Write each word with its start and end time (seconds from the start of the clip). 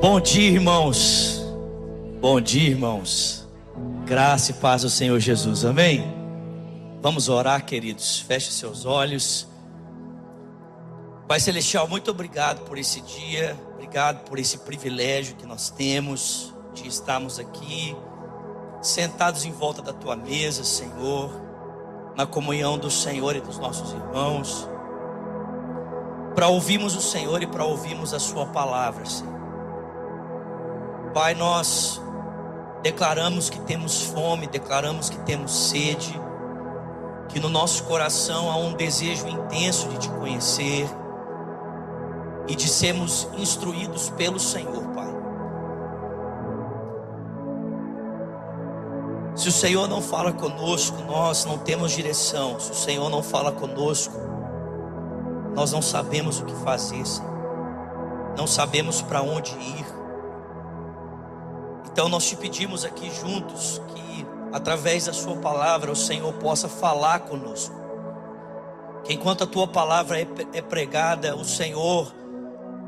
Bom 0.00 0.18
dia, 0.18 0.50
irmãos. 0.50 1.42
Bom 2.22 2.40
dia, 2.40 2.70
irmãos. 2.70 3.46
Graça 4.06 4.50
e 4.50 4.54
paz 4.54 4.82
ao 4.82 4.88
Senhor 4.88 5.20
Jesus. 5.20 5.62
Amém. 5.62 6.02
Vamos 7.02 7.28
orar, 7.28 7.66
queridos. 7.66 8.18
Feche 8.20 8.50
seus 8.50 8.86
olhos. 8.86 9.46
Pai 11.28 11.38
celestial, 11.38 11.86
muito 11.86 12.10
obrigado 12.10 12.64
por 12.64 12.78
esse 12.78 13.02
dia. 13.02 13.54
Obrigado 13.74 14.24
por 14.24 14.38
esse 14.38 14.56
privilégio 14.60 15.36
que 15.36 15.44
nós 15.44 15.68
temos 15.68 16.54
de 16.72 16.88
estarmos 16.88 17.38
aqui 17.38 17.94
sentados 18.80 19.44
em 19.44 19.52
volta 19.52 19.82
da 19.82 19.92
tua 19.92 20.16
mesa, 20.16 20.64
Senhor, 20.64 21.30
na 22.16 22.24
comunhão 22.24 22.78
do 22.78 22.90
Senhor 22.90 23.36
e 23.36 23.40
dos 23.42 23.58
nossos 23.58 23.92
irmãos, 23.92 24.66
para 26.34 26.48
ouvirmos 26.48 26.96
o 26.96 27.02
Senhor 27.02 27.42
e 27.42 27.46
para 27.46 27.66
ouvirmos 27.66 28.14
a 28.14 28.18
Sua 28.18 28.46
palavra, 28.46 29.04
Senhor. 29.04 29.39
Pai, 31.12 31.34
nós 31.34 32.00
declaramos 32.82 33.50
que 33.50 33.60
temos 33.60 34.02
fome, 34.02 34.46
declaramos 34.46 35.10
que 35.10 35.18
temos 35.20 35.68
sede, 35.68 36.18
que 37.28 37.40
no 37.40 37.48
nosso 37.48 37.84
coração 37.84 38.50
há 38.50 38.56
um 38.56 38.74
desejo 38.74 39.28
intenso 39.28 39.88
de 39.88 39.98
te 39.98 40.08
conhecer 40.08 40.88
e 42.48 42.54
de 42.54 42.68
sermos 42.68 43.28
instruídos 43.36 44.10
pelo 44.10 44.38
Senhor, 44.38 44.82
Pai. 44.94 45.10
Se 49.34 49.48
o 49.48 49.52
Senhor 49.52 49.88
não 49.88 50.02
fala 50.02 50.32
conosco, 50.32 50.98
nós 51.04 51.44
não 51.44 51.58
temos 51.58 51.92
direção. 51.92 52.60
Se 52.60 52.72
o 52.72 52.74
Senhor 52.74 53.08
não 53.08 53.22
fala 53.22 53.50
conosco, 53.50 54.14
nós 55.54 55.72
não 55.72 55.80
sabemos 55.80 56.40
o 56.40 56.44
que 56.44 56.54
fazer, 56.56 57.04
Senhor. 57.06 57.30
Não 58.36 58.46
sabemos 58.46 59.02
para 59.02 59.22
onde 59.22 59.52
ir. 59.52 59.99
Então 61.92 62.08
nós 62.08 62.26
te 62.26 62.36
pedimos 62.36 62.84
aqui 62.84 63.10
juntos 63.10 63.80
que, 63.88 64.26
através 64.52 65.06
da 65.06 65.12
Sua 65.12 65.36
palavra, 65.36 65.90
o 65.90 65.96
Senhor 65.96 66.32
possa 66.34 66.68
falar 66.68 67.20
conosco. 67.20 67.74
Que 69.04 69.14
enquanto 69.14 69.44
a 69.44 69.46
Tua 69.46 69.66
palavra 69.66 70.20
é, 70.20 70.26
é 70.52 70.62
pregada, 70.62 71.34
o 71.36 71.44
Senhor, 71.44 72.12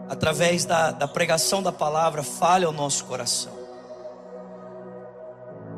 através 0.09 0.65
da, 0.65 0.91
da 0.91 1.09
pregação 1.09 1.63
da 1.63 1.73
palavra, 1.73 2.23
fale 2.23 2.65
ao 2.65 2.73
nosso 2.73 3.05
coração. 3.05 3.53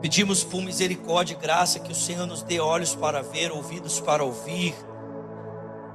Pedimos 0.03 0.45
por 0.45 0.61
misericórdia 0.61 1.35
e 1.35 1.39
graça 1.39 1.79
que 1.79 1.91
o 1.91 1.95
Senhor 1.95 2.27
nos 2.27 2.43
dê 2.43 2.61
olhos 2.61 2.95
para 2.95 3.23
ver, 3.23 3.51
ouvidos 3.51 4.01
para 4.01 4.23
ouvir 4.23 4.75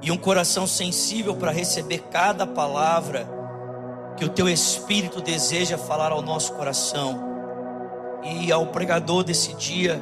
e 0.02 0.10
um 0.10 0.16
coração 0.16 0.66
sensível 0.66 1.36
para 1.36 1.52
receber 1.52 1.98
cada 2.10 2.46
palavra 2.46 3.39
que 4.16 4.24
o 4.24 4.28
teu 4.28 4.48
Espírito 4.48 5.20
deseja 5.20 5.78
falar 5.78 6.12
ao 6.12 6.22
nosso 6.22 6.52
coração. 6.54 7.28
E 8.22 8.52
ao 8.52 8.66
pregador 8.66 9.24
desse 9.24 9.54
dia, 9.54 10.00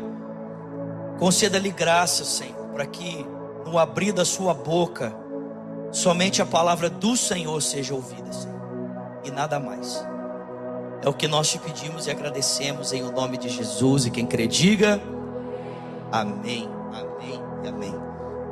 conceda-lhe 1.19 1.71
graça, 1.71 2.25
Senhor, 2.25 2.69
para 2.73 2.87
que 2.87 3.25
no 3.65 3.79
abrir 3.79 4.13
da 4.13 4.25
sua 4.25 4.53
boca, 4.55 5.15
somente 5.93 6.43
a 6.43 6.47
palavra 6.47 6.91
do 6.91 7.17
Senhor 7.17 7.61
seja 7.63 7.95
ouvida, 7.95 8.33
Senhor, 8.33 8.61
e 9.25 9.31
nada 9.31 9.61
mais. 9.61 10.05
É 11.03 11.09
o 11.09 11.15
que 11.15 11.29
nós 11.29 11.49
te 11.49 11.59
pedimos 11.59 12.07
e 12.07 12.11
agradecemos 12.11 12.93
em 12.93 13.03
o 13.03 13.13
nome 13.13 13.39
de 13.39 13.49
Jesus. 13.49 14.07
E 14.07 14.11
quem 14.11 14.27
crê, 14.27 14.47
diga 14.47 15.01
amém, 16.11 16.69
amém 16.93 17.41
e 17.63 17.69
amém. 17.69 17.95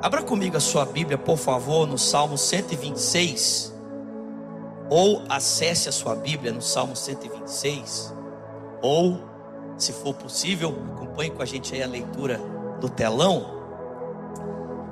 Abra 0.01 0.23
comigo 0.23 0.57
a 0.57 0.61
sua 0.61 0.85
Bíblia, 0.85 1.19
por 1.19 1.37
favor, 1.37 1.87
no 1.87 1.99
Salmo 1.99 2.39
126. 2.39 3.76
Ou 4.89 5.23
acesse 5.29 5.89
a 5.89 5.93
sua 5.93 6.15
Bíblia 6.15 6.53
no 6.53 6.63
Salmo 6.63 6.95
126. 6.95 8.15
Ou, 8.81 9.21
se 9.77 9.93
for 9.93 10.15
possível, 10.15 10.77
acompanhe 10.95 11.31
com 11.31 11.43
a 11.43 11.47
gente 11.47 11.75
aí 11.75 11.83
a 11.83 11.87
leitura 11.87 12.41
do 12.81 12.89
telão. 12.89 13.57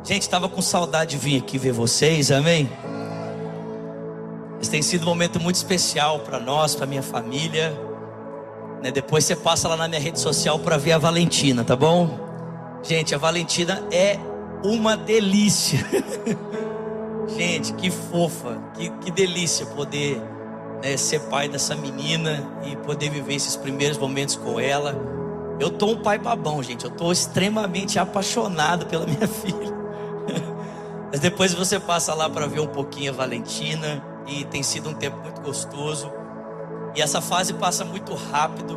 Gente, 0.03 0.23
estava 0.23 0.49
com 0.49 0.61
saudade 0.61 1.13
de 1.13 1.19
vir 1.19 1.39
aqui 1.39 1.59
ver 1.59 1.73
vocês, 1.73 2.31
amém? 2.31 2.69
Esse 4.61 4.71
tem 4.71 4.83
sido 4.83 5.03
um 5.03 5.07
momento 5.07 5.39
muito 5.39 5.57
especial 5.57 6.21
para 6.21 6.41
nós, 6.41 6.75
para 6.75 6.87
minha 6.87 7.03
família. 7.03 7.73
Né? 8.83 8.91
Depois 8.91 9.25
você 9.25 9.37
passa 9.37 9.69
lá 9.69 9.77
na 9.77 9.89
minha 9.89 10.01
rede 10.01 10.19
social 10.19 10.59
para 10.59 10.77
ver 10.77 10.93
a 10.93 10.99
Valentina, 10.99 11.65
tá 11.65 11.77
bom? 11.77 12.19
Gente, 12.83 13.15
a 13.15 13.19
Valentina 13.19 13.83
é 13.91 14.19
uma 14.63 14.97
delícia. 14.97 15.79
Gente, 17.29 17.73
que 17.75 17.91
fofa, 17.91 18.59
que, 18.75 18.91
que 18.91 19.11
delícia 19.11 19.67
poder 19.67 20.21
né, 20.83 20.97
ser 20.97 21.21
pai 21.21 21.49
dessa 21.49 21.75
menina 21.75 22.47
e 22.65 22.77
poder 22.77 23.11
viver 23.11 23.35
esses 23.35 23.57
primeiros 23.57 23.97
momentos 23.97 24.37
com 24.37 24.61
ela. 24.61 24.95
Eu 25.59 25.71
tô 25.71 25.87
um 25.87 26.03
pai 26.03 26.19
babão, 26.19 26.63
gente. 26.63 26.85
Eu 26.85 26.91
tô 26.91 27.11
extremamente 27.11 27.99
apaixonado 27.99 28.87
pela 28.87 29.07
minha 29.07 29.27
filha. 29.27 29.73
Mas 31.11 31.21
depois 31.21 31.55
você 31.55 31.79
passa 31.79 32.13
lá 32.13 32.29
para 32.29 32.47
ver 32.47 32.61
um 32.61 32.67
pouquinho 32.67 33.13
a 33.13 33.15
Valentina 33.15 34.05
e 34.27 34.45
tem 34.45 34.63
sido 34.63 34.91
um 34.91 34.95
tempo 34.95 35.19
muito 35.19 35.41
gostoso. 35.41 36.13
E 36.95 37.01
essa 37.01 37.21
fase 37.21 37.55
passa 37.55 37.85
muito 37.85 38.15
rápido. 38.15 38.77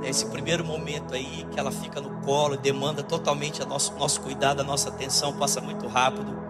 Né? 0.00 0.08
Esse 0.08 0.26
primeiro 0.26 0.64
momento 0.64 1.14
aí 1.14 1.46
que 1.50 1.60
ela 1.60 1.70
fica 1.70 2.00
no 2.00 2.20
colo 2.22 2.56
demanda 2.56 3.02
totalmente 3.02 3.62
a 3.62 3.66
nosso, 3.66 3.94
nosso 3.98 4.20
cuidado, 4.20 4.60
a 4.60 4.64
nossa 4.64 4.88
atenção, 4.88 5.32
passa 5.34 5.60
muito 5.60 5.86
rápido. 5.86 6.47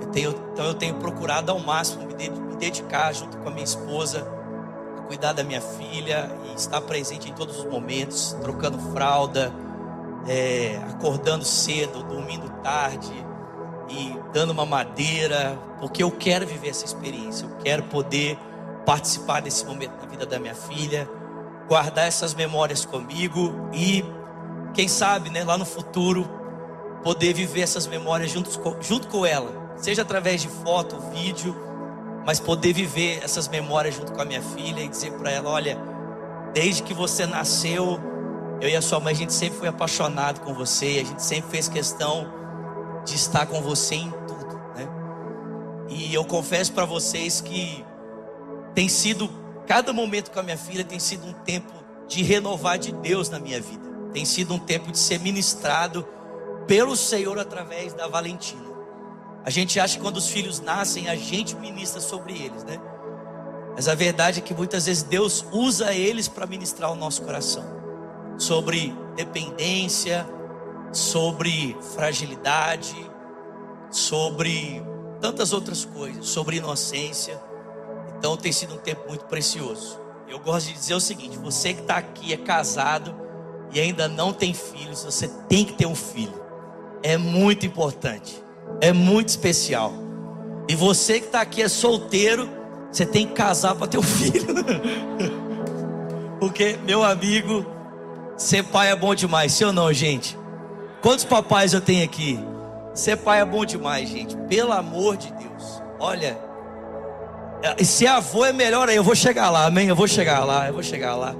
Eu 0.00 0.06
tenho, 0.08 0.30
então 0.52 0.64
eu 0.64 0.74
tenho 0.74 0.94
procurado 0.96 1.50
ao 1.50 1.58
máximo 1.58 2.06
me, 2.06 2.28
dedicar 2.56 3.12
junto 3.12 3.36
com 3.38 3.48
a 3.48 3.50
minha 3.50 3.64
esposa 3.64 4.26
a 4.98 5.02
cuidar 5.02 5.32
da 5.32 5.42
minha 5.42 5.60
filha 5.60 6.30
e 6.44 6.54
estar 6.54 6.80
presente 6.80 7.30
em 7.30 7.32
todos 7.32 7.58
os 7.58 7.64
momentos, 7.64 8.36
trocando 8.42 8.78
fralda, 8.92 9.52
é, 10.26 10.76
acordando 10.90 11.44
cedo, 11.44 12.02
dormindo 12.02 12.48
tarde 12.62 13.12
e 13.88 14.14
dando 14.32 14.50
uma 14.50 14.66
madeira, 14.66 15.58
porque 15.80 16.02
eu 16.02 16.10
quero 16.10 16.46
viver 16.46 16.68
essa 16.68 16.84
experiência, 16.84 17.46
eu 17.46 17.56
quero 17.62 17.84
poder 17.84 18.38
participar 18.84 19.40
desse 19.40 19.64
momento 19.64 19.92
na 20.00 20.08
vida 20.08 20.26
da 20.26 20.38
minha 20.38 20.54
filha, 20.54 21.08
guardar 21.68 22.06
essas 22.06 22.34
memórias 22.34 22.84
comigo 22.84 23.68
e, 23.72 24.04
quem 24.74 24.88
sabe, 24.88 25.30
né, 25.30 25.44
lá 25.44 25.56
no 25.56 25.64
futuro, 25.64 26.28
poder 27.02 27.32
viver 27.32 27.60
essas 27.62 27.86
memórias 27.86 28.30
junto 28.30 28.50
junto 28.80 29.08
com 29.08 29.24
ela, 29.24 29.67
seja 29.80 30.02
através 30.02 30.42
de 30.42 30.48
foto, 30.48 30.96
vídeo, 31.12 31.56
mas 32.24 32.40
poder 32.40 32.72
viver 32.72 33.20
essas 33.22 33.48
memórias 33.48 33.94
junto 33.94 34.12
com 34.12 34.20
a 34.20 34.24
minha 34.24 34.42
filha 34.42 34.80
e 34.80 34.88
dizer 34.88 35.12
para 35.12 35.30
ela: 35.30 35.50
olha, 35.50 35.78
desde 36.52 36.82
que 36.82 36.94
você 36.94 37.26
nasceu, 37.26 37.98
eu 38.60 38.68
e 38.68 38.76
a 38.76 38.82
sua 38.82 39.00
mãe, 39.00 39.12
a 39.12 39.16
gente 39.16 39.32
sempre 39.32 39.58
foi 39.58 39.68
apaixonado 39.68 40.40
com 40.40 40.52
você, 40.52 41.02
a 41.02 41.06
gente 41.06 41.22
sempre 41.22 41.50
fez 41.50 41.68
questão 41.68 42.26
de 43.04 43.14
estar 43.14 43.46
com 43.46 43.62
você 43.62 43.94
em 43.94 44.10
tudo, 44.26 44.54
né? 44.74 44.88
E 45.88 46.12
eu 46.12 46.24
confesso 46.24 46.72
para 46.72 46.84
vocês 46.84 47.40
que 47.40 47.84
tem 48.74 48.88
sido 48.88 49.28
cada 49.66 49.92
momento 49.92 50.30
com 50.30 50.40
a 50.40 50.42
minha 50.42 50.56
filha 50.56 50.82
tem 50.82 50.98
sido 50.98 51.26
um 51.26 51.32
tempo 51.32 51.72
de 52.08 52.22
renovar 52.22 52.78
de 52.78 52.90
Deus 52.90 53.28
na 53.28 53.38
minha 53.38 53.60
vida. 53.60 53.86
Tem 54.14 54.24
sido 54.24 54.54
um 54.54 54.58
tempo 54.58 54.90
de 54.90 54.98
ser 54.98 55.20
ministrado 55.20 56.08
pelo 56.66 56.96
Senhor 56.96 57.38
através 57.38 57.92
da 57.92 58.08
Valentina. 58.08 58.67
A 59.48 59.50
gente 59.50 59.80
acha 59.80 59.96
que 59.96 60.02
quando 60.02 60.18
os 60.18 60.28
filhos 60.28 60.60
nascem, 60.60 61.08
a 61.08 61.16
gente 61.16 61.56
ministra 61.56 62.02
sobre 62.02 62.34
eles, 62.34 62.64
né? 62.64 62.78
Mas 63.74 63.88
a 63.88 63.94
verdade 63.94 64.40
é 64.40 64.42
que 64.42 64.52
muitas 64.52 64.84
vezes 64.84 65.02
Deus 65.02 65.42
usa 65.50 65.94
eles 65.94 66.28
para 66.28 66.46
ministrar 66.46 66.92
o 66.92 66.94
nosso 66.94 67.22
coração 67.22 67.64
sobre 68.36 68.94
dependência, 69.16 70.28
sobre 70.92 71.74
fragilidade, 71.94 72.94
sobre 73.90 74.82
tantas 75.18 75.54
outras 75.54 75.82
coisas, 75.82 76.26
sobre 76.26 76.58
inocência. 76.58 77.40
Então 78.18 78.36
tem 78.36 78.52
sido 78.52 78.74
um 78.74 78.78
tempo 78.78 79.08
muito 79.08 79.24
precioso. 79.24 79.98
Eu 80.28 80.38
gosto 80.40 80.66
de 80.66 80.74
dizer 80.74 80.92
o 80.92 81.00
seguinte: 81.00 81.38
você 81.38 81.72
que 81.72 81.80
está 81.80 81.96
aqui 81.96 82.34
é 82.34 82.36
casado 82.36 83.16
e 83.72 83.80
ainda 83.80 84.08
não 84.08 84.30
tem 84.30 84.52
filhos, 84.52 85.04
você 85.04 85.26
tem 85.48 85.64
que 85.64 85.72
ter 85.72 85.86
um 85.86 85.94
filho. 85.94 86.38
É 87.02 87.16
muito 87.16 87.64
importante, 87.64 88.46
é 88.80 88.92
muito 88.92 89.28
especial. 89.28 89.92
E 90.68 90.74
você 90.74 91.20
que 91.20 91.26
está 91.26 91.40
aqui 91.40 91.62
é 91.62 91.68
solteiro, 91.68 92.48
você 92.90 93.06
tem 93.06 93.26
que 93.26 93.32
casar 93.32 93.74
para 93.74 93.86
ter 93.86 93.98
um 93.98 94.02
filho. 94.02 94.46
Porque, 96.38 96.78
meu 96.84 97.02
amigo, 97.02 97.66
ser 98.36 98.62
pai 98.64 98.90
é 98.90 98.96
bom 98.96 99.14
demais, 99.14 99.52
sim 99.52 99.64
ou 99.64 99.72
não, 99.72 99.92
gente? 99.92 100.38
Quantos 101.00 101.24
papais 101.24 101.72
eu 101.72 101.80
tenho 101.80 102.04
aqui? 102.04 102.38
Ser 102.94 103.16
pai 103.16 103.40
é 103.40 103.44
bom 103.44 103.64
demais, 103.64 104.08
gente. 104.08 104.36
Pelo 104.48 104.72
amor 104.72 105.16
de 105.16 105.32
Deus. 105.32 105.82
Olha, 105.98 106.38
é, 107.62 107.82
se 107.82 108.06
avô 108.06 108.44
é 108.44 108.52
melhor 108.52 108.88
aí, 108.88 108.96
eu 108.96 109.04
vou 109.04 109.14
chegar 109.14 109.50
lá, 109.50 109.66
amém? 109.66 109.88
Eu 109.88 109.96
vou 109.96 110.06
chegar 110.06 110.44
lá, 110.44 110.68
eu 110.68 110.74
vou 110.74 110.82
chegar 110.82 111.16
lá. 111.16 111.34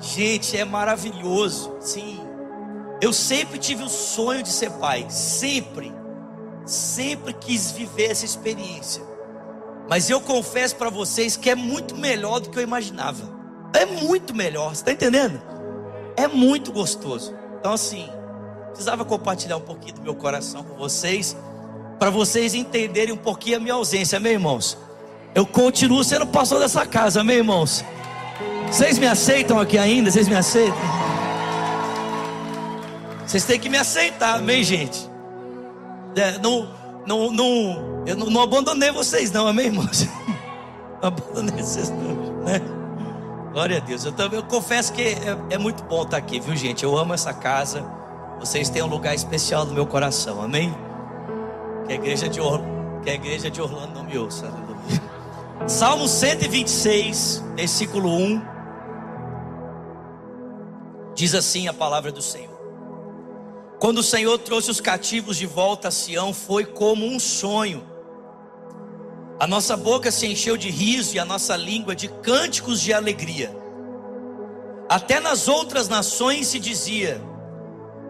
Gente, 0.00 0.56
é 0.56 0.64
maravilhoso. 0.64 1.74
Sim. 1.80 2.20
Eu 3.00 3.12
sempre 3.12 3.58
tive 3.58 3.82
o 3.82 3.88
sonho 3.88 4.42
de 4.42 4.50
ser 4.50 4.70
pai, 4.72 5.06
sempre. 5.08 5.92
Sempre 6.64 7.32
quis 7.32 7.72
viver 7.72 8.10
essa 8.10 8.24
experiência. 8.24 9.02
Mas 9.88 10.08
eu 10.08 10.20
confesso 10.20 10.76
para 10.76 10.90
vocês 10.90 11.36
que 11.36 11.50
é 11.50 11.54
muito 11.54 11.96
melhor 11.96 12.40
do 12.40 12.50
que 12.50 12.58
eu 12.58 12.62
imaginava. 12.62 13.30
É 13.74 13.84
muito 13.84 14.34
melhor, 14.34 14.68
você 14.70 14.82
está 14.82 14.92
entendendo? 14.92 15.42
É 16.16 16.28
muito 16.28 16.72
gostoso. 16.72 17.34
Então, 17.58 17.72
assim, 17.72 18.08
precisava 18.68 19.04
compartilhar 19.04 19.56
um 19.56 19.62
pouquinho 19.62 19.94
do 19.94 20.02
meu 20.02 20.14
coração 20.14 20.62
com 20.62 20.76
vocês, 20.76 21.36
para 21.98 22.10
vocês 22.10 22.54
entenderem 22.54 23.14
um 23.14 23.18
pouquinho 23.18 23.56
a 23.56 23.60
minha 23.60 23.74
ausência, 23.74 24.20
meus 24.20 24.34
irmãos. 24.34 24.78
Eu 25.34 25.46
continuo 25.46 26.04
sendo 26.04 26.26
pastor 26.26 26.60
dessa 26.60 26.84
casa, 26.86 27.24
meus 27.24 27.38
irmãos. 27.38 27.84
Vocês 28.66 28.98
me 28.98 29.06
aceitam 29.06 29.58
aqui 29.58 29.78
ainda? 29.78 30.10
Vocês 30.10 30.28
me 30.28 30.34
aceitam? 30.34 30.78
Vocês 33.26 33.44
têm 33.44 33.58
que 33.58 33.68
me 33.68 33.78
aceitar, 33.78 34.36
amém, 34.36 34.62
gente? 34.62 35.11
É, 36.16 36.38
não, 36.38 36.68
não, 37.06 37.30
não, 37.32 38.04
eu 38.06 38.16
não, 38.16 38.26
não, 38.26 38.42
abandonei 38.42 38.90
vocês, 38.90 39.30
não, 39.30 39.46
amém, 39.46 39.66
irmãos? 39.66 40.06
Não 41.00 41.08
abandonei 41.08 41.60
vocês, 41.60 41.90
não, 41.90 42.44
né? 42.44 42.60
Glória 43.52 43.78
a 43.78 43.80
Deus. 43.80 44.04
Eu 44.04 44.12
também 44.12 44.38
eu 44.38 44.46
confesso 44.46 44.92
que 44.92 45.02
é, 45.02 45.36
é, 45.50 45.58
muito 45.58 45.82
bom 45.82 46.04
estar 46.04 46.16
aqui, 46.16 46.38
viu, 46.38 46.54
gente? 46.54 46.84
Eu 46.84 46.96
amo 46.96 47.12
essa 47.12 47.34
casa. 47.34 47.84
Vocês 48.38 48.70
têm 48.70 48.82
um 48.82 48.86
lugar 48.86 49.12
especial 49.12 49.64
no 49.64 49.74
meu 49.74 49.84
coração, 49.84 50.40
amém? 50.40 50.72
Que 51.86 51.92
a 51.92 51.96
igreja 51.96 52.28
de, 52.28 52.40
Or... 52.40 52.60
que 53.02 53.10
a 53.10 53.14
igreja 53.14 53.50
de 53.50 53.60
Orlando 53.60 53.94
não 53.94 54.04
me 54.04 54.16
ouça. 54.16 54.48
Salmo 55.66 56.06
126, 56.06 57.44
versículo 57.56 58.08
1. 58.10 58.42
Diz 61.14 61.34
assim 61.34 61.68
a 61.68 61.74
palavra 61.74 62.10
do 62.10 62.22
Senhor. 62.22 62.51
Quando 63.82 63.98
o 63.98 64.02
Senhor 64.04 64.38
trouxe 64.38 64.70
os 64.70 64.80
cativos 64.80 65.36
de 65.36 65.44
volta 65.44 65.88
a 65.88 65.90
Sião, 65.90 66.32
foi 66.32 66.64
como 66.64 67.04
um 67.04 67.18
sonho. 67.18 67.84
A 69.40 69.44
nossa 69.44 69.76
boca 69.76 70.08
se 70.12 70.24
encheu 70.24 70.56
de 70.56 70.70
riso 70.70 71.16
e 71.16 71.18
a 71.18 71.24
nossa 71.24 71.56
língua 71.56 71.92
de 71.92 72.06
cânticos 72.06 72.80
de 72.80 72.92
alegria. 72.92 73.52
Até 74.88 75.18
nas 75.18 75.48
outras 75.48 75.88
nações 75.88 76.46
se 76.46 76.60
dizia: 76.60 77.20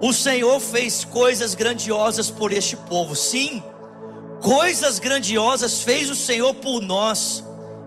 O 0.02 0.12
Senhor 0.12 0.60
fez 0.60 1.06
coisas 1.06 1.54
grandiosas 1.54 2.28
por 2.28 2.52
este 2.52 2.76
povo. 2.76 3.16
Sim, 3.16 3.62
coisas 4.42 4.98
grandiosas 4.98 5.80
fez 5.80 6.10
o 6.10 6.14
Senhor 6.14 6.52
por 6.52 6.82
nós, 6.82 7.42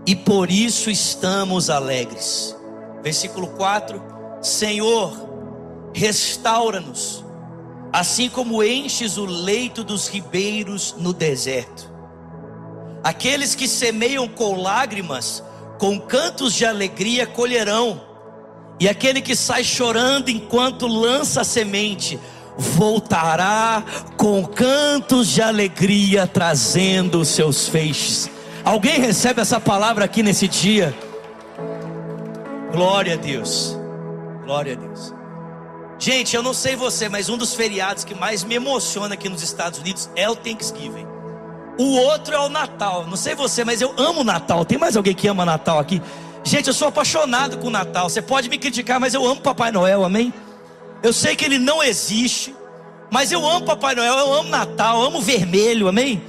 e 0.07 0.15
por 0.15 0.49
isso 0.49 0.89
estamos 0.89 1.69
alegres. 1.69 2.55
Versículo 3.03 3.49
4: 3.49 4.01
Senhor, 4.41 5.13
restaura-nos 5.93 7.24
assim 7.91 8.29
como 8.29 8.63
enches 8.63 9.17
o 9.17 9.25
leito 9.25 9.83
dos 9.83 10.07
ribeiros 10.07 10.95
no 10.97 11.13
deserto. 11.13 11.91
Aqueles 13.03 13.55
que 13.55 13.67
semeiam 13.67 14.27
com 14.27 14.61
lágrimas, 14.61 15.43
com 15.77 15.99
cantos 15.99 16.53
de 16.53 16.65
alegria 16.65 17.27
colherão, 17.27 18.01
e 18.79 18.89
aquele 18.89 19.21
que 19.21 19.35
sai 19.35 19.63
chorando 19.63 20.29
enquanto 20.29 20.87
lança 20.87 21.41
a 21.41 21.45
semente, 21.45 22.19
voltará 22.57 23.83
com 24.17 24.45
cantos 24.45 25.27
de 25.29 25.41
alegria, 25.41 26.27
trazendo 26.27 27.19
os 27.21 27.29
seus 27.29 27.67
feixes. 27.67 28.29
Alguém 28.63 28.99
recebe 28.99 29.41
essa 29.41 29.59
palavra 29.59 30.05
aqui 30.05 30.23
nesse 30.23 30.47
dia? 30.47 30.93
Glória 32.71 33.13
a 33.13 33.17
Deus, 33.17 33.77
glória 34.43 34.73
a 34.73 34.75
Deus. 34.75 35.13
Gente, 35.97 36.35
eu 36.35 36.43
não 36.43 36.53
sei 36.53 36.75
você, 36.75 37.07
mas 37.07 37.29
um 37.29 37.37
dos 37.37 37.53
feriados 37.53 38.03
que 38.03 38.13
mais 38.13 38.43
me 38.43 38.55
emociona 38.55 39.13
aqui 39.13 39.29
nos 39.29 39.41
Estados 39.41 39.79
Unidos 39.79 40.09
é 40.15 40.29
o 40.29 40.35
Thanksgiving. 40.35 41.07
O 41.77 41.95
outro 41.97 42.33
é 42.33 42.39
o 42.39 42.49
Natal. 42.49 43.05
Não 43.07 43.17
sei 43.17 43.35
você, 43.35 43.63
mas 43.63 43.81
eu 43.81 43.93
amo 43.97 44.23
Natal. 44.23 44.65
Tem 44.65 44.77
mais 44.77 44.95
alguém 44.95 45.13
que 45.13 45.27
ama 45.27 45.45
Natal 45.45 45.79
aqui? 45.79 46.01
Gente, 46.43 46.67
eu 46.67 46.73
sou 46.73 46.89
apaixonado 46.89 47.57
com 47.57 47.69
Natal. 47.69 48.09
Você 48.09 48.21
pode 48.21 48.49
me 48.49 48.57
criticar, 48.57 48.99
mas 48.99 49.13
eu 49.13 49.25
amo 49.25 49.41
Papai 49.41 49.71
Noel, 49.71 50.03
amém? 50.03 50.33
Eu 51.01 51.11
sei 51.11 51.35
que 51.35 51.45
ele 51.45 51.57
não 51.57 51.83
existe, 51.83 52.55
mas 53.11 53.31
eu 53.31 53.45
amo 53.45 53.65
Papai 53.65 53.95
Noel, 53.95 54.17
eu 54.17 54.33
amo 54.33 54.49
Natal, 54.49 55.01
eu 55.01 55.07
amo 55.07 55.21
vermelho, 55.21 55.87
amém? 55.87 56.21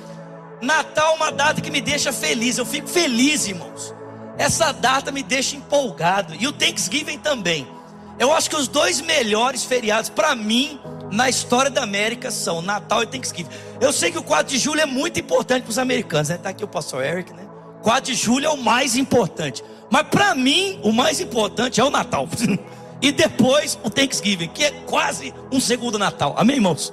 Natal 0.60 1.12
é 1.12 1.16
uma 1.16 1.30
data 1.30 1.60
que 1.60 1.70
me 1.70 1.80
deixa 1.80 2.12
feliz. 2.12 2.56
Eu 2.56 2.66
fico 2.66 2.88
feliz, 2.88 3.46
irmãos. 3.46 3.94
Essa 4.38 4.72
data 4.72 5.12
me 5.12 5.22
deixa 5.22 5.56
empolgado. 5.56 6.34
E 6.38 6.46
o 6.46 6.52
Thanksgiving 6.52 7.19
também. 7.19 7.75
Eu 8.18 8.32
acho 8.32 8.48
que 8.48 8.56
os 8.56 8.66
dois 8.66 9.00
melhores 9.00 9.64
feriados 9.64 10.08
para 10.08 10.34
mim 10.34 10.80
na 11.12 11.28
história 11.28 11.70
da 11.70 11.82
América 11.82 12.30
são 12.30 12.62
Natal 12.62 13.02
e 13.02 13.06
Thanksgiving. 13.06 13.50
Eu 13.80 13.92
sei 13.92 14.10
que 14.10 14.18
o 14.18 14.22
4 14.22 14.52
de 14.52 14.58
julho 14.58 14.80
é 14.80 14.86
muito 14.86 15.20
importante 15.20 15.62
para 15.62 15.70
os 15.70 15.78
americanos, 15.78 16.30
né? 16.30 16.38
Tá 16.38 16.48
aqui 16.48 16.64
o 16.64 16.68
pastor 16.68 17.04
Eric, 17.04 17.32
né? 17.32 17.46
4 17.82 18.12
de 18.12 18.14
julho 18.14 18.46
é 18.46 18.50
o 18.50 18.56
mais 18.56 18.96
importante. 18.96 19.62
Mas 19.90 20.02
para 20.08 20.34
mim, 20.34 20.80
o 20.82 20.92
mais 20.92 21.20
importante 21.20 21.80
é 21.80 21.84
o 21.84 21.90
Natal. 21.90 22.26
e 23.00 23.12
depois 23.12 23.78
o 23.84 23.90
Thanksgiving, 23.90 24.48
que 24.48 24.64
é 24.64 24.70
quase 24.86 25.32
um 25.52 25.60
segundo 25.60 25.98
Natal. 25.98 26.34
Amém, 26.38 26.56
irmãos? 26.56 26.92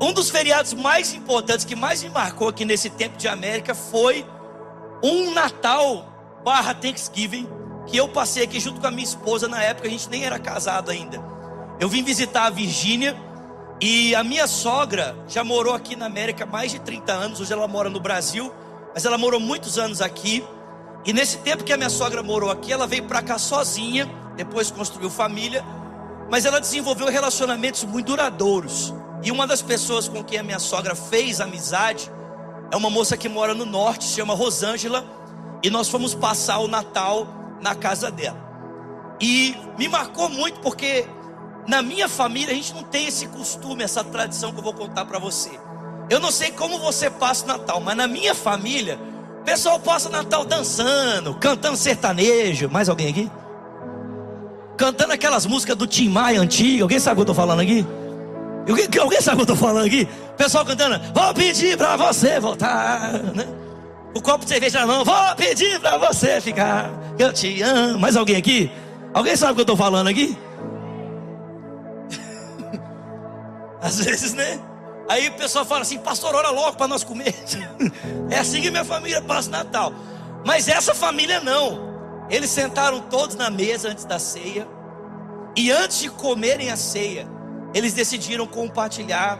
Um 0.00 0.12
dos 0.12 0.30
feriados 0.30 0.74
mais 0.74 1.14
importantes 1.14 1.64
que 1.64 1.76
mais 1.76 2.02
me 2.02 2.08
marcou 2.08 2.48
aqui 2.48 2.64
nesse 2.64 2.90
tempo 2.90 3.16
de 3.16 3.28
América 3.28 3.74
foi 3.74 4.26
um 5.02 5.32
Natal 5.32 6.40
barra 6.44 6.74
Thanksgiving 6.74 7.46
que 7.86 7.96
eu 7.96 8.08
passei 8.08 8.44
aqui 8.44 8.58
junto 8.58 8.80
com 8.80 8.86
a 8.86 8.90
minha 8.90 9.04
esposa 9.04 9.46
na 9.48 9.62
época, 9.62 9.88
a 9.88 9.90
gente 9.90 10.08
nem 10.08 10.24
era 10.24 10.38
casado 10.38 10.90
ainda. 10.90 11.22
Eu 11.78 11.88
vim 11.88 12.02
visitar 12.02 12.46
a 12.46 12.50
Virgínia 12.50 13.16
e 13.80 14.14
a 14.14 14.24
minha 14.24 14.46
sogra 14.46 15.14
já 15.28 15.44
morou 15.44 15.74
aqui 15.74 15.94
na 15.94 16.06
América 16.06 16.44
há 16.44 16.46
mais 16.46 16.72
de 16.72 16.78
30 16.80 17.12
anos, 17.12 17.40
hoje 17.40 17.52
ela 17.52 17.68
mora 17.68 17.90
no 17.90 18.00
Brasil, 18.00 18.52
mas 18.94 19.04
ela 19.04 19.18
morou 19.18 19.38
muitos 19.38 19.78
anos 19.78 20.00
aqui. 20.00 20.42
E 21.04 21.12
nesse 21.12 21.38
tempo 21.38 21.62
que 21.62 21.72
a 21.72 21.76
minha 21.76 21.90
sogra 21.90 22.22
morou 22.22 22.50
aqui, 22.50 22.72
ela 22.72 22.86
veio 22.86 23.04
para 23.04 23.22
cá 23.22 23.38
sozinha, 23.38 24.10
depois 24.36 24.70
construiu 24.70 25.10
família, 25.10 25.64
mas 26.30 26.44
ela 26.44 26.58
desenvolveu 26.58 27.08
relacionamentos 27.08 27.84
muito 27.84 28.06
duradouros. 28.06 28.92
E 29.22 29.30
uma 29.30 29.46
das 29.46 29.62
pessoas 29.62 30.08
com 30.08 30.24
quem 30.24 30.38
a 30.38 30.42
minha 30.42 30.58
sogra 30.58 30.94
fez 30.94 31.40
amizade 31.40 32.10
é 32.70 32.76
uma 32.76 32.90
moça 32.90 33.16
que 33.16 33.28
mora 33.28 33.54
no 33.54 33.64
norte, 33.64 34.04
chama 34.04 34.34
Rosângela, 34.34 35.04
e 35.62 35.70
nós 35.70 35.88
fomos 35.88 36.14
passar 36.14 36.58
o 36.58 36.68
Natal 36.68 37.26
na 37.60 37.74
casa 37.74 38.10
dela. 38.10 38.46
E 39.20 39.56
me 39.78 39.88
marcou 39.88 40.28
muito 40.28 40.60
porque 40.60 41.06
na 41.66 41.82
minha 41.82 42.08
família 42.08 42.52
a 42.52 42.54
gente 42.54 42.74
não 42.74 42.82
tem 42.82 43.06
esse 43.06 43.26
costume, 43.28 43.82
essa 43.82 44.04
tradição 44.04 44.52
que 44.52 44.58
eu 44.58 44.62
vou 44.62 44.74
contar 44.74 45.04
para 45.04 45.18
você. 45.18 45.50
Eu 46.08 46.20
não 46.20 46.30
sei 46.30 46.52
como 46.52 46.78
você 46.78 47.10
passa 47.10 47.44
o 47.44 47.48
Natal, 47.48 47.80
mas 47.80 47.96
na 47.96 48.06
minha 48.06 48.34
família, 48.34 48.98
o 49.40 49.44
pessoal 49.44 49.80
passa 49.80 50.08
o 50.08 50.12
Natal 50.12 50.44
dançando, 50.44 51.34
cantando 51.34 51.76
sertanejo. 51.76 52.68
Mais 52.70 52.88
alguém 52.88 53.08
aqui? 53.08 53.30
Cantando 54.76 55.12
aquelas 55.12 55.46
músicas 55.46 55.76
do 55.76 55.86
Tim 55.86 56.08
Maia 56.08 56.40
antiga. 56.40 56.84
Alguém 56.84 57.00
sabe 57.00 57.14
o 57.14 57.16
que 57.16 57.22
eu 57.22 57.34
tô 57.34 57.34
falando 57.34 57.60
aqui? 57.60 57.84
Alguém 59.00 59.20
sabe 59.20 59.42
o 59.42 59.46
que 59.46 59.50
eu 59.50 59.56
tô 59.56 59.56
falando 59.56 59.86
aqui? 59.86 60.08
O 60.30 60.36
pessoal 60.36 60.64
cantando, 60.64 61.00
vou 61.12 61.34
pedir 61.34 61.76
para 61.76 61.96
você 61.96 62.38
voltar, 62.38 63.12
né? 63.34 63.65
O 64.16 64.22
copo 64.22 64.44
de 64.44 64.50
cerveja 64.50 64.80
na 64.80 64.86
mão, 64.86 65.04
vou 65.04 65.36
pedir 65.36 65.78
para 65.80 65.98
você 65.98 66.40
ficar. 66.40 66.90
Eu 67.18 67.32
te 67.32 67.60
amo. 67.62 67.98
Mais 67.98 68.16
alguém 68.16 68.36
aqui? 68.36 68.70
Alguém 69.12 69.36
sabe 69.36 69.52
o 69.52 69.54
que 69.56 69.60
eu 69.60 69.64
estou 69.64 69.76
falando 69.76 70.08
aqui? 70.08 70.36
Às 73.80 73.98
vezes, 73.98 74.32
né? 74.32 74.58
Aí 75.08 75.28
o 75.28 75.32
pessoal 75.34 75.64
fala 75.64 75.82
assim, 75.82 75.98
pastor, 75.98 76.34
ora 76.34 76.50
logo 76.50 76.76
para 76.76 76.88
nós 76.88 77.04
comer. 77.04 77.34
é 78.30 78.38
assim 78.38 78.62
que 78.62 78.70
minha 78.70 78.84
família 78.84 79.20
passa 79.20 79.50
Natal. 79.50 79.92
Mas 80.44 80.66
essa 80.66 80.94
família 80.94 81.40
não. 81.40 82.26
Eles 82.30 82.50
sentaram 82.50 83.00
todos 83.00 83.36
na 83.36 83.50
mesa 83.50 83.90
antes 83.90 84.04
da 84.04 84.18
ceia. 84.18 84.66
E 85.54 85.70
antes 85.70 86.00
de 86.00 86.10
comerem 86.10 86.70
a 86.70 86.76
ceia, 86.76 87.28
eles 87.74 87.92
decidiram 87.92 88.46
compartilhar 88.46 89.36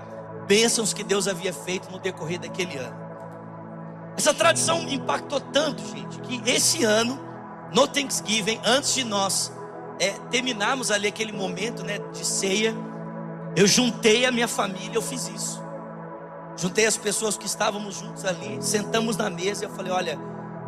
bênçãos 0.47 0.92
que 0.92 1.02
Deus 1.02 1.26
havia 1.26 1.52
feito 1.52 1.90
no 1.90 1.99
decorrer 1.99 2.38
daquele 2.38 2.76
ano. 2.76 3.05
Essa 4.16 4.32
tradição 4.32 4.82
impactou 4.88 5.40
tanto, 5.40 5.82
gente, 5.94 6.18
que 6.20 6.50
esse 6.50 6.85
ano, 6.85 7.20
no 7.75 7.87
Thanksgiving, 7.87 8.61
antes 8.64 8.94
de 8.94 9.04
nós 9.04 9.52
é, 10.00 10.11
terminarmos 10.30 10.90
ali 10.90 11.06
aquele 11.06 11.32
momento 11.32 11.85
né, 11.85 11.99
de 12.12 12.25
ceia, 12.25 12.75
eu 13.54 13.66
juntei 13.66 14.25
a 14.25 14.32
minha 14.32 14.49
família, 14.49 14.94
eu 14.94 15.02
fiz 15.02 15.28
isso. 15.28 15.62
Juntei 16.56 16.87
as 16.87 16.96
pessoas 16.96 17.37
que 17.37 17.46
estávamos 17.46 17.96
juntos 17.96 18.25
ali, 18.25 18.62
sentamos 18.62 19.16
na 19.16 19.28
mesa 19.28 19.64
e 19.64 19.66
eu 19.66 19.75
falei: 19.75 19.92
olha, 19.92 20.18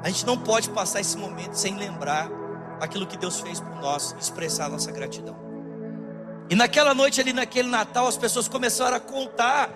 a 0.02 0.08
gente 0.08 0.26
não 0.26 0.36
pode 0.36 0.68
passar 0.70 1.00
esse 1.00 1.16
momento 1.16 1.54
sem 1.54 1.76
lembrar 1.76 2.30
aquilo 2.80 3.06
que 3.06 3.16
Deus 3.16 3.40
fez 3.40 3.58
por 3.60 3.74
nós, 3.76 4.14
expressar 4.20 4.68
nossa 4.68 4.92
gratidão. 4.92 5.36
E 6.50 6.54
naquela 6.54 6.94
noite 6.94 7.20
ali, 7.20 7.32
naquele 7.32 7.68
Natal, 7.68 8.06
as 8.06 8.16
pessoas 8.16 8.48
começaram 8.48 8.96
a 8.96 9.00
contar 9.00 9.70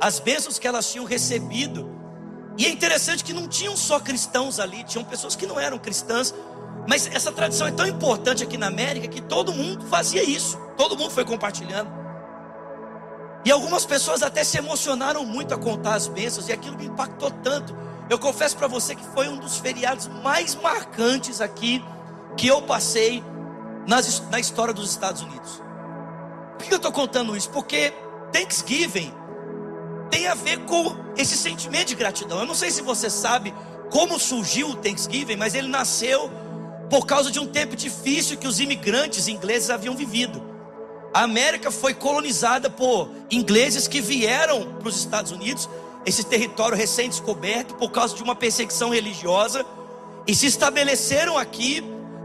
as 0.00 0.18
bênçãos 0.20 0.58
que 0.58 0.66
elas 0.66 0.90
tinham 0.90 1.04
recebido 1.04 1.93
e 2.56 2.66
é 2.66 2.70
interessante 2.70 3.24
que 3.24 3.32
não 3.32 3.48
tinham 3.48 3.76
só 3.76 3.98
cristãos 3.98 4.60
ali, 4.60 4.84
tinham 4.84 5.04
pessoas 5.04 5.34
que 5.34 5.46
não 5.46 5.58
eram 5.58 5.78
cristãs. 5.78 6.34
Mas 6.86 7.06
essa 7.06 7.32
tradição 7.32 7.66
é 7.66 7.72
tão 7.72 7.86
importante 7.86 8.42
aqui 8.42 8.56
na 8.56 8.66
América 8.66 9.08
que 9.08 9.20
todo 9.20 9.52
mundo 9.52 9.86
fazia 9.86 10.22
isso. 10.22 10.58
Todo 10.76 10.96
mundo 10.96 11.10
foi 11.10 11.24
compartilhando. 11.24 11.90
E 13.44 13.50
algumas 13.50 13.84
pessoas 13.84 14.22
até 14.22 14.42
se 14.44 14.56
emocionaram 14.56 15.24
muito 15.24 15.52
a 15.52 15.58
contar 15.58 15.94
as 15.94 16.06
bênçãos, 16.06 16.48
e 16.48 16.52
aquilo 16.52 16.78
me 16.78 16.86
impactou 16.86 17.30
tanto, 17.30 17.76
Eu 18.08 18.18
confesso 18.18 18.54
para 18.56 18.66
você 18.66 18.94
que 18.94 19.04
foi 19.14 19.28
um 19.28 19.38
dos 19.38 19.56
feriados 19.56 20.08
mais 20.22 20.54
marcantes 20.54 21.40
aqui 21.40 21.82
que 22.36 22.46
eu 22.46 22.60
passei 22.60 23.24
nas, 23.86 24.20
na 24.28 24.38
história 24.38 24.74
dos 24.74 24.90
Estados 24.90 25.22
Unidos. 25.22 25.62
Por 26.58 26.66
que 26.66 26.74
eu 26.74 26.76
estou 26.76 26.92
contando 26.92 27.34
isso? 27.34 27.48
Porque 27.48 27.94
Thanksgiving 28.30 29.10
tem 30.10 30.26
a 30.26 30.34
ver 30.34 30.60
com 30.60 30.96
esse 31.16 31.36
sentimento 31.36 31.88
de 31.88 31.94
gratidão. 31.94 32.40
Eu 32.40 32.46
não 32.46 32.54
sei 32.54 32.70
se 32.70 32.82
você 32.82 33.08
sabe 33.08 33.54
como 33.90 34.18
surgiu 34.18 34.70
o 34.70 34.76
Thanksgiving, 34.76 35.36
mas 35.36 35.54
ele 35.54 35.68
nasceu 35.68 36.30
por 36.90 37.06
causa 37.06 37.30
de 37.30 37.38
um 37.38 37.46
tempo 37.46 37.76
difícil 37.76 38.36
que 38.36 38.46
os 38.46 38.60
imigrantes 38.60 39.28
ingleses 39.28 39.70
haviam 39.70 39.94
vivido. 39.96 40.42
A 41.12 41.22
América 41.22 41.70
foi 41.70 41.94
colonizada 41.94 42.68
por 42.68 43.08
ingleses 43.30 43.86
que 43.86 44.00
vieram 44.00 44.74
para 44.74 44.88
os 44.88 44.96
Estados 44.96 45.30
Unidos, 45.30 45.68
esse 46.04 46.24
território 46.24 46.76
recém-descoberto, 46.76 47.76
por 47.76 47.90
causa 47.90 48.14
de 48.14 48.22
uma 48.22 48.34
perseguição 48.34 48.90
religiosa, 48.90 49.64
e 50.26 50.34
se 50.34 50.46
estabeleceram 50.46 51.38
aqui 51.38 51.82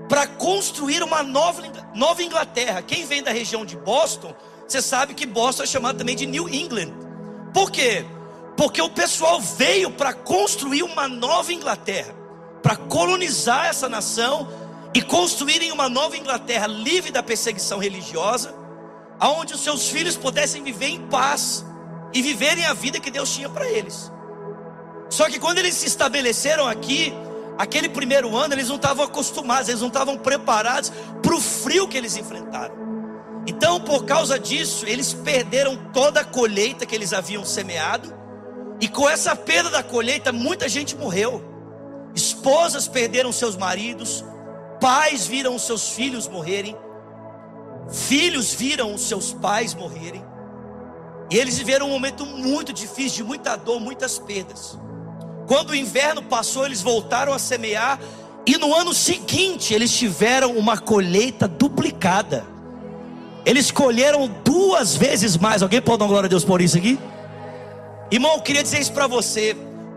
para 0.08 0.26
construir 0.26 1.04
uma 1.04 1.22
nova, 1.22 1.62
nova 1.94 2.24
Inglaterra. 2.24 2.82
Quem 2.82 3.06
vem 3.06 3.22
da 3.22 3.32
região 3.32 3.64
de 3.64 3.78
Boston, 3.78 4.34
você 4.68 4.82
sabe 4.82 5.14
que 5.14 5.26
Boston 5.26 5.64
é 5.64 5.68
chamado 5.68 6.00
também 6.00 6.16
de 6.16 6.26
New 6.26 6.50
England. 6.50 6.92
Por 7.54 7.72
quê? 7.72 8.06
Porque 8.56 8.82
o 8.82 8.90
pessoal 8.90 9.40
veio 9.40 9.92
para 9.92 10.14
construir 10.14 10.84
uma 10.84 11.08
nova 11.08 11.54
Inglaterra, 11.54 12.14
para 12.62 12.76
colonizar 12.76 13.68
essa 13.68 13.88
nação 13.88 14.48
e 14.94 15.02
construírem 15.02 15.72
uma 15.72 15.88
nova 15.88 16.18
Inglaterra 16.18 16.68
livre 16.68 17.12
da 17.12 17.24
perseguição 17.24 17.80
religiosa, 17.80 18.54
aonde 19.20 19.54
os 19.54 19.62
seus 19.62 19.90
filhos 19.90 20.18
pudessem 20.18 20.64
viver 20.64 20.88
em 20.88 21.02
paz 21.08 21.66
e 22.14 22.22
viverem 22.22 22.66
a 22.66 22.74
vida 22.74 23.00
que 23.00 23.12
Deus 23.12 23.34
tinha 23.34 23.50
para 23.50 23.70
eles. 23.70 24.12
Só 25.10 25.28
que 25.30 25.40
quando 25.40 25.60
eles 25.60 25.76
se 25.76 25.88
estabeleceram 25.88 26.68
aqui, 26.68 27.14
aquele 27.58 27.90
primeiro 27.90 28.36
ano 28.36 28.54
eles 28.54 28.70
não 28.70 28.76
estavam 28.76 29.06
acostumados, 29.06 29.70
eles 29.70 29.82
não 29.82 29.88
estavam 29.88 30.18
preparados 30.18 30.92
para 31.22 31.36
o 31.36 31.42
frio 31.42 31.88
que 31.88 31.98
eles 31.98 32.16
enfrentaram. 32.16 32.89
Então, 33.50 33.80
por 33.80 34.06
causa 34.06 34.38
disso, 34.38 34.86
eles 34.86 35.12
perderam 35.12 35.76
toda 35.92 36.20
a 36.20 36.24
colheita 36.24 36.86
que 36.86 36.94
eles 36.94 37.14
haviam 37.14 37.44
semeado, 37.44 38.14
e 38.80 38.88
com 38.88 39.10
essa 39.10 39.36
perda 39.36 39.72
da 39.72 39.82
colheita, 39.82 40.32
muita 40.32 40.70
gente 40.70 40.96
morreu. 40.96 41.44
Esposas 42.14 42.88
perderam 42.88 43.32
seus 43.32 43.58
maridos, 43.58 44.24
pais 44.80 45.26
viram 45.26 45.58
seus 45.58 45.90
filhos 45.90 46.28
morrerem, 46.28 46.78
filhos 47.92 48.54
viram 48.54 48.94
os 48.94 49.02
seus 49.02 49.34
pais 49.34 49.74
morrerem, 49.74 50.24
e 51.32 51.36
eles 51.36 51.58
viveram 51.58 51.88
um 51.88 51.92
momento 51.92 52.28
muito 52.28 52.72
difícil, 52.72 53.18
de 53.18 53.24
muita 53.24 53.56
dor, 53.56 53.80
muitas 53.80 54.20
perdas. 54.20 54.78
Quando 55.48 55.72
o 55.72 55.76
inverno 55.76 56.22
passou, 56.22 56.68
eles 56.68 56.84
voltaram 56.84 57.34
a 57.34 57.40
semear. 57.40 58.00
E 58.46 58.58
no 58.60 58.76
ano 58.76 58.94
seguinte, 58.94 59.74
eles 59.74 59.92
tiveram 59.92 60.56
uma 60.56 60.78
colheita 60.78 61.48
duplicada. 61.48 62.59
Eles 63.46 63.72
colheram 63.72 64.30
duas 64.44 64.96
vezes 64.96 65.38
mais. 65.38 65.62
Alguém 65.62 65.82
pode 65.82 66.00
dar 66.00 66.08
glória 66.08 66.28
a 66.28 66.30
Deus 66.30 66.44
por 66.44 66.62
isso 66.62 66.78
aqui? 66.78 67.00
Irmão, 68.12 68.36
eu 68.36 68.42
queria 68.42 68.64
dizer 68.64 68.80
isso 68.80 68.92
para 68.92 69.08
você. 69.08 69.56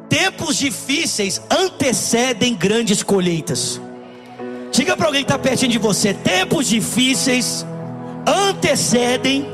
Tempos 0.09 0.57
difíceis 0.57 1.41
antecedem 1.51 2.55
grandes 2.55 3.03
colheitas. 3.03 3.81
Diga 4.71 4.97
para 4.97 5.07
alguém 5.07 5.23
que 5.25 5.31
está 5.31 5.39
pertinho 5.39 5.71
de 5.73 5.79
você: 5.79 6.13
tempos 6.15 6.69
difíceis 6.69 7.65
antecedem 8.27 9.47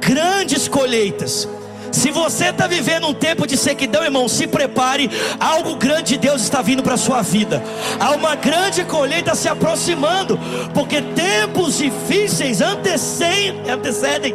grandes 0.00 0.68
colheitas. 0.68 1.48
Se 1.94 2.10
você 2.10 2.46
está 2.46 2.66
vivendo 2.66 3.06
um 3.06 3.14
tempo 3.14 3.46
de 3.46 3.56
sequidão, 3.56 4.02
irmão, 4.02 4.28
se 4.28 4.48
prepare. 4.48 5.08
Algo 5.38 5.76
grande 5.76 6.14
de 6.14 6.18
Deus 6.18 6.42
está 6.42 6.60
vindo 6.60 6.82
para 6.82 6.94
a 6.94 6.98
sua 6.98 7.22
vida. 7.22 7.62
Há 8.00 8.10
uma 8.10 8.34
grande 8.34 8.84
colheita 8.84 9.34
se 9.36 9.48
aproximando. 9.48 10.38
Porque 10.74 11.00
tempos 11.00 11.78
difíceis 11.78 12.60
antecedem, 12.60 13.70
antecedem 13.70 14.34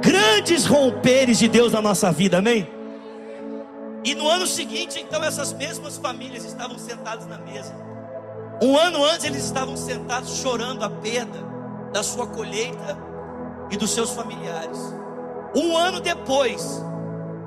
grandes 0.00 0.64
romperes 0.66 1.38
de 1.38 1.48
Deus 1.48 1.72
na 1.72 1.82
nossa 1.82 2.12
vida. 2.12 2.38
Amém? 2.38 2.68
E 4.04 4.14
no 4.14 4.28
ano 4.28 4.46
seguinte, 4.46 5.00
então, 5.00 5.22
essas 5.24 5.52
mesmas 5.52 5.96
famílias 5.98 6.44
estavam 6.44 6.78
sentadas 6.78 7.26
na 7.26 7.38
mesa. 7.38 7.74
Um 8.62 8.78
ano 8.78 9.04
antes, 9.04 9.24
eles 9.24 9.44
estavam 9.44 9.76
sentados 9.76 10.36
chorando 10.36 10.84
a 10.84 10.88
perda 10.88 11.38
da 11.92 12.04
sua 12.04 12.28
colheita 12.28 12.96
e 13.68 13.76
dos 13.76 13.90
seus 13.90 14.10
familiares. 14.10 14.78
Um 15.54 15.76
ano 15.76 16.00
depois, 16.00 16.80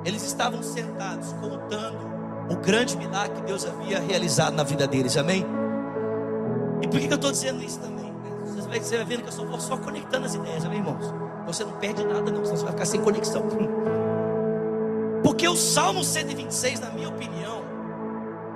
eles 0.04 0.22
estavam 0.22 0.62
sentados 0.62 1.32
contando 1.34 2.14
o 2.50 2.56
grande 2.56 2.96
milagre 2.96 3.36
que 3.36 3.42
Deus 3.42 3.64
havia 3.64 4.00
realizado 4.00 4.54
na 4.54 4.62
vida 4.62 4.86
deles, 4.86 5.16
amém? 5.16 5.44
E 6.82 6.86
por 6.86 7.00
que, 7.00 7.06
eu 7.06 7.14
estou 7.14 7.30
dizendo 7.30 7.62
isso 7.62 7.80
também? 7.80 8.12
Você 8.44 8.96
vai 8.96 9.04
vendo 9.04 9.22
que 9.22 9.28
eu 9.28 9.32
só 9.32 9.44
vou 9.44 9.58
só 9.58 9.76
conectando 9.76 10.26
as 10.26 10.34
ideias, 10.34 10.64
amém, 10.64 10.78
irmãos? 10.78 11.12
Você 11.46 11.64
não 11.64 11.72
perde 11.72 12.04
nada, 12.04 12.30
não, 12.30 12.40
você 12.40 12.56
vai 12.56 12.72
ficar 12.72 12.84
sem 12.84 13.00
conexão. 13.00 13.42
Porque 15.22 15.48
o 15.48 15.56
Salmo 15.56 16.04
126, 16.04 16.80
na 16.80 16.90
minha 16.90 17.08
opinião, 17.08 17.62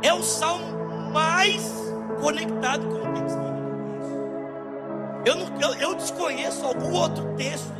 é 0.02 0.12
o 0.12 0.22
salmo 0.22 1.10
mais 1.12 1.72
conectado 2.20 2.86
com 2.86 2.96
o 2.96 3.14
texto. 3.14 3.38
Eu, 5.24 5.36
não, 5.36 5.60
eu, 5.60 5.74
eu 5.74 5.94
desconheço 5.94 6.64
algum 6.66 6.92
outro 6.92 7.24
texto 7.36 7.77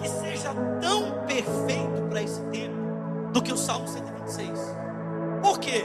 que 0.00 0.08
seja 0.08 0.50
tão 0.80 1.24
perfeito 1.26 2.06
para 2.08 2.22
esse 2.22 2.40
tempo 2.42 2.76
do 3.32 3.42
que 3.42 3.52
o 3.52 3.56
Salmo 3.56 3.86
126. 3.86 4.50
Por 5.42 5.58
quê? 5.58 5.84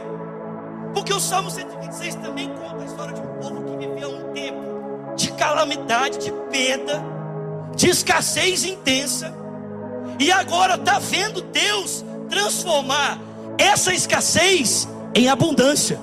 Porque 0.93 1.13
o 1.13 1.19
Salmo 1.19 1.49
126 1.49 2.15
também 2.15 2.49
conta 2.49 2.83
a 2.83 2.85
história 2.85 3.13
de 3.13 3.21
um 3.21 3.27
povo 3.39 3.63
que 3.63 3.87
viveu 3.87 4.09
um 4.09 4.33
tempo 4.33 5.15
de 5.15 5.31
calamidade, 5.33 6.19
de 6.19 6.31
perda, 6.51 7.03
de 7.75 7.89
escassez 7.89 8.63
intensa, 8.63 9.33
e 10.19 10.31
agora 10.31 10.75
está 10.75 10.99
vendo 10.99 11.41
Deus 11.41 12.03
transformar 12.29 13.19
essa 13.57 13.93
escassez 13.93 14.87
em 15.15 15.27
abundância. 15.27 15.99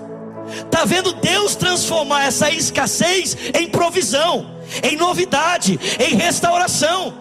Está 0.64 0.84
vendo 0.84 1.12
Deus 1.14 1.54
transformar 1.54 2.24
essa 2.24 2.50
escassez 2.50 3.36
em 3.54 3.68
provisão, 3.68 4.56
em 4.82 4.96
novidade, 4.96 5.78
em 5.98 6.16
restauração. 6.16 7.14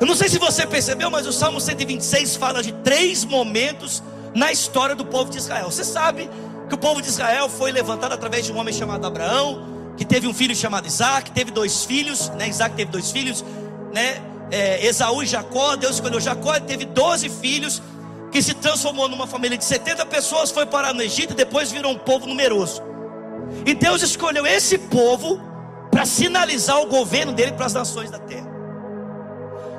Eu 0.00 0.06
não 0.06 0.14
sei 0.14 0.28
se 0.28 0.38
você 0.38 0.66
percebeu, 0.66 1.10
mas 1.10 1.26
o 1.26 1.32
Salmo 1.32 1.60
126 1.60 2.36
fala 2.36 2.62
de 2.62 2.72
três 2.72 3.24
momentos 3.24 4.02
na 4.34 4.50
história 4.50 4.94
do 4.94 5.04
povo 5.04 5.30
de 5.30 5.38
Israel. 5.38 5.70
Você 5.70 5.84
sabe 5.84 6.28
que 6.68 6.74
o 6.74 6.78
povo 6.78 7.02
de 7.02 7.08
Israel 7.08 7.48
foi 7.48 7.70
levantado 7.70 8.12
através 8.12 8.46
de 8.46 8.52
um 8.52 8.58
homem 8.58 8.72
chamado 8.72 9.06
Abraão, 9.06 9.94
que 9.96 10.04
teve 10.04 10.26
um 10.26 10.34
filho 10.34 10.54
chamado 10.54 10.86
Isaac, 10.86 11.30
teve 11.32 11.50
dois 11.50 11.84
filhos, 11.84 12.30
né? 12.30 12.48
Isaac 12.48 12.74
teve 12.74 12.90
dois 12.90 13.10
filhos, 13.10 13.44
né? 13.92 14.22
É, 14.50 14.86
Esaú 14.86 15.22
e 15.22 15.26
Jacó, 15.26 15.76
Deus 15.76 15.94
escolheu 15.94 16.20
Jacó, 16.20 16.58
teve 16.60 16.84
12 16.84 17.28
filhos, 17.28 17.82
que 18.30 18.42
se 18.42 18.54
transformou 18.54 19.08
numa 19.08 19.26
família 19.26 19.56
de 19.56 19.64
70 19.64 20.04
pessoas, 20.06 20.50
foi 20.50 20.66
parar 20.66 20.94
no 20.94 21.02
Egito 21.02 21.32
e 21.32 21.36
depois 21.36 21.70
virou 21.70 21.92
um 21.92 21.98
povo 21.98 22.26
numeroso. 22.26 22.82
E 23.66 23.74
Deus 23.74 24.02
escolheu 24.02 24.46
esse 24.46 24.78
povo 24.78 25.40
para 25.90 26.06
sinalizar 26.06 26.80
o 26.80 26.86
governo 26.86 27.32
dele 27.32 27.52
para 27.52 27.66
as 27.66 27.74
nações 27.74 28.10
da 28.10 28.18
terra. 28.18 28.51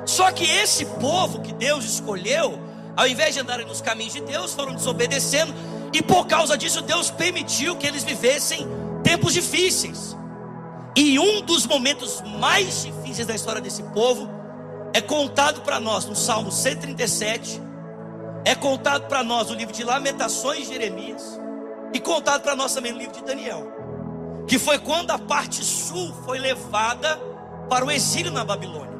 Só 0.06 0.30
que 0.30 0.44
esse 0.44 0.84
povo 0.84 1.40
que 1.40 1.52
Deus 1.52 1.84
escolheu, 1.84 2.58
ao 2.96 3.06
invés 3.06 3.34
de 3.34 3.40
andarem 3.40 3.66
nos 3.66 3.80
caminhos 3.80 4.12
de 4.12 4.20
Deus, 4.20 4.52
foram 4.52 4.74
desobedecendo, 4.74 5.54
e 5.92 6.02
por 6.02 6.26
causa 6.26 6.56
disso 6.56 6.82
Deus 6.82 7.10
permitiu 7.10 7.76
que 7.76 7.86
eles 7.86 8.04
vivessem 8.04 8.66
tempos 9.02 9.32
difíceis. 9.32 10.16
E 10.96 11.18
um 11.18 11.40
dos 11.40 11.66
momentos 11.66 12.22
mais 12.38 12.82
difíceis 12.82 13.26
da 13.26 13.34
história 13.34 13.60
desse 13.60 13.82
povo 13.82 14.28
é 14.92 15.00
contado 15.00 15.62
para 15.62 15.80
nós 15.80 16.04
no 16.04 16.14
Salmo 16.14 16.52
137, 16.52 17.60
é 18.44 18.54
contado 18.54 19.08
para 19.08 19.24
nós 19.24 19.48
no 19.48 19.54
livro 19.54 19.74
de 19.74 19.82
Lamentações 19.82 20.66
de 20.66 20.72
Jeremias, 20.74 21.40
e 21.92 21.98
contado 21.98 22.42
para 22.42 22.54
nós 22.54 22.74
também 22.74 22.92
no 22.92 22.98
livro 22.98 23.14
de 23.14 23.24
Daniel, 23.24 23.72
que 24.46 24.58
foi 24.58 24.78
quando 24.78 25.10
a 25.10 25.18
parte 25.18 25.64
sul 25.64 26.14
foi 26.24 26.38
levada 26.38 27.18
para 27.68 27.84
o 27.84 27.90
exílio 27.90 28.30
na 28.30 28.44
Babilônia. 28.44 28.93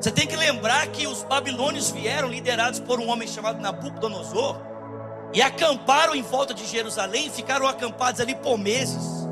Você 0.00 0.10
tem 0.10 0.26
que 0.26 0.36
lembrar 0.36 0.86
que 0.88 1.06
os 1.06 1.22
babilônios 1.22 1.90
vieram 1.90 2.28
liderados 2.28 2.80
por 2.80 3.00
um 3.00 3.08
homem 3.08 3.26
chamado 3.26 3.60
Nabucodonosor 3.60 4.60
e 5.32 5.40
acamparam 5.40 6.14
em 6.14 6.22
volta 6.22 6.52
de 6.52 6.66
Jerusalém, 6.66 7.30
ficaram 7.30 7.66
acampados 7.66 8.20
ali 8.20 8.34
por 8.34 8.58
meses. 8.58 9.26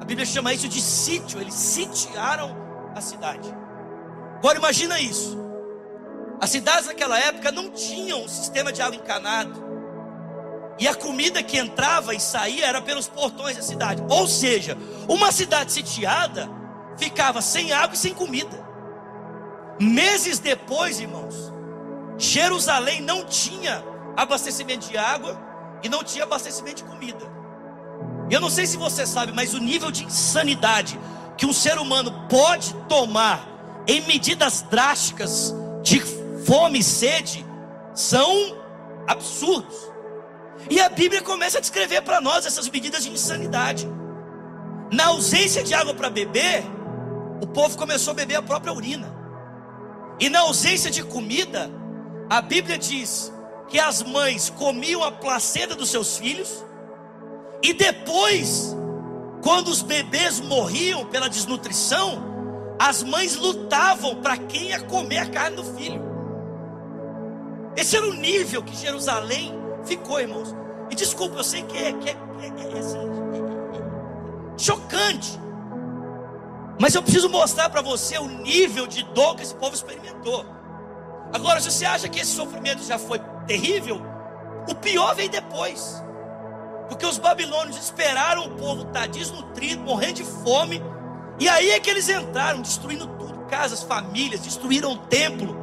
A 0.00 0.04
Bíblia 0.04 0.24
chama 0.24 0.54
isso 0.54 0.68
de 0.68 0.80
sítio, 0.80 1.40
eles 1.40 1.54
sitiaram 1.54 2.56
a 2.94 3.00
cidade. 3.00 3.52
Agora 4.36 4.58
imagina 4.58 5.00
isso. 5.00 5.38
As 6.40 6.50
cidades 6.50 6.86
naquela 6.86 7.18
época 7.18 7.52
não 7.52 7.70
tinham 7.70 8.22
um 8.22 8.28
sistema 8.28 8.72
de 8.72 8.80
água 8.80 8.96
encanado. 8.96 9.70
E 10.78 10.88
a 10.88 10.94
comida 10.94 11.42
que 11.42 11.58
entrava 11.58 12.14
e 12.14 12.20
saía 12.20 12.66
era 12.66 12.80
pelos 12.80 13.06
portões 13.06 13.56
da 13.56 13.62
cidade. 13.62 14.02
Ou 14.08 14.26
seja, 14.26 14.78
uma 15.06 15.30
cidade 15.30 15.72
sitiada 15.72 16.48
ficava 16.96 17.42
sem 17.42 17.72
água 17.72 17.94
e 17.94 17.98
sem 17.98 18.14
comida. 18.14 18.69
Meses 19.80 20.38
depois, 20.38 21.00
irmãos, 21.00 21.50
Jerusalém 22.18 23.00
não 23.00 23.24
tinha 23.24 23.82
abastecimento 24.14 24.86
de 24.86 24.98
água 24.98 25.40
e 25.82 25.88
não 25.88 26.04
tinha 26.04 26.24
abastecimento 26.24 26.76
de 26.76 26.84
comida. 26.84 27.24
Eu 28.30 28.40
não 28.40 28.50
sei 28.50 28.66
se 28.66 28.76
você 28.76 29.06
sabe, 29.06 29.32
mas 29.32 29.54
o 29.54 29.58
nível 29.58 29.90
de 29.90 30.04
insanidade 30.04 31.00
que 31.38 31.46
um 31.46 31.52
ser 31.52 31.78
humano 31.78 32.26
pode 32.28 32.74
tomar 32.90 33.48
em 33.86 34.02
medidas 34.02 34.60
drásticas 34.70 35.54
de 35.82 35.98
fome 36.44 36.80
e 36.80 36.84
sede 36.84 37.46
são 37.94 38.58
absurdos. 39.08 39.74
E 40.68 40.78
a 40.78 40.90
Bíblia 40.90 41.22
começa 41.22 41.56
a 41.56 41.60
descrever 41.60 42.02
para 42.02 42.20
nós 42.20 42.44
essas 42.44 42.68
medidas 42.68 43.02
de 43.02 43.10
insanidade. 43.10 43.88
Na 44.92 45.06
ausência 45.06 45.62
de 45.62 45.72
água 45.72 45.94
para 45.94 46.10
beber, 46.10 46.62
o 47.40 47.46
povo 47.46 47.78
começou 47.78 48.10
a 48.10 48.14
beber 48.14 48.34
a 48.34 48.42
própria 48.42 48.74
urina. 48.74 49.19
E 50.20 50.28
na 50.28 50.40
ausência 50.40 50.90
de 50.90 51.02
comida, 51.02 51.70
a 52.28 52.42
Bíblia 52.42 52.76
diz 52.76 53.32
que 53.68 53.80
as 53.80 54.02
mães 54.02 54.50
comiam 54.50 55.02
a 55.02 55.10
placenta 55.10 55.74
dos 55.74 55.88
seus 55.88 56.18
filhos, 56.18 56.62
e 57.62 57.72
depois, 57.72 58.76
quando 59.42 59.68
os 59.68 59.80
bebês 59.80 60.38
morriam 60.38 61.06
pela 61.06 61.28
desnutrição, 61.28 62.22
as 62.78 63.02
mães 63.02 63.36
lutavam 63.36 64.16
para 64.16 64.36
quem 64.36 64.68
ia 64.68 64.80
comer 64.80 65.18
a 65.18 65.26
carne 65.26 65.56
do 65.56 65.64
filho. 65.64 66.02
Esse 67.76 67.96
era 67.96 68.06
o 68.06 68.14
nível 68.14 68.62
que 68.62 68.76
Jerusalém 68.76 69.54
ficou, 69.84 70.20
irmãos. 70.20 70.54
E 70.90 70.94
desculpa, 70.94 71.36
eu 71.36 71.44
sei 71.44 71.62
que 71.62 71.78
é, 71.78 71.92
que 71.92 72.10
é, 72.10 72.12
é, 72.12 72.76
é 72.76 72.78
assim, 72.78 72.98
chocante. 74.58 75.38
Mas 76.80 76.94
eu 76.94 77.02
preciso 77.02 77.28
mostrar 77.28 77.68
para 77.68 77.82
você 77.82 78.16
o 78.16 78.26
nível 78.26 78.86
de 78.86 79.02
dor 79.02 79.36
que 79.36 79.42
esse 79.42 79.54
povo 79.54 79.74
experimentou. 79.74 80.46
Agora, 81.30 81.60
se 81.60 81.70
você 81.70 81.84
acha 81.84 82.08
que 82.08 82.18
esse 82.18 82.30
sofrimento 82.30 82.82
já 82.82 82.98
foi 82.98 83.20
terrível, 83.46 84.00
o 84.66 84.74
pior 84.74 85.14
vem 85.14 85.28
depois. 85.28 86.02
Porque 86.88 87.04
os 87.04 87.18
babilônios 87.18 87.76
esperaram 87.76 88.46
o 88.46 88.56
povo 88.56 88.84
estar 88.84 89.06
desnutrido, 89.08 89.82
morrendo 89.82 90.14
de 90.14 90.24
fome, 90.24 90.82
e 91.38 91.46
aí 91.50 91.68
é 91.70 91.78
que 91.78 91.90
eles 91.90 92.08
entraram, 92.08 92.62
destruindo 92.62 93.06
tudo, 93.06 93.40
casas, 93.40 93.82
famílias, 93.82 94.40
destruíram 94.40 94.92
o 94.92 94.96
templo, 94.96 95.54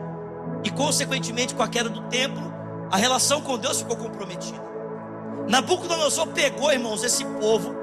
e 0.64 0.70
consequentemente 0.70 1.56
com 1.56 1.64
a 1.64 1.68
queda 1.68 1.90
do 1.90 2.02
templo, 2.10 2.54
a 2.92 2.96
relação 2.96 3.42
com 3.42 3.58
Deus 3.58 3.80
ficou 3.80 3.98
comprometida. 3.98 4.64
Nabucodonosor 5.48 6.28
pegou, 6.28 6.72
irmãos, 6.72 7.04
esse 7.04 7.26
povo 7.26 7.76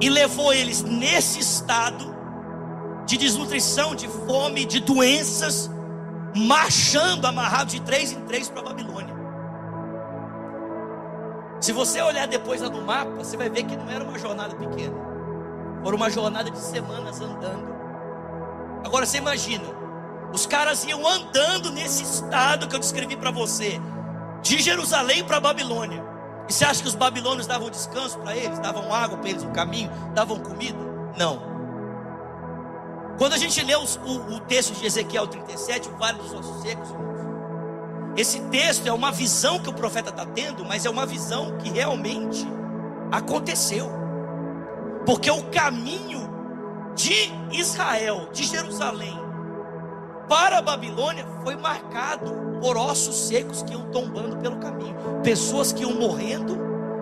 e 0.00 0.08
levou 0.08 0.54
eles 0.54 0.82
nesse 0.82 1.40
estado 1.40 2.15
de 3.06 3.16
desnutrição, 3.16 3.94
de 3.94 4.08
fome, 4.08 4.64
de 4.64 4.80
doenças, 4.80 5.70
marchando 6.34 7.24
amarrado 7.24 7.70
de 7.70 7.80
três 7.80 8.12
em 8.12 8.20
três 8.22 8.48
para 8.48 8.60
a 8.60 8.64
Babilônia. 8.64 9.14
Se 11.60 11.72
você 11.72 12.02
olhar 12.02 12.26
depois 12.26 12.60
lá 12.60 12.68
no 12.68 12.82
mapa, 12.82 13.12
você 13.12 13.36
vai 13.36 13.48
ver 13.48 13.62
que 13.62 13.76
não 13.76 13.88
era 13.88 14.04
uma 14.04 14.18
jornada 14.18 14.54
pequena, 14.54 14.94
foi 15.82 15.94
uma 15.94 16.10
jornada 16.10 16.50
de 16.50 16.58
semanas 16.58 17.20
andando. 17.20 17.74
Agora 18.84 19.06
você 19.06 19.18
imagina, 19.18 19.64
os 20.32 20.44
caras 20.44 20.84
iam 20.84 21.06
andando 21.06 21.70
nesse 21.70 22.02
estado 22.02 22.68
que 22.68 22.74
eu 22.74 22.80
descrevi 22.80 23.16
para 23.16 23.30
você, 23.30 23.80
de 24.42 24.58
Jerusalém 24.60 25.24
para 25.24 25.38
a 25.38 25.40
Babilônia. 25.40 26.04
E 26.48 26.52
você 26.52 26.64
acha 26.64 26.82
que 26.82 26.88
os 26.88 26.94
babilônios 26.94 27.46
davam 27.46 27.70
descanso 27.70 28.18
para 28.18 28.36
eles? 28.36 28.58
Davam 28.58 28.92
água 28.92 29.16
para 29.18 29.30
eles 29.30 29.42
no 29.42 29.50
caminho? 29.50 29.90
Davam 30.14 30.38
comida? 30.38 30.78
Não. 31.16 31.55
Quando 33.18 33.32
a 33.32 33.38
gente 33.38 33.62
lê 33.62 33.74
os, 33.76 33.96
o, 33.96 34.34
o, 34.34 34.40
texto 34.40 34.74
de 34.74 34.86
Ezequiel 34.86 35.26
37, 35.26 35.88
o 35.88 35.96
Vale 35.96 36.18
dos 36.18 36.32
Ossos 36.34 36.62
Secos, 36.62 36.88
esse 38.16 38.40
texto 38.50 38.86
é 38.86 38.92
uma 38.92 39.10
visão 39.10 39.58
que 39.58 39.68
o 39.68 39.72
profeta 39.72 40.10
está 40.10 40.26
tendo, 40.26 40.64
mas 40.64 40.84
é 40.84 40.90
uma 40.90 41.06
visão 41.06 41.56
que 41.58 41.70
realmente 41.70 42.46
aconteceu. 43.10 43.90
Porque 45.04 45.30
o 45.30 45.44
caminho 45.44 46.28
de 46.94 47.30
Israel, 47.52 48.28
de 48.32 48.44
Jerusalém, 48.44 49.16
para 50.28 50.58
a 50.58 50.62
Babilônia 50.62 51.26
foi 51.42 51.56
marcado 51.56 52.34
por 52.60 52.76
ossos 52.76 53.28
secos 53.28 53.62
que 53.62 53.72
iam 53.72 53.90
tombando 53.90 54.36
pelo 54.38 54.56
caminho, 54.56 54.96
pessoas 55.22 55.72
que 55.72 55.82
iam 55.82 55.92
morrendo 55.92 56.58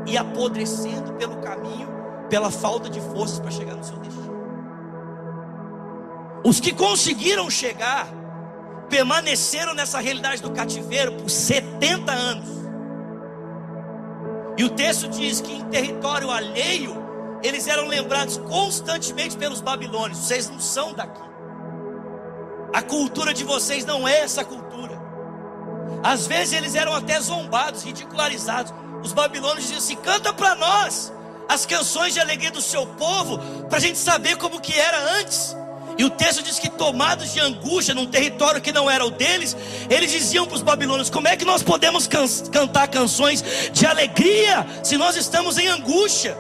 e 0.07 0.19
apodrecendo 0.19 1.15
pelo 1.15 1.37
caminho, 1.37 1.89
pela 2.29 2.51
falta 2.51 2.91
de 2.91 3.01
forças 3.01 3.41
para 3.41 3.51
chegar 3.51 3.75
no 3.75 3.85
seu 3.85 3.97
destino. 3.97 4.24
Os 6.45 6.61
que 6.61 6.73
conseguiram 6.75 7.49
chegar, 7.49 8.07
permaneceram 8.91 9.73
nessa 9.75 9.99
realidade 9.99 10.43
do 10.43 10.51
cativeiro 10.51 11.13
por 11.15 11.31
70 11.31 12.13
anos. 12.13 12.49
E 14.59 14.63
o 14.63 14.69
texto 14.69 15.09
diz 15.09 15.41
que 15.41 15.53
em 15.53 15.65
território 15.65 16.31
alheio, 16.31 16.95
eles 17.43 17.67
eram 17.67 17.89
lembrados 17.89 18.37
constantemente 18.37 19.37
pelos 19.37 19.63
babilônios: 19.63 20.19
vocês 20.19 20.49
não 20.49 20.61
são 20.61 20.93
daqui. 20.93 21.23
A 22.73 22.83
cultura 22.83 23.33
de 23.33 23.43
vocês 23.43 23.85
não 23.85 24.07
é 24.07 24.21
essa 24.21 24.45
cultura. 24.45 25.01
Às 26.03 26.27
vezes 26.27 26.53
eles 26.53 26.75
eram 26.75 26.95
até 26.95 27.19
zombados, 27.21 27.83
ridicularizados. 27.83 28.73
Os 29.03 29.13
babilônios 29.13 29.63
diziam 29.63 29.79
assim: 29.79 29.97
canta 29.97 30.33
para 30.33 30.55
nós 30.55 31.11
as 31.49 31.65
canções 31.65 32.13
de 32.13 32.21
alegria 32.21 32.51
do 32.51 32.61
seu 32.61 32.87
povo, 32.87 33.39
para 33.69 33.79
a 33.79 33.81
gente 33.81 33.99
saber 33.99 34.37
como 34.37 34.61
que 34.61 34.79
era 34.79 35.19
antes. 35.19 35.57
E 35.97 36.05
o 36.05 36.11
texto 36.11 36.43
diz 36.43 36.59
que 36.59 36.69
tomados 36.69 37.33
de 37.33 37.41
angústia 37.41 37.95
num 37.95 38.07
território 38.07 38.61
que 38.61 38.73
não 38.73 38.91
era 38.91 39.05
o 39.05 39.11
deles, 39.11 39.57
eles 39.89 40.11
diziam 40.11 40.47
para 40.47 40.57
os 40.57 40.63
babilônios: 40.63 41.11
como 41.11 41.29
é 41.29 41.37
que 41.37 41.45
nós 41.45 41.63
podemos 41.63 42.07
can 42.07 42.27
cantar 42.51 42.89
canções 42.89 43.45
de 43.73 43.87
alegria 43.87 44.67
se 44.83 44.97
nós 44.97 45.17
estamos 45.17 45.59
em 45.59 45.69
angústia? 45.69 46.37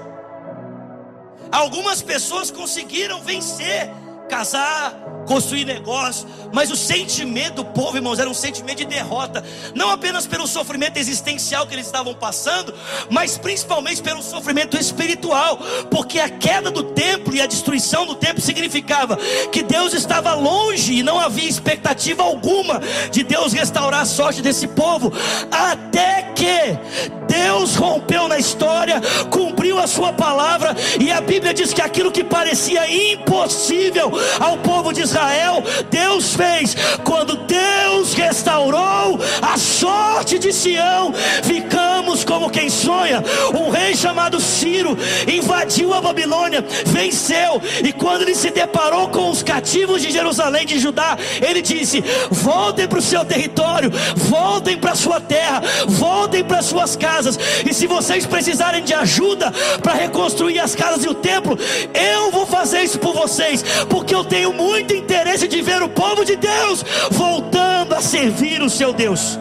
Algumas 1.52 2.02
pessoas 2.02 2.50
conseguiram 2.50 3.22
vencer, 3.22 3.88
casar, 4.28 4.94
construir 5.26 5.64
negócio, 5.64 6.26
mas 6.52 6.70
o 6.70 6.76
sentimento 6.76 7.56
do 7.56 7.64
povo, 7.64 7.96
irmãos, 7.96 8.18
era 8.18 8.28
um 8.28 8.34
sentimento 8.34 8.78
de 8.78 8.84
derrota, 8.84 9.42
não 9.74 9.90
apenas 9.90 10.26
pelo 10.26 10.46
sofrimento 10.46 10.98
existencial 10.98 11.66
que 11.66 11.74
eles 11.74 11.86
estavam 11.86 12.14
passando, 12.14 12.74
mas 13.10 13.36
principalmente 13.38 14.02
pelo 14.02 14.22
sofrimento 14.22 14.76
espiritual, 14.78 15.58
porque 15.90 16.20
a 16.20 16.28
queda 16.28 16.70
do 16.70 16.82
templo 16.82 17.34
e 17.34 17.40
a 17.40 17.46
destruição 17.46 18.06
do 18.06 18.14
templo 18.14 18.40
significava 18.40 19.16
que 19.50 19.62
Deus 19.62 19.94
estava 19.94 20.34
longe 20.34 20.94
e 20.94 21.02
não 21.02 21.18
havia 21.18 21.48
expectativa 21.48 22.22
alguma 22.22 22.80
de 23.10 23.22
Deus 23.22 23.52
restaurar 23.52 24.02
a 24.02 24.06
sorte 24.06 24.42
desse 24.42 24.68
povo, 24.68 25.12
até 25.50 26.32
que 26.34 26.78
Deus 27.26 27.74
rompeu 27.74 28.28
na 28.28 28.38
história, 28.38 29.00
cumpriu 29.30 29.78
a 29.78 29.86
sua 29.86 30.12
palavra, 30.12 30.74
e 31.00 31.10
a 31.10 31.20
Bíblia 31.20 31.54
diz 31.54 31.72
que 31.72 31.82
aquilo 31.82 32.12
que 32.12 32.22
parecia 32.22 32.88
impossível 33.12 34.13
ao 34.40 34.58
povo 34.58 34.92
de 34.92 35.02
Israel, 35.02 35.62
Deus 35.90 36.34
fez 36.34 36.76
quando 37.04 37.36
Deus 37.36 38.14
restaurou 38.14 39.18
a 39.40 39.56
sorte 39.56 40.38
de 40.38 40.52
Sião. 40.52 41.12
Ficamos 41.42 42.24
como 42.24 42.50
quem 42.50 42.68
sonha. 42.68 43.22
Um 43.54 43.70
rei 43.70 43.94
chamado 43.96 44.40
Ciro 44.40 44.96
invadiu 45.26 45.92
a 45.92 46.00
Babilônia, 46.00 46.64
venceu, 46.86 47.60
e 47.82 47.92
quando 47.92 48.22
ele 48.22 48.34
se 48.34 48.50
deparou 48.50 49.08
com 49.08 49.30
os 49.30 49.42
cativos 49.42 50.02
de 50.02 50.10
Jerusalém, 50.10 50.66
de 50.66 50.78
Judá, 50.78 51.16
ele 51.40 51.62
disse: 51.62 52.02
Voltem 52.30 52.86
para 52.86 52.98
o 52.98 53.02
seu 53.02 53.24
território, 53.24 53.90
voltem 54.16 54.76
para 54.76 54.92
a 54.92 54.96
sua 54.96 55.20
terra, 55.20 55.62
voltem 55.86 56.44
para 56.44 56.62
suas 56.62 56.96
casas, 56.96 57.38
e 57.68 57.72
se 57.72 57.86
vocês 57.86 58.26
precisarem 58.26 58.82
de 58.82 58.94
ajuda 58.94 59.52
para 59.82 59.94
reconstruir 59.94 60.58
as 60.58 60.74
casas 60.74 61.04
e 61.04 61.08
o 61.08 61.14
templo, 61.14 61.58
eu 61.94 62.30
vou 62.30 62.46
fazer 62.46 62.82
isso 62.82 62.98
por 62.98 63.14
vocês, 63.14 63.64
porque 63.88 64.03
eu 64.12 64.24
tenho 64.24 64.52
muito 64.52 64.92
interesse 64.92 65.46
de 65.46 65.62
ver 65.62 65.80
o 65.80 65.88
povo 65.88 66.24
de 66.24 66.34
Deus 66.34 66.84
voltando 67.12 67.94
a 67.94 68.00
servir 68.00 68.60
o 68.60 68.68
seu 68.68 68.92
Deus. 68.92 69.38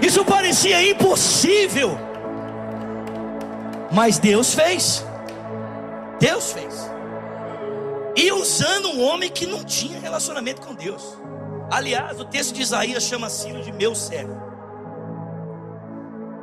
Isso 0.00 0.24
parecia 0.24 0.88
impossível, 0.88 1.98
mas 3.90 4.18
Deus 4.18 4.54
fez. 4.54 5.04
Deus 6.20 6.52
fez. 6.52 6.90
E 8.14 8.30
usando 8.32 8.90
um 8.90 9.02
homem 9.04 9.28
que 9.28 9.46
não 9.46 9.64
tinha 9.64 10.00
relacionamento 10.00 10.60
com 10.60 10.74
Deus. 10.74 11.02
Aliás, 11.70 12.18
o 12.20 12.24
texto 12.24 12.54
de 12.54 12.62
Isaías 12.62 13.02
chama 13.02 13.28
Ciro 13.28 13.60
de 13.62 13.72
meu 13.72 13.94
servo. 13.94 14.40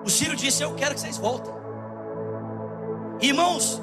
O 0.06 0.10
Ciro 0.10 0.36
disse: 0.36 0.64
Eu 0.64 0.76
quero 0.76 0.94
que 0.94 1.02
vocês 1.02 1.18
voltem. 1.18 1.54
Irmãos, 3.22 3.82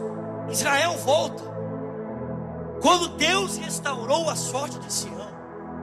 Israel 0.50 0.96
volta. 0.98 1.51
Quando 2.82 3.08
Deus 3.08 3.56
restaurou 3.56 4.28
a 4.28 4.36
sorte 4.36 4.78
de 4.80 4.92
Sião, 4.92 5.30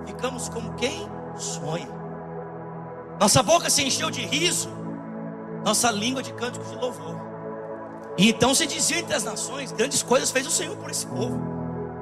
ficamos 0.05 0.49
como 0.49 0.73
quem 0.73 1.09
sonha. 1.37 1.87
Nossa 3.19 3.41
boca 3.41 3.69
se 3.69 3.81
encheu 3.83 4.11
de 4.11 4.21
riso, 4.25 4.69
nossa 5.63 5.89
língua 5.89 6.21
de 6.21 6.33
cânticos 6.33 6.69
de 6.69 6.75
louvor. 6.75 7.15
E 8.17 8.29
então 8.29 8.53
se 8.53 8.67
dizia 8.67 8.99
entre 8.99 9.15
as 9.15 9.23
nações: 9.23 9.71
grandes 9.71 10.03
coisas 10.03 10.29
fez 10.29 10.45
o 10.45 10.51
Senhor 10.51 10.75
por 10.75 10.91
esse 10.91 11.07
povo. 11.07 11.39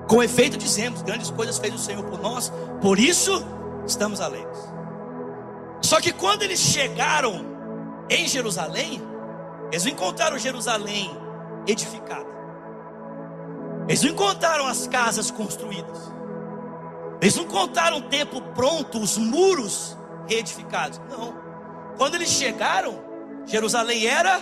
Com 0.08 0.24
efeito, 0.24 0.58
dizemos: 0.58 1.04
grandes 1.04 1.30
coisas 1.30 1.60
fez 1.60 1.76
o 1.76 1.78
Senhor 1.78 2.04
por 2.04 2.20
nós, 2.20 2.52
por 2.82 2.98
isso 2.98 3.46
estamos 3.86 4.20
alegres. 4.20 4.58
Só 5.82 6.02
que 6.02 6.12
quando 6.12 6.42
eles 6.42 6.60
chegaram 6.60 7.46
em 8.10 8.28
Jerusalém, 8.28 9.02
Eles 9.72 9.86
encontraram 9.86 10.38
Jerusalém 10.40 11.16
edificada. 11.68 12.37
Eles 13.88 14.02
não 14.04 14.12
encontraram 14.12 14.68
as 14.68 14.88
casas 14.88 15.32
construídas. 15.32 16.12
Eles 17.22 17.36
não 17.36 17.46
encontraram 17.46 17.98
o 17.98 18.02
templo 18.04 18.42
pronto, 18.54 19.00
os 19.00 19.18
muros 19.18 19.98
reedificados. 20.28 21.00
Não. 21.10 21.36
Quando 21.98 22.16
eles 22.16 22.30
chegaram, 22.30 23.02
Jerusalém 23.46 24.06
era 24.06 24.40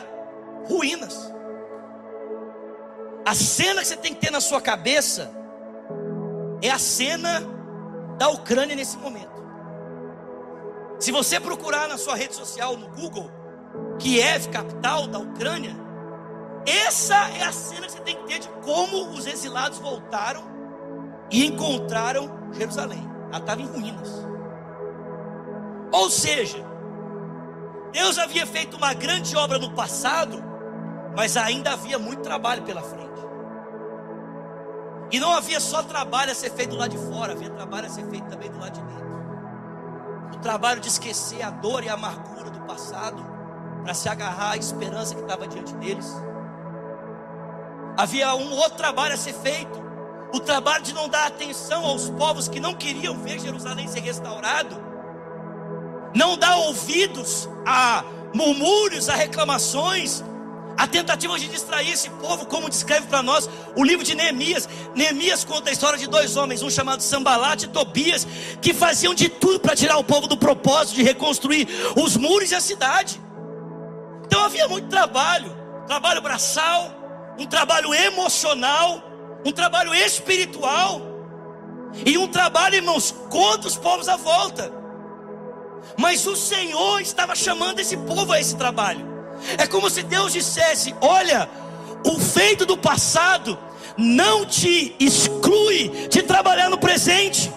ruínas. 0.67 1.33
A 3.25 3.33
cena 3.33 3.81
que 3.81 3.87
você 3.87 3.95
tem 3.95 4.13
que 4.13 4.19
ter 4.19 4.31
na 4.31 4.41
sua 4.41 4.59
cabeça 4.59 5.31
é 6.61 6.69
a 6.69 6.79
cena 6.79 7.41
da 8.17 8.29
Ucrânia 8.29 8.75
nesse 8.75 8.97
momento. 8.97 9.35
Se 10.99 11.11
você 11.11 11.39
procurar 11.39 11.87
na 11.87 11.97
sua 11.97 12.15
rede 12.15 12.33
social, 12.33 12.77
no 12.77 12.87
Google, 12.89 13.29
Kiev, 13.99 14.49
capital 14.49 15.07
da 15.07 15.19
Ucrânia, 15.19 15.75
essa 16.65 17.29
é 17.29 17.43
a 17.43 17.51
cena 17.51 17.85
que 17.85 17.91
você 17.91 17.99
tem 17.99 18.15
que 18.17 18.23
ter 18.25 18.39
de 18.39 18.49
como 18.63 19.09
os 19.09 19.27
exilados 19.27 19.79
voltaram 19.79 20.43
e 21.29 21.45
encontraram 21.45 22.29
Jerusalém. 22.53 23.07
Ela 23.29 23.39
estava 23.39 23.61
em 23.61 23.67
ruínas. 23.67 24.09
Ou 25.91 26.09
seja, 26.09 26.57
Deus 27.91 28.17
havia 28.17 28.45
feito 28.45 28.77
uma 28.77 28.93
grande 28.93 29.35
obra 29.37 29.57
no 29.57 29.71
passado, 29.71 30.43
mas 31.15 31.37
ainda 31.37 31.71
havia 31.71 31.97
muito 31.97 32.21
trabalho 32.21 32.63
pela 32.63 32.81
frente. 32.81 33.05
E 35.11 35.19
não 35.19 35.31
havia 35.31 35.59
só 35.59 35.83
trabalho 35.83 36.31
a 36.31 36.35
ser 36.35 36.51
feito 36.51 36.71
do 36.71 36.77
lado 36.77 36.91
de 36.91 36.97
fora, 36.97 37.33
havia 37.33 37.49
trabalho 37.49 37.85
a 37.85 37.89
ser 37.89 38.05
feito 38.07 38.27
também 38.27 38.49
do 38.49 38.59
lado 38.59 38.73
de 38.73 38.81
dentro. 38.81 39.05
O 40.33 40.37
trabalho 40.39 40.81
de 40.81 40.89
esquecer 40.89 41.41
a 41.41 41.49
dor 41.49 41.83
e 41.83 41.89
a 41.89 41.93
amargura 41.93 42.49
do 42.49 42.59
passado, 42.61 43.23
para 43.83 43.93
se 43.93 44.09
agarrar 44.09 44.51
à 44.51 44.57
esperança 44.57 45.15
que 45.15 45.21
estava 45.21 45.47
diante 45.47 45.73
deles. 45.75 46.11
Havia 47.97 48.35
um 48.35 48.51
outro 48.53 48.77
trabalho 48.77 49.13
a 49.13 49.17
ser 49.17 49.33
feito, 49.33 49.83
o 50.33 50.39
trabalho 50.39 50.83
de 50.83 50.93
não 50.93 51.07
dar 51.07 51.27
atenção 51.27 51.85
aos 51.85 52.09
povos 52.09 52.47
que 52.47 52.59
não 52.59 52.73
queriam 52.73 53.17
ver 53.17 53.39
Jerusalém 53.39 53.87
ser 53.87 54.01
restaurado, 54.01 54.75
não 56.13 56.37
dar 56.37 56.57
ouvidos 56.57 57.47
a 57.65 58.03
murmúrios, 58.33 59.07
a 59.07 59.15
reclamações, 59.15 60.21
a 60.77 60.85
tentativa 60.87 61.39
de 61.39 61.47
distrair 61.47 61.91
esse 61.91 62.09
povo, 62.09 62.45
como 62.45 62.69
descreve 62.69 63.07
para 63.07 63.23
nós 63.23 63.49
o 63.77 63.83
livro 63.83 64.03
de 64.03 64.13
Neemias. 64.13 64.67
Neemias 64.93 65.45
conta 65.45 65.69
a 65.69 65.73
história 65.73 65.97
de 65.97 66.07
dois 66.07 66.35
homens, 66.35 66.61
um 66.61 66.69
chamado 66.69 67.01
Sambalat 67.01 67.63
e 67.63 67.67
Tobias, 67.67 68.27
que 68.61 68.73
faziam 68.73 69.13
de 69.13 69.29
tudo 69.29 69.59
para 69.59 69.75
tirar 69.75 69.97
o 69.97 70.03
povo 70.03 70.27
do 70.27 70.35
propósito 70.35 70.95
de 70.95 71.03
reconstruir 71.03 71.67
os 71.95 72.17
muros 72.17 72.51
e 72.51 72.55
a 72.55 72.61
cidade. 72.61 73.21
Então 74.25 74.43
havia 74.43 74.67
muito 74.67 74.89
trabalho, 74.89 75.55
trabalho 75.87 76.21
braçal, 76.21 77.04
um 77.37 77.45
trabalho 77.45 77.93
emocional, 77.93 79.01
um 79.45 79.51
trabalho 79.51 79.93
espiritual 79.93 81.01
e 82.05 82.17
um 82.17 82.27
trabalho, 82.27 82.75
irmãos, 82.75 83.13
contra 83.29 83.67
os 83.67 83.75
povos 83.75 84.09
à 84.09 84.15
volta. 84.15 84.71
Mas 85.97 86.25
o 86.25 86.35
Senhor 86.35 86.99
estava 87.01 87.35
chamando 87.35 87.79
esse 87.79 87.95
povo 87.95 88.33
a 88.33 88.39
esse 88.39 88.55
trabalho. 88.55 89.05
É 89.57 89.67
como 89.67 89.89
se 89.89 90.03
Deus 90.03 90.33
dissesse: 90.33 90.95
Olha, 90.99 91.49
o 92.05 92.19
feito 92.19 92.65
do 92.65 92.77
passado 92.77 93.57
não 93.97 94.45
te 94.45 94.95
exclui 94.99 96.07
de 96.09 96.23
trabalhar 96.23 96.69
no 96.69 96.77
presente. 96.77 97.51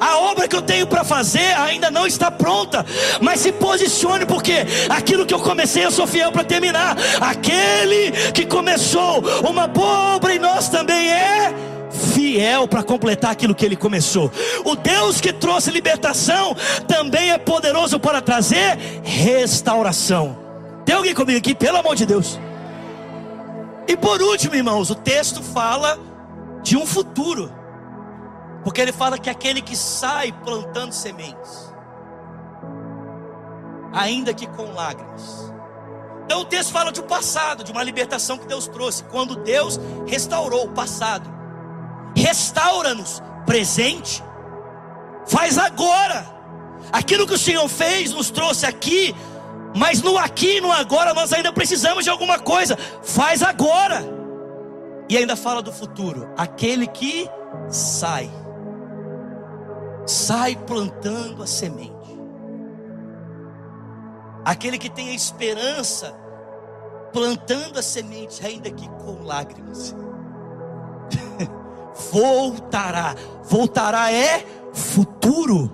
A 0.00 0.18
obra 0.18 0.46
que 0.46 0.56
eu 0.56 0.62
tenho 0.62 0.86
para 0.86 1.04
fazer 1.04 1.56
ainda 1.56 1.90
não 1.90 2.06
está 2.06 2.30
pronta, 2.30 2.84
mas 3.20 3.40
se 3.40 3.52
posicione, 3.52 4.26
porque 4.26 4.64
aquilo 4.88 5.26
que 5.26 5.34
eu 5.34 5.40
comecei 5.40 5.84
eu 5.84 5.90
sou 5.90 6.06
fiel 6.06 6.32
para 6.32 6.44
terminar. 6.44 6.96
Aquele 7.20 8.12
que 8.32 8.46
começou 8.46 9.22
uma 9.48 9.66
boa 9.66 10.16
obra 10.16 10.34
em 10.34 10.38
nós 10.38 10.68
também 10.68 11.10
é 11.10 11.54
fiel 12.14 12.66
para 12.66 12.82
completar 12.82 13.30
aquilo 13.30 13.54
que 13.54 13.64
ele 13.64 13.76
começou. 13.76 14.30
O 14.64 14.74
Deus 14.74 15.20
que 15.20 15.32
trouxe 15.32 15.70
libertação 15.70 16.56
também 16.86 17.30
é 17.30 17.38
poderoso 17.38 17.98
para 17.98 18.20
trazer 18.20 18.78
restauração. 19.02 20.38
Tem 20.84 20.94
alguém 20.94 21.14
comigo 21.14 21.38
aqui, 21.38 21.54
pelo 21.54 21.78
amor 21.78 21.94
de 21.94 22.06
Deus? 22.06 22.38
E 23.86 23.96
por 23.96 24.22
último, 24.22 24.54
irmãos, 24.54 24.90
o 24.90 24.94
texto 24.94 25.42
fala 25.42 25.98
de 26.62 26.76
um 26.76 26.86
futuro. 26.86 27.52
Porque 28.64 28.80
ele 28.80 28.92
fala 28.92 29.18
que 29.18 29.28
aquele 29.28 29.60
que 29.60 29.76
sai 29.76 30.32
plantando 30.44 30.92
sementes, 30.92 31.72
ainda 33.92 34.32
que 34.32 34.46
com 34.46 34.72
lágrimas. 34.72 35.52
Então 36.24 36.40
o 36.42 36.44
texto 36.44 36.72
fala 36.72 36.92
de 36.92 37.00
um 37.00 37.06
passado, 37.06 37.64
de 37.64 37.72
uma 37.72 37.82
libertação 37.82 38.38
que 38.38 38.46
Deus 38.46 38.68
trouxe, 38.68 39.04
quando 39.04 39.36
Deus 39.36 39.78
restaurou 40.06 40.66
o 40.66 40.72
passado. 40.72 41.28
Restaura-nos 42.16 43.22
presente. 43.44 44.22
Faz 45.26 45.58
agora. 45.58 46.24
Aquilo 46.92 47.26
que 47.26 47.34
o 47.34 47.38
Senhor 47.38 47.68
fez 47.68 48.12
nos 48.12 48.30
trouxe 48.30 48.66
aqui, 48.66 49.14
mas 49.74 50.02
no 50.02 50.16
aqui 50.18 50.58
e 50.58 50.60
no 50.60 50.70
agora 50.70 51.14
nós 51.14 51.32
ainda 51.32 51.52
precisamos 51.52 52.04
de 52.04 52.10
alguma 52.10 52.38
coisa. 52.38 52.76
Faz 53.02 53.42
agora. 53.42 54.02
E 55.08 55.16
ainda 55.16 55.36
fala 55.36 55.60
do 55.60 55.72
futuro, 55.72 56.30
aquele 56.36 56.86
que 56.86 57.28
sai 57.68 58.30
sai 60.06 60.56
plantando 60.56 61.42
a 61.42 61.46
semente. 61.46 61.92
Aquele 64.44 64.78
que 64.78 64.90
tem 64.90 65.10
a 65.10 65.14
esperança, 65.14 66.12
plantando 67.12 67.78
a 67.78 67.82
semente, 67.82 68.44
ainda 68.44 68.70
que 68.70 68.88
com 68.88 69.22
lágrimas. 69.22 69.94
voltará, 72.10 73.14
voltará 73.44 74.12
é 74.12 74.44
futuro, 74.72 75.70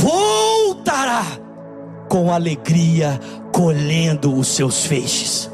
voltará 0.00 1.24
com 2.08 2.32
alegria, 2.32 3.18
colhendo 3.52 4.34
os 4.34 4.48
seus 4.48 4.84
feixes. 4.84 5.50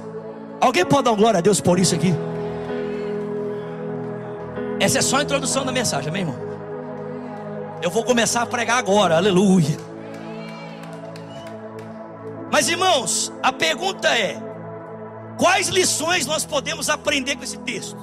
Alguém 0.60 0.84
pode 0.84 1.04
dar 1.04 1.16
glória 1.16 1.38
a 1.38 1.40
Deus 1.40 1.60
por 1.60 1.78
isso 1.78 1.94
aqui? 1.94 2.14
Essa 4.78 4.98
é 4.98 5.02
só 5.02 5.18
a 5.18 5.22
introdução 5.22 5.64
da 5.64 5.72
mensagem, 5.72 6.12
meu 6.12 6.20
irmão. 6.20 6.43
Eu 7.84 7.90
vou 7.90 8.02
começar 8.02 8.40
a 8.40 8.46
pregar 8.46 8.78
agora, 8.78 9.14
aleluia. 9.14 9.76
Mas 12.50 12.66
irmãos, 12.66 13.30
a 13.42 13.52
pergunta 13.52 14.08
é: 14.08 14.38
quais 15.36 15.68
lições 15.68 16.24
nós 16.24 16.46
podemos 16.46 16.88
aprender 16.88 17.36
com 17.36 17.44
esse 17.44 17.58
texto? 17.58 17.98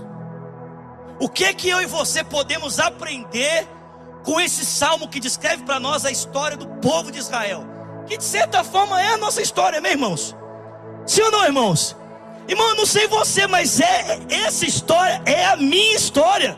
O 1.20 1.28
que 1.28 1.52
que 1.56 1.68
eu 1.68 1.82
e 1.82 1.88
você 1.88 2.24
podemos 2.24 2.80
aprender 2.80 3.68
com 4.24 4.40
esse 4.40 4.64
salmo 4.68 5.08
que 5.08 5.20
descreve 5.20 5.64
para 5.64 5.80
nós 5.80 6.06
a 6.06 6.12
história 6.12 6.56
do 6.56 6.68
povo 6.80 7.12
de 7.12 7.18
Israel? 7.18 7.66
Que 8.06 8.18
de 8.20 8.24
certa 8.24 8.64
forma 8.64 9.02
é 9.02 9.16
a 9.16 9.18
nossa 9.18 9.42
história, 9.42 9.82
meus 9.82 9.96
irmãos. 9.96 10.36
Sim 11.08 11.24
ou 11.24 11.32
não, 11.32 11.44
irmãos? 11.44 11.98
Irmão, 12.48 12.70
eu 12.70 12.76
não 12.76 12.86
sei 12.86 13.08
você, 13.08 13.48
mas 13.48 13.80
é 13.80 14.20
essa 14.30 14.64
história 14.64 15.24
é 15.26 15.44
a 15.44 15.58
minha 15.58 15.96
história. 15.96 16.56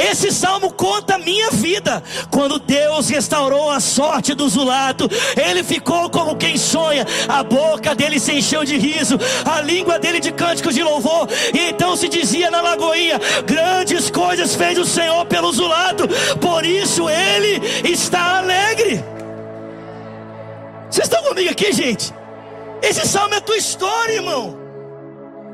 Esse 0.00 0.32
salmo 0.32 0.72
conta 0.72 1.16
a 1.16 1.18
minha 1.18 1.50
vida. 1.50 2.02
Quando 2.30 2.58
Deus 2.58 3.10
restaurou 3.10 3.70
a 3.70 3.80
sorte 3.80 4.32
do 4.32 4.48
Zulato, 4.48 5.06
ele 5.36 5.62
ficou 5.62 6.08
como 6.08 6.36
quem 6.36 6.56
sonha. 6.56 7.06
A 7.28 7.42
boca 7.42 7.94
dele 7.94 8.18
se 8.18 8.32
encheu 8.32 8.64
de 8.64 8.78
riso, 8.78 9.18
a 9.44 9.60
língua 9.60 9.98
dele 9.98 10.18
de 10.18 10.32
cânticos 10.32 10.74
de 10.74 10.82
louvor. 10.82 11.28
E 11.52 11.68
então 11.68 11.94
se 11.96 12.08
dizia 12.08 12.50
na 12.50 12.62
lagoinha: 12.62 13.20
Grandes 13.44 14.10
coisas 14.10 14.54
fez 14.54 14.78
o 14.78 14.86
Senhor 14.86 15.26
pelo 15.26 15.52
Zulato, 15.52 16.08
por 16.38 16.64
isso 16.64 17.08
ele 17.10 17.60
está 17.86 18.38
alegre. 18.38 19.04
Vocês 20.90 21.06
estão 21.06 21.22
comigo 21.22 21.50
aqui, 21.50 21.72
gente? 21.72 22.12
Esse 22.82 23.06
salmo 23.06 23.34
é 23.34 23.36
a 23.36 23.42
tua 23.42 23.56
história, 23.56 24.14
irmão. 24.14 24.58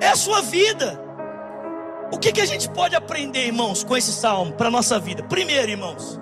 É 0.01 0.09
a 0.09 0.17
sua 0.17 0.41
vida. 0.41 1.06
O 2.13 2.19
que, 2.19 2.33
que 2.33 2.41
a 2.41 2.47
gente 2.47 2.69
pode 2.71 2.95
aprender, 2.95 3.47
irmãos, 3.47 3.83
com 3.83 3.97
esse 3.97 4.13
salmo 4.13 4.53
para 4.53 4.69
a 4.69 4.71
nossa 4.71 4.99
vida? 4.99 5.23
Primeiro, 5.25 5.71
irmãos, 5.71 6.21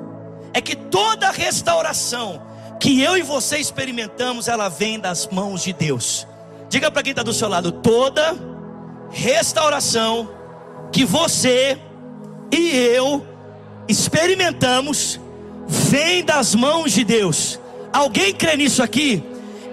é 0.53 0.61
que 0.61 0.75
toda 0.75 1.31
restauração 1.31 2.43
que 2.81 3.03
eu 3.03 3.17
e 3.17 3.23
você 3.23 3.59
experimentamos, 3.59 4.49
ela 4.49 4.69
vem 4.69 4.99
das 4.99 5.29
mãos 5.29 5.63
de 5.63 5.73
Deus. 5.73 6.27
Diga 6.69 6.91
para 6.91 7.03
quem 7.03 7.11
está 7.11 7.23
do 7.23 7.33
seu 7.33 7.49
lado: 7.49 7.71
toda 7.71 8.37
restauração 9.11 10.31
que 10.91 11.05
você 11.05 11.79
e 12.53 12.71
eu 12.77 13.27
experimentamos 13.89 15.21
vem 15.67 16.25
das 16.25 16.55
mãos 16.55 16.93
de 16.93 17.05
Deus. 17.05 17.61
Alguém 17.93 18.33
crê 18.33 18.57
nisso 18.57 18.83
aqui? 18.83 19.23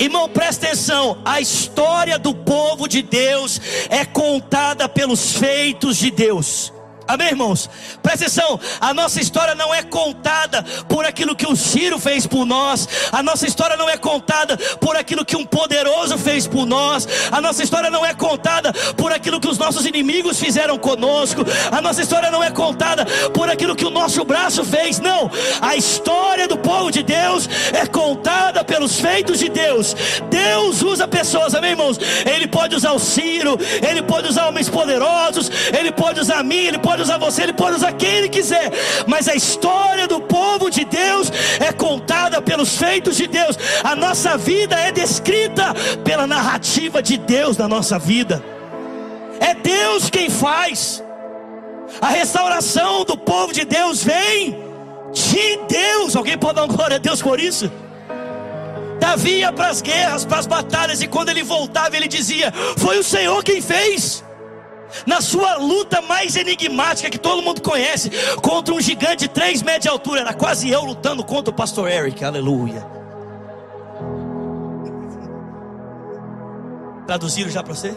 Irmão, 0.01 0.27
presta 0.27 0.65
atenção: 0.65 1.21
a 1.23 1.39
história 1.39 2.17
do 2.17 2.33
povo 2.33 2.87
de 2.87 3.03
Deus 3.03 3.61
é 3.87 4.03
contada 4.03 4.89
pelos 4.89 5.33
feitos 5.33 5.97
de 5.97 6.09
Deus. 6.09 6.73
Amém, 7.07 7.29
irmãos? 7.29 7.69
Presta 8.01 8.25
atenção, 8.25 8.59
a 8.79 8.93
nossa 8.93 9.19
história 9.19 9.55
não 9.55 9.73
é 9.73 9.83
contada 9.83 10.63
por 10.87 11.05
aquilo 11.05 11.35
que 11.35 11.45
o 11.45 11.55
Ciro 11.55 11.99
fez 11.99 12.25
por 12.25 12.45
nós, 12.45 12.87
a 13.11 13.21
nossa 13.21 13.45
história 13.45 13.75
não 13.75 13.89
é 13.89 13.97
contada 13.97 14.55
por 14.79 14.95
aquilo 14.95 15.25
que 15.25 15.35
um 15.35 15.45
poderoso 15.45 16.17
fez 16.17 16.47
por 16.47 16.65
nós, 16.65 17.07
a 17.31 17.41
nossa 17.41 17.63
história 17.63 17.89
não 17.89 18.05
é 18.05 18.13
contada 18.13 18.71
por 18.95 19.11
aquilo 19.11 19.39
que 19.39 19.47
os 19.47 19.57
nossos 19.57 19.85
inimigos 19.85 20.39
fizeram 20.39 20.77
conosco, 20.77 21.41
a 21.71 21.81
nossa 21.81 22.01
história 22.01 22.31
não 22.31 22.43
é 22.43 22.51
contada 22.51 23.05
por 23.33 23.49
aquilo 23.49 23.75
que 23.75 23.85
o 23.85 23.89
nosso 23.89 24.23
braço 24.23 24.63
fez, 24.63 24.99
não, 24.99 25.29
a 25.61 25.75
história 25.75 26.47
do 26.47 26.57
povo 26.57 26.91
de 26.91 27.03
Deus 27.03 27.49
é 27.73 27.85
contada 27.85 28.63
pelos 28.63 28.99
feitos 28.99 29.39
de 29.39 29.49
Deus. 29.49 29.95
Deus 30.29 30.81
usa 30.81 31.07
pessoas, 31.07 31.55
amém, 31.55 31.71
irmãos? 31.71 31.99
Ele 32.25 32.47
pode 32.47 32.75
usar 32.75 32.91
o 32.91 32.99
Ciro, 32.99 33.57
ele 33.87 34.01
pode 34.01 34.27
usar 34.27 34.47
homens 34.47 34.69
poderosos, 34.69 35.51
ele 35.77 35.91
pode 35.91 36.19
usar 36.19 36.43
mim, 36.43 36.67
ele 36.67 36.77
pode 36.77 36.90
pode 36.91 37.03
usar 37.03 37.17
você, 37.17 37.43
Ele 37.43 37.53
pode 37.53 37.77
usar 37.77 37.93
quem 37.93 38.15
Ele 38.17 38.27
quiser, 38.27 38.69
mas 39.07 39.29
a 39.29 39.33
história 39.33 40.07
do 40.07 40.19
povo 40.19 40.69
de 40.69 40.83
Deus 40.83 41.31
é 41.57 41.71
contada 41.71 42.41
pelos 42.41 42.75
feitos 42.75 43.15
de 43.15 43.27
Deus, 43.27 43.57
a 43.81 43.95
nossa 43.95 44.37
vida 44.37 44.75
é 44.75 44.91
descrita 44.91 45.73
pela 46.03 46.27
narrativa 46.27 47.01
de 47.01 47.17
Deus 47.17 47.55
na 47.55 47.65
nossa 47.65 47.97
vida, 47.97 48.43
é 49.39 49.53
Deus 49.53 50.09
quem 50.09 50.29
faz, 50.29 51.01
a 52.01 52.09
restauração 52.09 53.05
do 53.05 53.17
povo 53.17 53.53
de 53.53 53.63
Deus 53.63 54.03
vem 54.03 54.59
de 55.13 55.59
Deus, 55.69 56.13
alguém 56.13 56.37
pode 56.37 56.55
dar 56.55 56.65
uma 56.65 56.75
glória 56.75 56.97
a 56.97 56.99
Deus 56.99 57.21
por 57.21 57.39
isso? 57.39 57.71
Davi 58.99 59.39
ia 59.39 59.53
para 59.53 59.69
as 59.69 59.81
guerras, 59.81 60.25
para 60.25 60.39
as 60.39 60.45
batalhas, 60.45 61.01
e 61.01 61.07
quando 61.07 61.29
ele 61.29 61.43
voltava, 61.43 61.95
ele 61.95 62.07
dizia: 62.07 62.53
Foi 62.77 62.99
o 62.99 63.03
Senhor 63.03 63.43
quem 63.43 63.59
fez 63.59 64.23
na 65.05 65.21
sua 65.21 65.57
luta 65.57 66.01
mais 66.01 66.35
enigmática 66.35 67.09
que 67.09 67.17
todo 67.17 67.41
mundo 67.41 67.61
conhece, 67.61 68.11
contra 68.41 68.73
um 68.73 68.81
gigante 68.81 69.27
de 69.27 69.29
3 69.29 69.61
metros 69.61 69.83
de 69.83 69.89
altura, 69.89 70.21
era 70.21 70.33
quase 70.33 70.69
eu 70.69 70.83
lutando 70.83 71.23
contra 71.23 71.51
o 71.51 71.55
pastor 71.55 71.89
Eric, 71.89 72.23
aleluia. 72.23 72.85
Traduziram 77.05 77.49
já 77.49 77.63
para 77.63 77.73
você? 77.73 77.89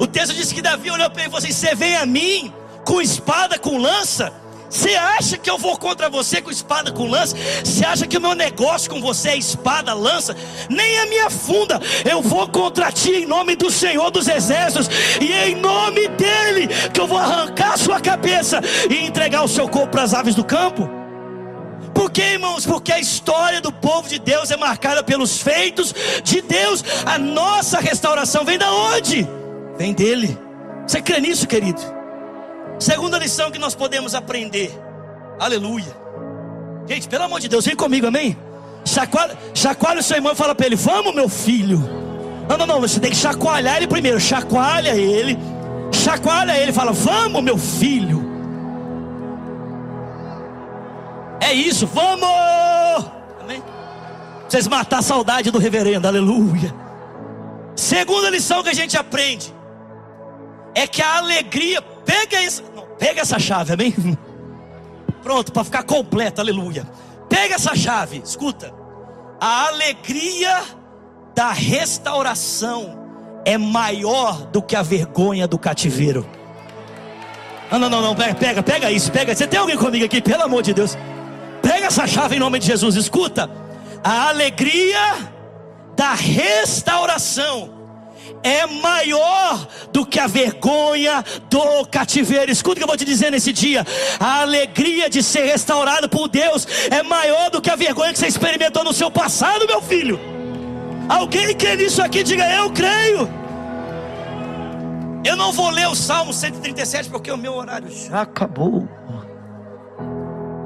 o 0.00 0.06
texto 0.06 0.34
diz 0.34 0.52
que 0.52 0.62
Davi 0.62 0.90
olhou 0.90 1.10
para 1.10 1.20
ele 1.20 1.28
e 1.28 1.30
falou 1.30 1.44
assim: 1.44 1.52
Você 1.52 1.74
vem 1.74 1.96
a 1.96 2.06
mim 2.06 2.54
com 2.84 3.00
espada, 3.00 3.58
com 3.58 3.76
lança? 3.76 4.32
Você 4.76 4.94
acha 4.94 5.38
que 5.38 5.48
eu 5.48 5.56
vou 5.56 5.74
contra 5.78 6.10
você 6.10 6.42
com 6.42 6.50
espada, 6.50 6.92
com 6.92 7.06
lança? 7.06 7.34
Você 7.64 7.82
acha 7.82 8.06
que 8.06 8.18
o 8.18 8.20
meu 8.20 8.34
negócio 8.34 8.90
com 8.90 9.00
você 9.00 9.30
é 9.30 9.36
espada, 9.38 9.94
lança? 9.94 10.36
Nem 10.68 10.98
a 10.98 11.06
minha 11.06 11.30
funda. 11.30 11.80
Eu 12.04 12.20
vou 12.20 12.46
contra 12.46 12.92
ti 12.92 13.10
em 13.10 13.26
nome 13.26 13.56
do 13.56 13.70
Senhor 13.70 14.10
dos 14.10 14.28
Exércitos. 14.28 14.90
E 15.18 15.32
em 15.32 15.54
nome 15.54 16.08
dele 16.08 16.68
que 16.92 17.00
eu 17.00 17.06
vou 17.06 17.16
arrancar 17.16 17.72
a 17.72 17.76
sua 17.78 18.00
cabeça 18.02 18.60
e 18.90 19.06
entregar 19.06 19.42
o 19.42 19.48
seu 19.48 19.66
corpo 19.66 19.92
para 19.92 20.02
as 20.02 20.12
aves 20.12 20.34
do 20.34 20.44
campo. 20.44 20.86
Por 21.94 22.10
quê, 22.10 22.32
irmãos? 22.34 22.66
Porque 22.66 22.92
a 22.92 23.00
história 23.00 23.62
do 23.62 23.72
povo 23.72 24.06
de 24.06 24.18
Deus 24.18 24.50
é 24.50 24.58
marcada 24.58 25.02
pelos 25.02 25.40
feitos 25.40 25.94
de 26.22 26.42
Deus. 26.42 26.84
A 27.06 27.18
nossa 27.18 27.80
restauração 27.80 28.44
vem 28.44 28.58
da 28.58 28.70
onde? 28.70 29.26
Vem 29.78 29.94
dele. 29.94 30.38
Você 30.86 31.00
crê 31.00 31.18
nisso, 31.18 31.46
querido? 31.46 31.95
Segunda 32.78 33.18
lição 33.18 33.50
que 33.50 33.58
nós 33.58 33.74
podemos 33.74 34.14
aprender. 34.14 34.72
Aleluia. 35.38 35.96
Gente, 36.86 37.08
pelo 37.08 37.24
amor 37.24 37.40
de 37.40 37.48
Deus, 37.48 37.64
vem 37.64 37.74
comigo, 37.74 38.06
amém? 38.06 38.36
Chacoalha, 38.84 39.36
chacoalha 39.54 40.00
o 40.00 40.02
seu 40.02 40.16
irmão 40.16 40.32
e 40.32 40.36
fala 40.36 40.54
para 40.54 40.66
ele: 40.66 40.76
Vamos, 40.76 41.14
meu 41.14 41.28
filho. 41.28 41.78
Não, 42.48 42.56
não, 42.56 42.66
não, 42.66 42.80
você 42.80 43.00
tem 43.00 43.10
que 43.10 43.16
chacoalhar 43.16 43.78
ele 43.78 43.88
primeiro. 43.88 44.20
Chacoalha 44.20 44.94
ele. 44.94 45.36
Chacoalha 45.92 46.56
ele 46.56 46.72
fala: 46.72 46.92
Vamos, 46.92 47.42
meu 47.42 47.58
filho. 47.58 48.24
É 51.40 51.52
isso, 51.52 51.86
vamos. 51.86 52.28
Amém? 53.40 53.62
Vocês 54.48 54.68
matar 54.68 54.98
a 54.98 55.02
saudade 55.02 55.50
do 55.50 55.58
reverendo, 55.58 56.06
aleluia. 56.06 56.74
Segunda 57.74 58.30
lição 58.30 58.62
que 58.62 58.68
a 58.68 58.74
gente 58.74 58.96
aprende 58.96 59.54
é 60.74 60.86
que 60.86 61.02
a 61.02 61.18
alegria 61.18 61.82
Pega 62.06 62.40
isso. 62.40 62.62
Não, 62.74 62.86
pega 62.98 63.20
essa 63.20 63.38
chave, 63.38 63.74
amém? 63.74 63.94
Pronto, 65.22 65.52
para 65.52 65.64
ficar 65.64 65.82
completo, 65.82 66.40
aleluia. 66.40 66.86
Pega 67.28 67.56
essa 67.56 67.74
chave, 67.74 68.22
escuta. 68.24 68.72
A 69.40 69.66
alegria 69.66 70.62
da 71.34 71.52
restauração 71.52 72.96
é 73.44 73.58
maior 73.58 74.46
do 74.46 74.62
que 74.62 74.74
a 74.74 74.82
vergonha 74.82 75.46
do 75.46 75.58
cativeiro. 75.58 76.24
Não, 77.70 77.78
não, 77.78 77.90
não, 77.90 78.00
não, 78.00 78.14
pega, 78.14 78.62
pega 78.62 78.90
isso, 78.90 79.10
pega. 79.10 79.34
Você 79.34 79.46
tem 79.46 79.58
alguém 79.58 79.76
comigo 79.76 80.04
aqui, 80.04 80.22
pelo 80.22 80.44
amor 80.44 80.62
de 80.62 80.72
Deus? 80.72 80.96
Pega 81.60 81.86
essa 81.86 82.06
chave 82.06 82.36
em 82.36 82.38
nome 82.38 82.60
de 82.60 82.66
Jesus, 82.66 82.94
escuta. 82.94 83.50
A 84.02 84.28
alegria 84.28 85.32
da 85.96 86.14
restauração 86.14 87.75
é 88.46 88.64
maior 88.64 89.66
do 89.92 90.06
que 90.06 90.20
a 90.20 90.28
vergonha 90.28 91.24
do 91.50 91.84
cativeiro. 91.86 92.52
Escuta 92.52 92.74
o 92.74 92.76
que 92.76 92.84
eu 92.84 92.86
vou 92.86 92.96
te 92.96 93.04
dizer 93.04 93.32
nesse 93.32 93.52
dia: 93.52 93.84
a 94.20 94.42
alegria 94.42 95.10
de 95.10 95.20
ser 95.20 95.44
restaurado 95.46 96.08
por 96.08 96.28
Deus 96.28 96.66
é 96.88 97.02
maior 97.02 97.50
do 97.50 97.60
que 97.60 97.68
a 97.68 97.74
vergonha 97.74 98.12
que 98.12 98.20
você 98.20 98.28
experimentou 98.28 98.84
no 98.84 98.92
seu 98.92 99.10
passado, 99.10 99.66
meu 99.66 99.82
filho. 99.82 100.20
Alguém 101.08 101.54
crê 101.56 101.74
nisso 101.74 102.00
aqui? 102.00 102.22
Diga 102.22 102.48
eu 102.52 102.70
creio. 102.70 103.28
Eu 105.24 105.34
não 105.34 105.50
vou 105.50 105.70
ler 105.70 105.88
o 105.88 105.94
Salmo 105.96 106.32
137 106.32 107.10
porque 107.10 107.32
o 107.32 107.36
meu 107.36 107.54
horário 107.54 107.90
já 107.90 108.20
acabou. 108.20 108.88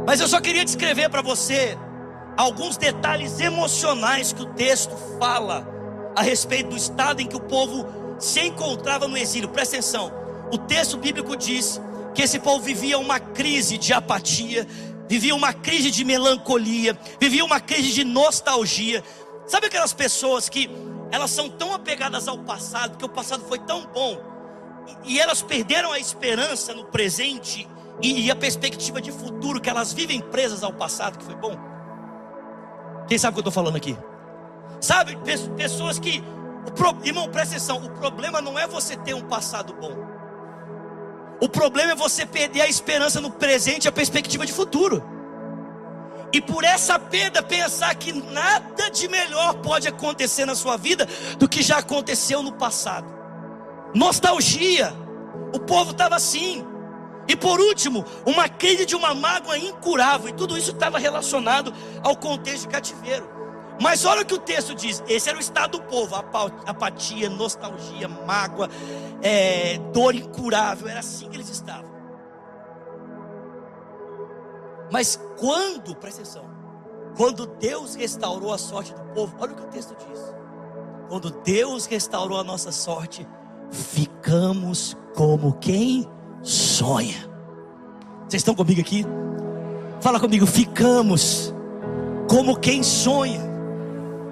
Mas 0.07 0.21
eu 0.21 0.29
só 0.29 0.39
queria 0.39 0.67
descrever 0.67 1.09
para 1.09 1.23
você 1.23 1.79
alguns 2.37 2.77
detalhes 2.77 3.41
emocionais 3.41 4.35
que 4.35 4.43
o 4.43 4.47
texto 4.47 4.95
fala 5.19 5.80
a 6.15 6.23
respeito 6.23 6.71
do 6.71 6.77
estado 6.77 7.21
em 7.21 7.27
que 7.27 7.37
o 7.37 7.41
povo 7.41 7.87
se 8.19 8.41
encontrava 8.41 9.09
no 9.09 9.17
exílio. 9.17 9.49
Presta 9.49 9.77
atenção. 9.77 10.13
O 10.53 10.59
texto 10.59 10.97
bíblico 10.97 11.37
diz 11.37 11.81
que 12.15 12.23
esse 12.23 12.39
povo 12.39 12.63
vivia 12.63 12.99
uma 12.99 13.21
crise 13.21 13.79
de 13.79 13.93
apatia, 13.93 14.67
vivia 15.09 15.35
uma 15.35 15.53
crise 15.53 15.91
de 15.91 16.05
melancolia, 16.05 16.99
vivia 17.21 17.45
uma 17.45 17.61
crise 17.61 17.93
de 17.93 18.05
nostalgia. 18.05 19.03
Sabe 19.47 19.67
aquelas 19.67 19.93
pessoas 19.93 20.49
que 20.49 20.71
elas 21.11 21.31
são 21.31 21.49
tão 21.49 21.75
apegadas 21.75 22.29
ao 22.29 22.39
passado, 22.39 22.93
porque 22.93 23.05
o 23.05 23.09
passado 23.09 23.45
foi 23.49 23.59
tão 23.59 23.87
bom, 23.87 24.21
e, 25.05 25.15
e 25.15 25.21
elas 25.21 25.43
perderam 25.43 25.93
a 25.93 25.99
esperança 25.99 26.73
no 26.73 26.85
presente 26.85 27.69
e, 28.03 28.27
e 28.27 28.31
a 28.31 28.37
perspectiva 28.37 29.01
de 29.01 29.11
futuro, 29.11 29.61
que 29.61 29.69
elas 29.69 29.93
vivem 29.93 30.21
presas 30.21 30.63
ao 30.63 30.73
passado 30.73 31.19
que 31.19 31.25
foi 31.25 31.35
bom? 31.35 31.57
Quem 33.09 33.19
sabe 33.19 33.33
o 33.33 33.35
que 33.35 33.39
eu 33.41 33.51
estou 33.51 33.53
falando 33.53 33.77
aqui? 33.77 33.97
Sabe, 34.81 35.19
pessoas 35.57 35.99
que. 35.99 36.23
Irmão, 37.05 37.29
presta 37.29 37.57
atenção: 37.57 37.85
o 37.85 37.91
problema 37.91 38.41
não 38.41 38.59
é 38.59 38.67
você 38.67 38.97
ter 38.97 39.15
um 39.15 39.23
passado 39.23 39.75
bom. 39.75 39.97
O 41.41 41.49
problema 41.49 41.93
é 41.93 41.95
você 41.95 42.27
perder 42.27 42.63
a 42.63 42.69
esperança 42.69 43.21
no 43.21 43.31
presente 43.31 43.87
e 43.87 43.89
a 43.89 43.93
perspectiva 43.93 44.45
de 44.45 44.53
futuro. 44.53 45.03
E 46.33 46.41
por 46.41 46.65
essa 46.65 46.99
perda 46.99 47.43
pensar 47.43 47.95
que 47.95 48.13
nada 48.13 48.91
de 48.91 49.09
melhor 49.09 49.55
pode 49.55 49.89
acontecer 49.89 50.45
na 50.45 50.55
sua 50.55 50.77
vida 50.77 51.09
do 51.39 51.49
que 51.49 51.63
já 51.63 51.79
aconteceu 51.79 52.43
no 52.43 52.53
passado. 52.53 53.07
Nostalgia. 53.95 54.93
O 55.53 55.59
povo 55.59 55.91
estava 55.91 56.17
assim. 56.17 56.65
E 57.27 57.35
por 57.35 57.61
último, 57.61 58.05
uma 58.25 58.49
crise 58.49 58.87
de 58.87 58.95
uma 58.95 59.15
mágoa 59.15 59.59
incurável. 59.59 60.29
E 60.29 60.33
tudo 60.33 60.57
isso 60.57 60.71
estava 60.73 60.99
relacionado 60.99 61.73
ao 62.03 62.17
contexto 62.17 62.63
de 62.63 62.69
cativeiro. 62.69 63.40
Mas 63.81 64.05
olha 64.05 64.21
o 64.21 64.27
que 64.27 64.35
o 64.35 64.39
texto 64.39 64.75
diz: 64.75 65.03
esse 65.09 65.29
era 65.29 65.39
o 65.39 65.41
estado 65.41 65.79
do 65.79 65.85
povo, 65.85 66.15
apatia, 66.15 67.31
nostalgia, 67.31 68.07
mágoa, 68.07 68.69
é, 69.23 69.79
dor 69.93 70.15
incurável, 70.15 70.87
era 70.87 71.01
assim 71.01 71.29
que 71.31 71.37
eles 71.37 71.49
estavam. 71.49 71.91
Mas 74.93 75.19
quando, 75.39 75.97
presta 75.97 76.21
atenção, 76.21 76.45
quando 77.17 77.47
Deus 77.47 77.95
restaurou 77.95 78.53
a 78.53 78.59
sorte 78.59 78.93
do 78.93 79.03
povo, 79.15 79.35
olha 79.41 79.53
o 79.53 79.57
que 79.57 79.63
o 79.63 79.69
texto 79.69 79.97
diz: 79.97 80.21
quando 81.09 81.31
Deus 81.31 81.87
restaurou 81.87 82.39
a 82.39 82.45
nossa 82.45 82.71
sorte, 82.71 83.27
ficamos 83.71 84.95
como 85.15 85.55
quem 85.55 86.07
sonha. 86.43 87.31
Vocês 88.29 88.41
estão 88.41 88.55
comigo 88.55 88.81
aqui? 88.81 89.07
Fala 90.01 90.21
comigo, 90.21 90.47
ficamos 90.47 91.55
como 92.29 92.57
quem 92.59 92.83
sonha. 92.83 93.50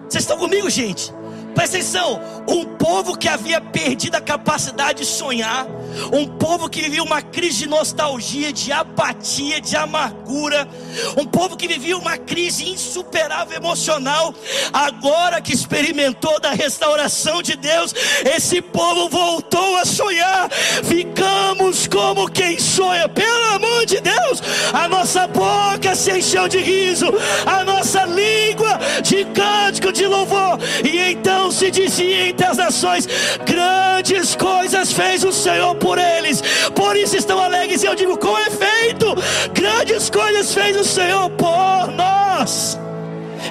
Vocês 0.08 0.24
estão 0.24 0.38
comigo, 0.38 0.70
gente? 0.70 1.12
Presta 1.54 1.76
atenção, 1.76 2.20
um 2.48 2.64
povo 2.64 3.16
que 3.16 3.28
havia 3.28 3.60
perdido 3.60 4.14
a 4.14 4.20
capacidade 4.20 5.00
de 5.00 5.06
sonhar, 5.06 5.66
um 6.12 6.26
povo 6.26 6.68
que 6.68 6.80
vivia 6.82 7.02
uma 7.02 7.20
crise 7.20 7.58
de 7.58 7.68
nostalgia, 7.68 8.52
de 8.52 8.70
apatia, 8.72 9.60
de 9.60 9.76
amargura, 9.76 10.68
um 11.16 11.24
povo 11.24 11.56
que 11.56 11.66
vivia 11.66 11.96
uma 11.96 12.16
crise 12.16 12.68
insuperável 12.68 13.56
emocional, 13.56 14.34
agora 14.72 15.40
que 15.40 15.52
experimentou 15.52 16.40
da 16.40 16.52
restauração 16.52 17.42
de 17.42 17.56
Deus, 17.56 17.94
esse 18.24 18.62
povo 18.62 19.08
voltou 19.08 19.76
a 19.76 19.84
sonhar. 19.84 20.50
Ficamos 20.84 21.86
como 21.86 22.30
quem 22.30 22.58
sonha, 22.58 23.08
pelo 23.08 23.44
amor 23.54 23.84
de 23.84 24.00
Deus, 24.00 24.42
a 24.72 24.88
nossa 24.88 25.26
boca 25.26 25.94
se 25.94 26.18
encheu 26.18 26.48
de 26.48 26.58
riso, 26.58 27.06
a 27.44 27.64
nossa 27.64 28.04
língua 28.04 28.78
de 29.02 29.24
cântico 29.26 29.92
de 29.92 30.06
louvor, 30.06 30.58
e 30.84 30.98
então 31.12 31.37
se 31.50 31.70
dizia 31.70 32.28
entre 32.28 32.46
as 32.46 32.56
nações: 32.56 33.08
grandes 33.46 34.34
coisas 34.34 34.92
fez 34.92 35.24
o 35.24 35.32
Senhor 35.32 35.74
por 35.76 35.98
eles, 35.98 36.42
por 36.74 36.96
isso 36.96 37.16
estão 37.16 37.38
alegres. 37.38 37.82
E 37.82 37.86
eu 37.86 37.94
digo: 37.94 38.16
com 38.18 38.36
efeito, 38.38 39.14
grandes 39.52 40.10
coisas 40.10 40.52
fez 40.52 40.76
o 40.76 40.84
Senhor 40.84 41.30
por 41.30 41.88
nós. 41.96 42.78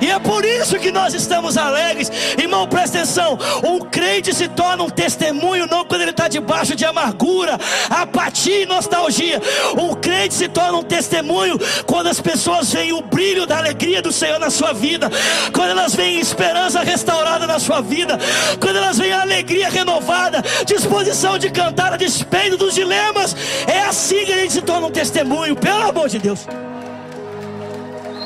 E 0.01 0.09
é 0.09 0.19
por 0.19 0.45
isso 0.45 0.79
que 0.79 0.91
nós 0.91 1.13
estamos 1.13 1.57
alegres. 1.57 2.11
Irmão, 2.37 2.67
presta 2.67 2.99
atenção. 2.99 3.37
Um 3.63 3.79
crente 3.79 4.33
se 4.33 4.47
torna 4.47 4.83
um 4.83 4.89
testemunho 4.89 5.67
não 5.67 5.85
quando 5.85 6.01
ele 6.01 6.11
está 6.11 6.27
debaixo 6.27 6.75
de 6.75 6.85
amargura, 6.85 7.57
apatia 7.89 8.61
e 8.61 8.65
nostalgia. 8.65 9.41
Um 9.77 9.93
crente 9.93 10.33
se 10.33 10.47
torna 10.47 10.77
um 10.77 10.83
testemunho 10.83 11.59
quando 11.85 12.07
as 12.07 12.19
pessoas 12.19 12.71
veem 12.71 12.93
o 12.93 13.01
brilho 13.01 13.45
da 13.45 13.57
alegria 13.57 14.01
do 14.01 14.11
Senhor 14.11 14.39
na 14.39 14.49
sua 14.49 14.73
vida, 14.73 15.09
quando 15.53 15.71
elas 15.71 15.95
veem 15.95 16.19
esperança 16.19 16.81
restaurada 16.81 17.47
na 17.47 17.59
sua 17.59 17.81
vida, 17.81 18.17
quando 18.59 18.77
elas 18.77 18.97
veem 18.97 19.13
alegria 19.13 19.69
renovada, 19.69 20.43
disposição 20.65 21.37
de 21.37 21.49
cantar 21.49 21.93
a 21.93 21.97
despeito 21.97 22.57
dos 22.57 22.73
dilemas. 22.73 23.35
É 23.67 23.81
assim 23.81 24.25
que 24.25 24.33
a 24.33 24.37
gente 24.37 24.53
se 24.53 24.61
torna 24.61 24.87
um 24.87 24.91
testemunho, 24.91 25.55
pelo 25.55 25.83
amor 25.83 26.09
de 26.09 26.19
Deus. 26.19 26.47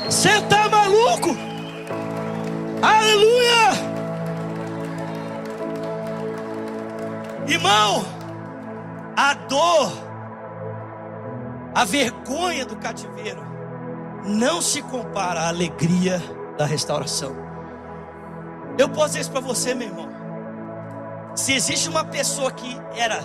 Você 0.06 0.28
está 0.28 0.68
maluco? 0.68 1.51
Aleluia! 2.82 3.92
Irmão, 7.46 8.04
a 9.16 9.34
dor, 9.34 9.92
a 11.74 11.84
vergonha 11.84 12.66
do 12.66 12.76
cativeiro 12.76 13.42
não 14.24 14.60
se 14.60 14.82
compara 14.82 15.42
à 15.42 15.48
alegria 15.48 16.20
da 16.58 16.66
restauração. 16.66 17.36
Eu 18.76 18.88
posso 18.88 19.08
dizer 19.08 19.20
isso 19.20 19.30
para 19.30 19.40
você, 19.40 19.74
meu 19.74 19.88
irmão. 19.88 20.08
Se 21.36 21.52
existe 21.52 21.88
uma 21.88 22.04
pessoa 22.04 22.50
que 22.50 22.76
era 22.96 23.20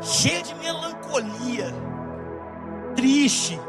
cheia 0.00 0.42
de 0.42 0.54
melancolia, 0.54 1.72
triste, 2.94 3.60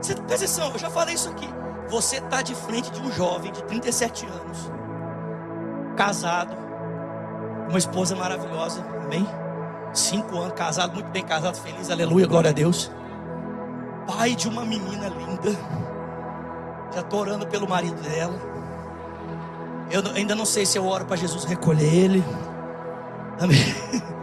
você 0.00 0.14
presta 0.14 0.44
atenção, 0.44 0.72
eu 0.72 0.78
já 0.78 0.90
falei 0.90 1.14
isso 1.14 1.28
aqui. 1.28 1.48
Você 1.88 2.16
está 2.16 2.42
de 2.42 2.54
frente 2.54 2.90
de 2.90 3.00
um 3.00 3.12
jovem 3.12 3.52
de 3.52 3.62
37 3.64 4.26
anos, 4.26 4.70
casado, 5.96 6.56
uma 7.68 7.78
esposa 7.78 8.16
maravilhosa, 8.16 8.84
amém? 9.04 9.26
Cinco 9.92 10.38
anos, 10.38 10.54
casado, 10.54 10.94
muito 10.94 11.10
bem 11.10 11.24
casado, 11.24 11.56
feliz, 11.56 11.90
aleluia, 11.90 12.26
glória 12.26 12.50
a 12.50 12.52
Deus. 12.52 12.90
Pai 14.06 14.34
de 14.34 14.48
uma 14.48 14.64
menina 14.64 15.08
linda, 15.08 15.52
já 16.92 17.00
estou 17.00 17.20
orando 17.20 17.46
pelo 17.46 17.68
marido 17.68 18.00
dela. 18.02 18.34
Eu 19.90 20.02
ainda 20.14 20.34
não 20.34 20.46
sei 20.46 20.66
se 20.66 20.78
eu 20.78 20.86
oro 20.86 21.04
para 21.04 21.16
Jesus 21.16 21.44
recolher 21.44 21.92
ele. 21.92 22.24
Amém. 23.38 23.58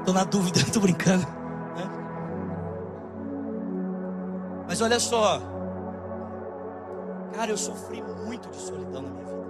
Estou 0.00 0.14
na 0.14 0.24
dúvida, 0.24 0.58
estou 0.64 0.80
brincando. 0.80 1.26
Né? 1.76 1.90
Mas 4.66 4.80
olha 4.80 4.98
só, 4.98 5.40
Cara, 7.32 7.50
eu 7.50 7.56
sofri 7.56 8.02
muito 8.24 8.48
de 8.50 8.56
solidão 8.56 9.02
na 9.02 9.10
minha 9.10 9.24
vida. 9.24 9.40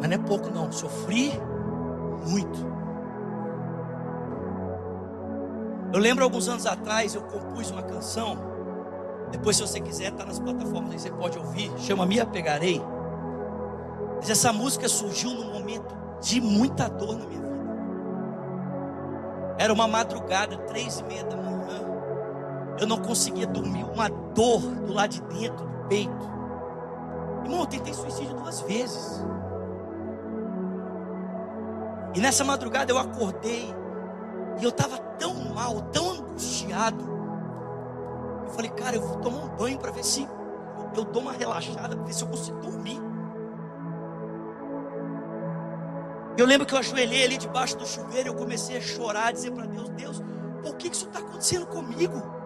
Mas 0.00 0.10
não 0.10 0.14
é 0.14 0.18
pouco, 0.18 0.50
não. 0.50 0.70
Sofri 0.70 1.32
muito. 2.26 2.78
Eu 5.92 5.98
lembro 5.98 6.22
alguns 6.22 6.48
anos 6.48 6.66
atrás, 6.66 7.14
eu 7.14 7.22
compus 7.22 7.70
uma 7.70 7.82
canção. 7.82 8.36
Depois, 9.30 9.56
se 9.56 9.62
você 9.62 9.80
quiser, 9.80 10.12
está 10.12 10.24
nas 10.24 10.38
plataformas 10.38 10.92
aí, 10.92 10.98
você 10.98 11.10
pode 11.10 11.38
ouvir. 11.38 11.72
Chama 11.78 12.06
Me 12.06 12.20
Apegarei. 12.20 12.82
Mas 14.16 14.30
essa 14.30 14.52
música 14.52 14.88
surgiu 14.88 15.30
num 15.30 15.52
momento 15.52 15.96
de 16.20 16.40
muita 16.40 16.88
dor 16.88 17.16
na 17.16 17.26
minha 17.26 17.40
vida. 17.40 17.48
Era 19.58 19.72
uma 19.72 19.88
madrugada, 19.88 20.56
três 20.58 21.00
e 21.00 21.04
meia 21.04 21.24
da 21.24 21.36
manhã. 21.36 21.80
Eu 22.80 22.86
não 22.86 22.98
conseguia 22.98 23.46
dormir, 23.46 23.84
uma 23.84 24.08
dor 24.08 24.60
do 24.60 24.92
lado 24.92 25.10
de 25.10 25.22
dentro 25.22 25.66
peito. 25.88 26.38
Irmão, 27.44 27.60
eu 27.60 27.66
tentei 27.66 27.94
suicídio 27.94 28.34
duas 28.34 28.60
vezes. 28.62 29.24
E 32.14 32.20
nessa 32.20 32.44
madrugada 32.44 32.92
eu 32.92 32.98
acordei 32.98 33.74
e 34.60 34.64
eu 34.64 34.70
estava 34.70 34.98
tão 34.98 35.34
mal, 35.54 35.80
tão 35.92 36.10
angustiado. 36.12 37.04
Eu 38.44 38.50
falei, 38.50 38.70
cara, 38.70 38.96
eu 38.96 39.02
vou 39.02 39.18
tomar 39.18 39.44
um 39.44 39.48
banho 39.48 39.78
para 39.78 39.92
ver 39.92 40.04
se 40.04 40.22
eu, 40.22 40.28
eu 40.96 41.04
dou 41.04 41.22
uma 41.22 41.32
relaxada, 41.32 41.96
para 41.96 42.04
ver 42.04 42.12
se 42.12 42.22
eu 42.22 42.28
consigo 42.28 42.58
dormir. 42.60 43.00
Eu 46.36 46.46
lembro 46.46 46.66
que 46.66 46.72
eu 46.72 46.78
ajoelhei 46.78 47.24
ali 47.24 47.36
debaixo 47.36 47.76
do 47.76 47.84
chuveiro 47.84 48.28
eu 48.28 48.34
comecei 48.34 48.76
a 48.76 48.80
chorar, 48.80 49.26
a 49.26 49.32
dizer 49.32 49.50
para 49.50 49.66
Deus: 49.66 49.88
Deus, 49.90 50.22
por 50.62 50.76
que 50.76 50.88
isso 50.88 51.06
está 51.06 51.18
acontecendo 51.18 51.66
comigo? 51.66 52.37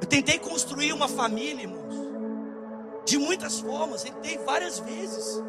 Eu 0.00 0.06
tentei 0.06 0.38
construir 0.38 0.92
uma 0.92 1.08
família, 1.08 1.62
irmãos. 1.62 1.94
De 3.04 3.18
muitas 3.18 3.60
formas, 3.60 4.02
tentei 4.02 4.38
várias 4.38 4.78
vezes. 4.78 5.42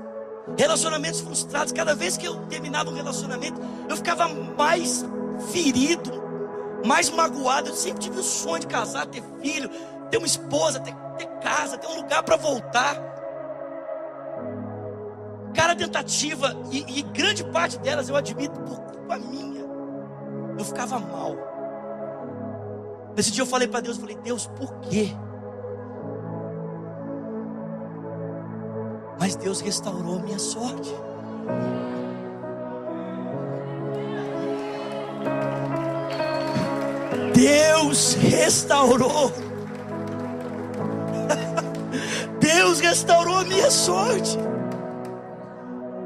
Relacionamentos 0.57 1.21
frustrados. 1.21 1.71
Cada 1.71 1.95
vez 1.95 2.17
que 2.17 2.25
eu 2.25 2.35
terminava 2.47 2.89
um 2.89 2.93
relacionamento, 2.93 3.61
eu 3.87 3.95
ficava 3.95 4.27
mais 4.27 5.05
ferido, 5.51 6.11
mais 6.85 7.09
magoado. 7.09 7.69
Eu 7.69 7.75
sempre 7.75 8.01
tive 8.01 8.19
o 8.19 8.23
sonho 8.23 8.59
de 8.59 8.67
casar, 8.67 9.05
ter 9.05 9.23
filho, 9.41 9.69
ter 10.09 10.17
uma 10.17 10.27
esposa, 10.27 10.79
ter, 10.79 10.93
ter 11.17 11.27
casa, 11.39 11.77
ter 11.77 11.87
um 11.87 11.95
lugar 11.95 12.23
para 12.23 12.35
voltar. 12.35 13.11
Cada 15.53 15.75
tentativa, 15.75 16.55
e, 16.71 16.99
e 16.99 17.01
grande 17.01 17.43
parte 17.43 17.77
delas 17.79 18.09
eu 18.09 18.15
admito 18.15 18.59
por 18.61 18.79
culpa 18.79 19.17
minha, 19.17 19.61
eu 20.57 20.65
ficava 20.65 20.97
mal. 20.97 21.50
Nesse 23.15 23.31
dia 23.31 23.43
eu 23.43 23.47
falei 23.47 23.67
para 23.67 23.81
Deus, 23.81 23.97
falei, 23.97 24.15
Deus, 24.23 24.47
por 24.47 24.73
quê? 24.81 25.15
Mas 29.19 29.35
Deus 29.35 29.61
restaurou 29.61 30.17
a 30.17 30.21
minha 30.23 30.39
sorte. 30.39 30.95
Deus 37.35 38.13
restaurou. 38.15 39.31
Deus 42.39 42.79
restaurou 42.79 43.37
a 43.37 43.43
minha 43.43 43.69
sorte. 43.69 44.37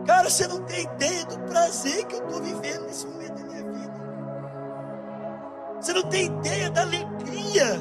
Cara, 0.05 0.29
você 0.29 0.47
não 0.47 0.61
tem 0.63 0.83
ideia 0.83 1.25
do 1.25 1.39
prazer 1.39 2.05
que 2.05 2.15
eu 2.15 2.25
estou 2.25 2.41
vivendo 2.41 2.85
nesse 2.85 3.07
momento. 3.07 3.44
Você 5.85 5.93
não 5.93 6.01
tem 6.01 6.25
ideia 6.25 6.67
da 6.71 6.81
alegria 6.81 7.79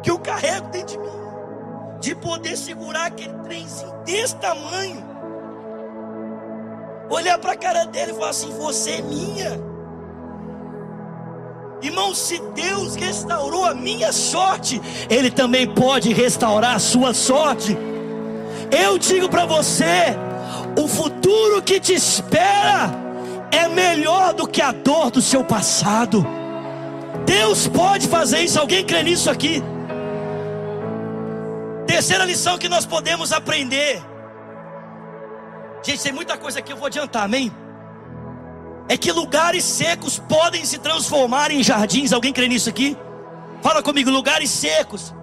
que 0.00 0.12
eu 0.12 0.16
carrego 0.16 0.68
dentro 0.68 0.96
de 0.96 0.98
mim. 0.98 1.10
De 1.98 2.14
poder 2.14 2.56
segurar 2.56 3.06
aquele 3.06 3.34
trenzinho 3.40 3.92
desse 4.04 4.36
tamanho. 4.36 5.04
Olhar 7.10 7.36
para 7.38 7.50
a 7.50 7.56
cara 7.56 7.84
dele 7.86 8.12
e 8.12 8.14
falar 8.14 8.28
assim: 8.28 8.48
Você 8.58 8.92
é 8.92 9.02
minha. 9.02 9.60
Irmão, 11.82 12.14
se 12.14 12.40
Deus 12.54 12.94
restaurou 12.94 13.64
a 13.64 13.74
minha 13.74 14.12
sorte, 14.12 14.80
Ele 15.10 15.28
também 15.28 15.66
pode 15.66 16.12
restaurar 16.12 16.76
a 16.76 16.78
sua 16.78 17.12
sorte. 17.12 17.76
Eu 18.70 18.98
digo 18.98 19.28
para 19.28 19.46
você: 19.46 20.14
o 20.80 20.86
futuro 20.86 21.60
que 21.60 21.80
te 21.80 21.92
espera 21.92 22.88
é 23.50 23.66
melhor 23.66 24.32
do 24.32 24.46
que 24.46 24.62
a 24.62 24.70
dor 24.70 25.10
do 25.10 25.20
seu 25.20 25.42
passado. 25.42 26.24
Deus 27.26 27.68
pode 27.68 28.08
fazer 28.08 28.40
isso. 28.40 28.58
Alguém 28.58 28.84
crê 28.84 29.02
nisso 29.02 29.30
aqui? 29.30 29.62
Terceira 31.86 32.24
lição 32.24 32.58
que 32.58 32.68
nós 32.68 32.86
podemos 32.86 33.32
aprender. 33.32 34.02
Gente, 35.82 36.02
tem 36.02 36.12
muita 36.12 36.36
coisa 36.36 36.60
aqui, 36.60 36.72
eu 36.72 36.76
vou 36.76 36.86
adiantar, 36.86 37.24
amém? 37.24 37.52
É 38.88 38.96
que 38.96 39.10
lugares 39.10 39.64
secos 39.64 40.18
podem 40.18 40.64
se 40.64 40.78
transformar 40.78 41.50
em 41.50 41.62
jardins. 41.62 42.12
Alguém 42.12 42.32
crê 42.32 42.46
nisso 42.48 42.68
aqui? 42.68 42.96
Fala 43.60 43.82
comigo, 43.82 44.10
lugares 44.10 44.50
secos 44.50 45.14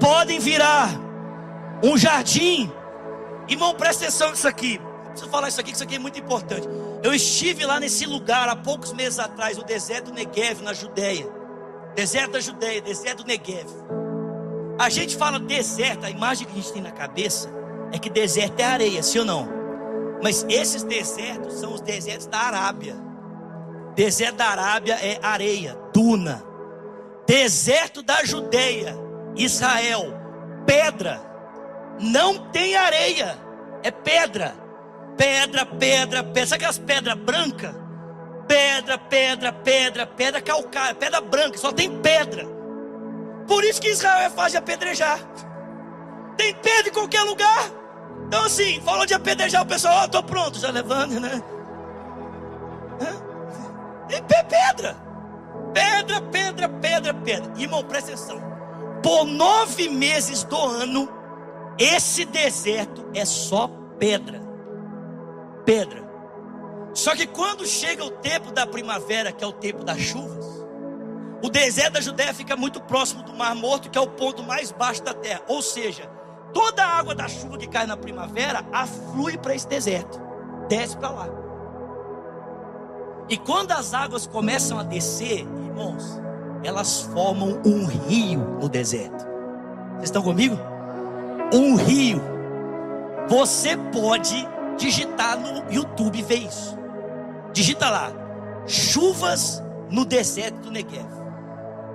podem 0.00 0.38
virar 0.38 0.90
um 1.82 1.96
jardim 1.96 2.70
Irmão, 3.48 3.74
presta 3.74 4.04
atenção 4.04 4.30
nisso 4.30 4.48
aqui. 4.48 4.80
Eu 4.82 5.10
preciso 5.10 5.30
falar 5.30 5.48
isso 5.48 5.60
aqui, 5.60 5.70
que 5.70 5.76
isso 5.76 5.84
aqui 5.84 5.96
é 5.96 5.98
muito 5.98 6.18
importante. 6.18 6.66
Eu 7.04 7.12
estive 7.12 7.66
lá 7.66 7.78
nesse 7.78 8.06
lugar 8.06 8.48
há 8.48 8.56
poucos 8.56 8.94
meses 8.94 9.18
atrás, 9.18 9.58
o 9.58 9.62
deserto 9.62 10.06
do 10.06 10.14
Negev, 10.14 10.62
na 10.62 10.72
Judéia. 10.72 11.28
Deserto 11.94 12.32
da 12.32 12.40
Judéia, 12.40 12.80
deserto 12.80 13.18
do 13.22 13.26
Negev. 13.26 13.68
A 14.78 14.88
gente 14.88 15.14
fala 15.14 15.38
deserto, 15.38 16.06
a 16.06 16.10
imagem 16.10 16.46
que 16.46 16.54
a 16.54 16.56
gente 16.56 16.72
tem 16.72 16.80
na 16.80 16.90
cabeça 16.90 17.50
é 17.92 17.98
que 17.98 18.08
deserto 18.08 18.58
é 18.58 18.64
areia, 18.64 19.02
sim 19.02 19.18
ou 19.18 19.24
não? 19.26 19.46
Mas 20.22 20.46
esses 20.48 20.82
desertos 20.82 21.60
são 21.60 21.74
os 21.74 21.82
desertos 21.82 22.26
da 22.26 22.38
Arábia. 22.38 22.96
Deserto 23.94 24.36
da 24.36 24.46
Arábia 24.46 24.94
é 24.94 25.18
areia, 25.22 25.78
duna. 25.92 26.42
Deserto 27.26 28.02
da 28.02 28.24
Judéia, 28.24 28.96
Israel, 29.36 30.06
pedra. 30.64 31.20
Não 32.00 32.50
tem 32.50 32.74
areia, 32.74 33.38
é 33.82 33.90
pedra. 33.90 34.63
Pedra, 35.16 35.66
pedra, 35.66 36.24
pedra. 36.24 36.46
Sabe 36.46 36.56
aquelas 36.56 36.78
pedras 36.78 37.18
brancas? 37.18 37.74
Pedra, 38.46 38.98
pedra, 38.98 39.52
pedra, 39.52 40.06
pedra 40.06 40.40
calcária, 40.40 40.94
pedra 40.94 41.20
branca, 41.20 41.56
só 41.56 41.72
tem 41.72 41.90
pedra. 42.00 42.46
Por 43.46 43.64
isso 43.64 43.80
que 43.80 43.88
Israel 43.88 44.26
é 44.26 44.30
fácil 44.30 44.52
de 44.52 44.56
apedrejar. 44.58 45.18
Tem 46.36 46.54
pedra 46.54 46.88
em 46.88 46.92
qualquer 46.92 47.22
lugar. 47.22 47.70
Então, 48.26 48.44
assim, 48.44 48.80
falou 48.80 49.06
de 49.06 49.14
apedrejar 49.14 49.62
o 49.62 49.66
pessoal, 49.66 49.94
ó, 49.94 50.02
oh, 50.02 50.04
estou 50.06 50.22
pronto, 50.22 50.58
já 50.58 50.70
levando, 50.70 51.20
né? 51.20 51.42
Tem 54.08 54.22
pedra, 54.22 54.96
pedra, 55.72 56.20
pedra, 56.20 56.68
pedra, 56.68 57.14
pedra. 57.14 57.52
Irmão, 57.56 57.82
presta 57.84 58.12
atenção. 58.12 58.40
Por 59.02 59.24
nove 59.24 59.88
meses 59.88 60.44
do 60.44 60.56
ano, 60.56 61.08
esse 61.78 62.24
deserto 62.24 63.06
é 63.14 63.24
só 63.24 63.68
pedra, 63.98 64.40
pedra. 65.64 66.04
Só 66.94 67.14
que 67.16 67.26
quando 67.26 67.66
chega 67.66 68.04
o 68.04 68.10
tempo 68.10 68.52
da 68.52 68.66
primavera, 68.66 69.32
que 69.32 69.42
é 69.42 69.46
o 69.46 69.52
tempo 69.52 69.84
das 69.84 69.98
chuvas, 69.98 70.44
o 71.42 71.50
deserto 71.50 71.94
da 71.94 72.00
Judéia 72.00 72.32
fica 72.32 72.56
muito 72.56 72.80
próximo 72.80 73.22
do 73.22 73.34
Mar 73.34 73.54
Morto, 73.54 73.90
que 73.90 73.98
é 73.98 74.00
o 74.00 74.06
ponto 74.06 74.42
mais 74.42 74.70
baixo 74.70 75.02
da 75.02 75.12
terra. 75.12 75.42
Ou 75.48 75.60
seja, 75.60 76.08
toda 76.52 76.84
a 76.84 76.98
água 76.98 77.14
da 77.14 77.28
chuva 77.28 77.58
que 77.58 77.66
cai 77.66 77.86
na 77.86 77.96
primavera 77.96 78.64
aflui 78.72 79.36
para 79.36 79.54
esse 79.54 79.66
deserto, 79.66 80.20
desce 80.68 80.96
para 80.96 81.10
lá. 81.10 81.28
E 83.28 83.36
quando 83.36 83.72
as 83.72 83.92
águas 83.92 84.26
começam 84.26 84.78
a 84.78 84.82
descer, 84.82 85.40
irmãos, 85.40 86.20
elas 86.62 87.02
formam 87.12 87.60
um 87.64 87.84
rio 87.86 88.40
no 88.60 88.68
deserto. 88.68 89.26
Vocês 89.94 90.04
estão 90.04 90.22
comigo? 90.22 90.56
Um 91.52 91.74
rio. 91.74 92.22
Você 93.28 93.76
pode 93.92 94.48
digitar 94.76 95.38
no 95.38 95.72
YouTube 95.72 96.22
ver 96.22 96.46
isso. 96.46 96.76
Digita 97.52 97.90
lá: 97.90 98.12
chuvas 98.66 99.62
no 99.90 100.04
deserto 100.04 100.56
do 100.56 100.70
Negev. 100.70 101.06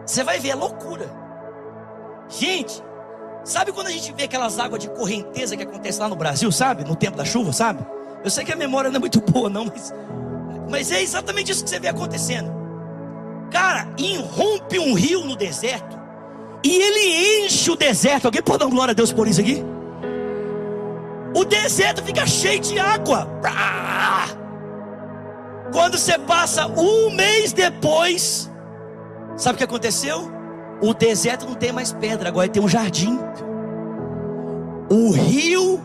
Você 0.05 0.23
vai 0.23 0.39
ver, 0.39 0.49
é 0.49 0.55
loucura. 0.55 1.09
Gente, 2.27 2.83
Sabe 3.43 3.71
quando 3.71 3.87
a 3.87 3.91
gente 3.91 4.13
vê 4.13 4.23
aquelas 4.23 4.59
águas 4.59 4.81
de 4.81 4.89
correnteza 4.89 5.55
que 5.55 5.63
acontece 5.63 5.99
lá 5.99 6.07
no 6.09 6.15
Brasil, 6.15 6.51
sabe? 6.51 6.83
No 6.83 6.95
tempo 6.95 7.17
da 7.17 7.25
chuva, 7.25 7.51
sabe? 7.51 7.85
Eu 8.23 8.29
sei 8.29 8.43
que 8.43 8.51
a 8.51 8.55
memória 8.55 8.89
não 8.89 8.97
é 8.97 8.99
muito 8.99 9.21
boa, 9.21 9.49
não, 9.49 9.65
mas, 9.65 9.93
mas 10.69 10.91
é 10.91 11.01
exatamente 11.01 11.51
isso 11.51 11.63
que 11.63 11.69
você 11.69 11.79
vê 11.79 11.87
acontecendo. 11.87 12.51
Cara, 13.49 13.87
irrompe 13.97 14.77
um 14.77 14.93
rio 14.93 15.23
no 15.23 15.35
deserto 15.35 15.97
e 16.63 16.75
ele 16.75 17.45
enche 17.45 17.71
o 17.71 17.75
deserto. 17.75 18.25
Alguém 18.25 18.43
pode 18.43 18.59
dar 18.59 18.67
glória 18.67 18.91
a 18.91 18.95
Deus 18.95 19.11
por 19.11 19.27
isso 19.27 19.41
aqui? 19.41 19.63
O 21.35 21.45
deserto 21.45 22.03
fica 22.03 22.25
cheio 22.25 22.59
de 22.59 22.79
água. 22.79 23.27
Quando 25.71 25.97
você 25.97 26.17
passa 26.17 26.67
um 26.67 27.11
mês 27.11 27.53
depois, 27.53 28.49
sabe 29.37 29.55
o 29.55 29.57
que 29.57 29.63
aconteceu? 29.63 30.31
O 30.81 30.93
deserto 30.93 31.45
não 31.45 31.53
tem 31.53 31.71
mais 31.71 31.91
pedra, 31.91 32.29
agora 32.29 32.47
tem 32.47 32.61
um 32.61 32.67
jardim. 32.67 33.19
O 34.89 35.11
rio 35.11 35.79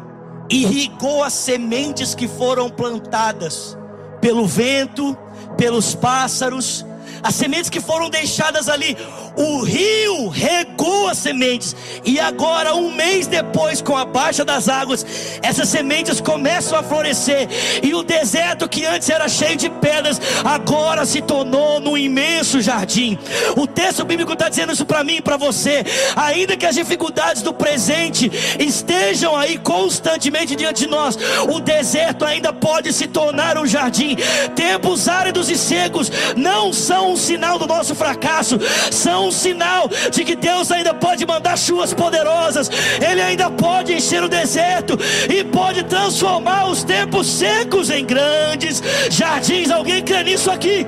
irrigou 0.49 1.23
as 1.23 1.33
sementes 1.33 2.15
que 2.15 2.27
foram 2.27 2.71
plantadas 2.71 3.77
pelo 4.21 4.47
vento, 4.47 5.17
pelos 5.57 5.95
pássaros, 5.95 6.87
as 7.23 7.35
sementes 7.35 7.69
que 7.69 7.81
foram 7.81 8.09
deixadas 8.09 8.69
ali, 8.69 8.97
o 9.37 9.63
rio 9.63 10.29
regou 10.29 11.09
as 11.09 11.19
sementes, 11.19 11.75
e 12.05 12.19
agora, 12.21 12.75
um 12.75 12.93
mês 12.93 13.27
depois, 13.27 13.81
com 13.81 13.97
a 13.97 14.05
baixa 14.05 14.45
das 14.45 14.69
águas, 14.69 15.05
essas 15.43 15.69
sementes 15.69 16.21
começam 16.21 16.79
a 16.79 16.83
florescer, 16.83 17.49
e 17.83 17.95
o 17.95 18.03
deserto 18.03 18.69
que 18.69 18.85
antes 18.85 19.09
era 19.11 19.29
cheio 19.29 19.57
de 19.57 19.69
pedras, 19.69 20.21
agora 20.45 21.05
se 21.05 21.21
tornou 21.21 21.81
num 21.81 21.97
imenso 21.97 22.61
jardim. 22.61 23.19
O 23.57 23.67
texto 23.67 24.05
bíblico 24.05 24.33
está 24.33 24.49
dizendo 24.49 24.73
isso 24.73 24.87
para 24.87 25.05
mim 25.05 25.17
e 25.17 25.23
para 25.23 25.37
você, 25.37 25.85
ainda 26.17 26.57
que 26.57 26.67
as 26.67 26.75
dificuldades 26.75 27.43
do 27.43 27.53
presente 27.53 28.31
estejam 28.59 29.37
aí 29.37 29.59
constantemente 29.59 30.57
diante 30.57 30.85
de 30.85 30.91
nós, 30.91 31.19
o 31.53 31.61
deserto 31.61 32.25
ainda 32.25 32.53
pode 32.53 32.93
se 32.93 33.07
tornar 33.07 33.59
um 33.59 33.67
jardim. 33.67 34.17
Tempos 34.55 35.09
áridos 35.09 35.51
e 35.51 35.57
secos 35.57 36.11
não 36.37 36.73
são 36.73 37.13
um 37.13 37.17
sinal 37.17 37.59
do 37.59 37.67
nosso 37.67 37.95
fracasso, 37.95 38.59
são 38.91 39.24
um 39.25 39.31
sinal 39.31 39.89
de 40.11 40.25
que 40.25 40.37
Deus 40.37 40.71
ainda 40.71 40.95
pode 40.95 41.27
mandar 41.27 41.57
chuvas 41.59 41.93
poderosas, 41.95 42.71
Ele 43.01 43.21
ainda 43.21 43.51
pode 43.51 43.93
encher 43.93 44.23
o 44.23 44.29
deserto 44.29 44.99
e 45.29 45.45
pode 45.45 45.83
transformar 45.85 46.67
os 46.67 46.85
tempos 46.85 47.27
secos 47.27 47.91
em 47.91 48.05
grandes 48.05 48.83
jardins. 49.11 49.71
Alguém 49.71 50.03
crê 50.03 50.23
nisso 50.23 50.51
aqui? 50.51 50.87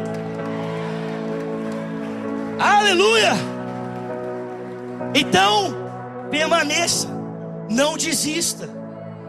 Aleluia! 2.58 3.32
Então, 5.14 5.74
permaneça, 6.30 7.08
não 7.70 7.96
desista, 7.96 8.68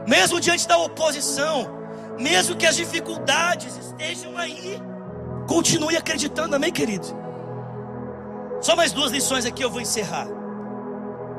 mesmo 0.07 0.39
diante 0.39 0.67
da 0.67 0.77
oposição, 0.77 1.69
mesmo 2.19 2.55
que 2.55 2.65
as 2.65 2.75
dificuldades 2.75 3.77
estejam 3.77 4.37
aí. 4.37 4.81
Continue 5.47 5.95
acreditando, 5.95 6.55
amém, 6.55 6.71
querido? 6.71 7.26
Só 8.61 8.75
mais 8.75 8.91
duas 8.91 9.11
lições 9.11 9.45
aqui 9.45 9.63
eu 9.63 9.69
vou 9.69 9.81
encerrar. 9.81 10.27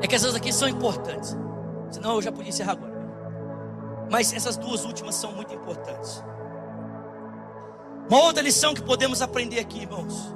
É 0.01 0.07
que 0.07 0.15
essas 0.15 0.35
aqui 0.35 0.53
são 0.53 0.67
importantes. 0.67 1.35
Senão 1.91 2.15
eu 2.15 2.21
já 2.21 2.31
podia 2.31 2.49
encerrar 2.49 2.73
agora. 2.73 2.99
Mas 4.09 4.33
essas 4.33 4.57
duas 4.57 4.85
últimas 4.85 5.15
são 5.15 5.31
muito 5.33 5.53
importantes. 5.53 6.23
Uma 8.09 8.21
outra 8.21 8.41
lição 8.41 8.73
que 8.73 8.81
podemos 8.81 9.21
aprender 9.21 9.59
aqui, 9.59 9.81
irmãos, 9.81 10.33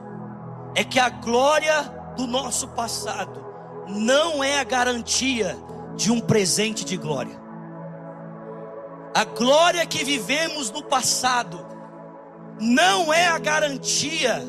é 0.76 0.84
que 0.84 1.00
a 1.00 1.10
glória 1.10 1.82
do 2.16 2.28
nosso 2.28 2.68
passado 2.70 3.44
não 3.88 4.44
é 4.44 4.60
a 4.60 4.64
garantia 4.64 5.58
de 5.96 6.12
um 6.12 6.20
presente 6.20 6.86
de 6.86 6.98
glória. 6.98 7.42
A 9.16 9.26
glória 9.26 9.86
que 9.86 10.04
vivemos 10.04 10.72
no 10.72 10.84
passado 10.84 11.66
não 12.60 13.14
é 13.14 13.28
a 13.28 13.38
garantia 13.38 14.42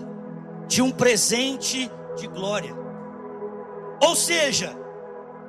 de 0.66 0.82
um 0.82 0.90
presente 0.90 1.90
de 2.16 2.26
glória. 2.26 2.74
Ou 4.00 4.14
seja, 4.14 4.76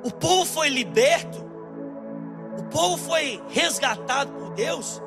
o 0.04 0.12
povo 0.12 0.46
foi 0.46 0.70
liberto, 0.70 1.44
o 2.60 2.64
povo 2.66 2.98
foi 2.98 3.42
resgatado 3.50 4.32
por 4.34 4.52
Deus, 4.52 5.02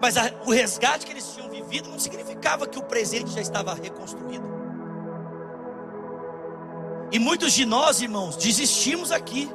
mas 0.00 0.16
a, 0.16 0.30
o 0.46 0.52
resgate 0.52 1.04
que 1.06 1.12
eles 1.12 1.26
tinham 1.34 1.50
vivido 1.50 1.88
não 1.90 1.98
significava 1.98 2.66
que 2.66 2.78
o 2.78 2.82
presente 2.82 3.30
já 3.30 3.40
estava 3.40 3.74
reconstruído. 3.74 4.48
E 7.10 7.18
muitos 7.18 7.52
de 7.52 7.64
nós, 7.64 8.00
irmãos, 8.00 8.36
desistimos 8.36 9.10
aqui. 9.10 9.50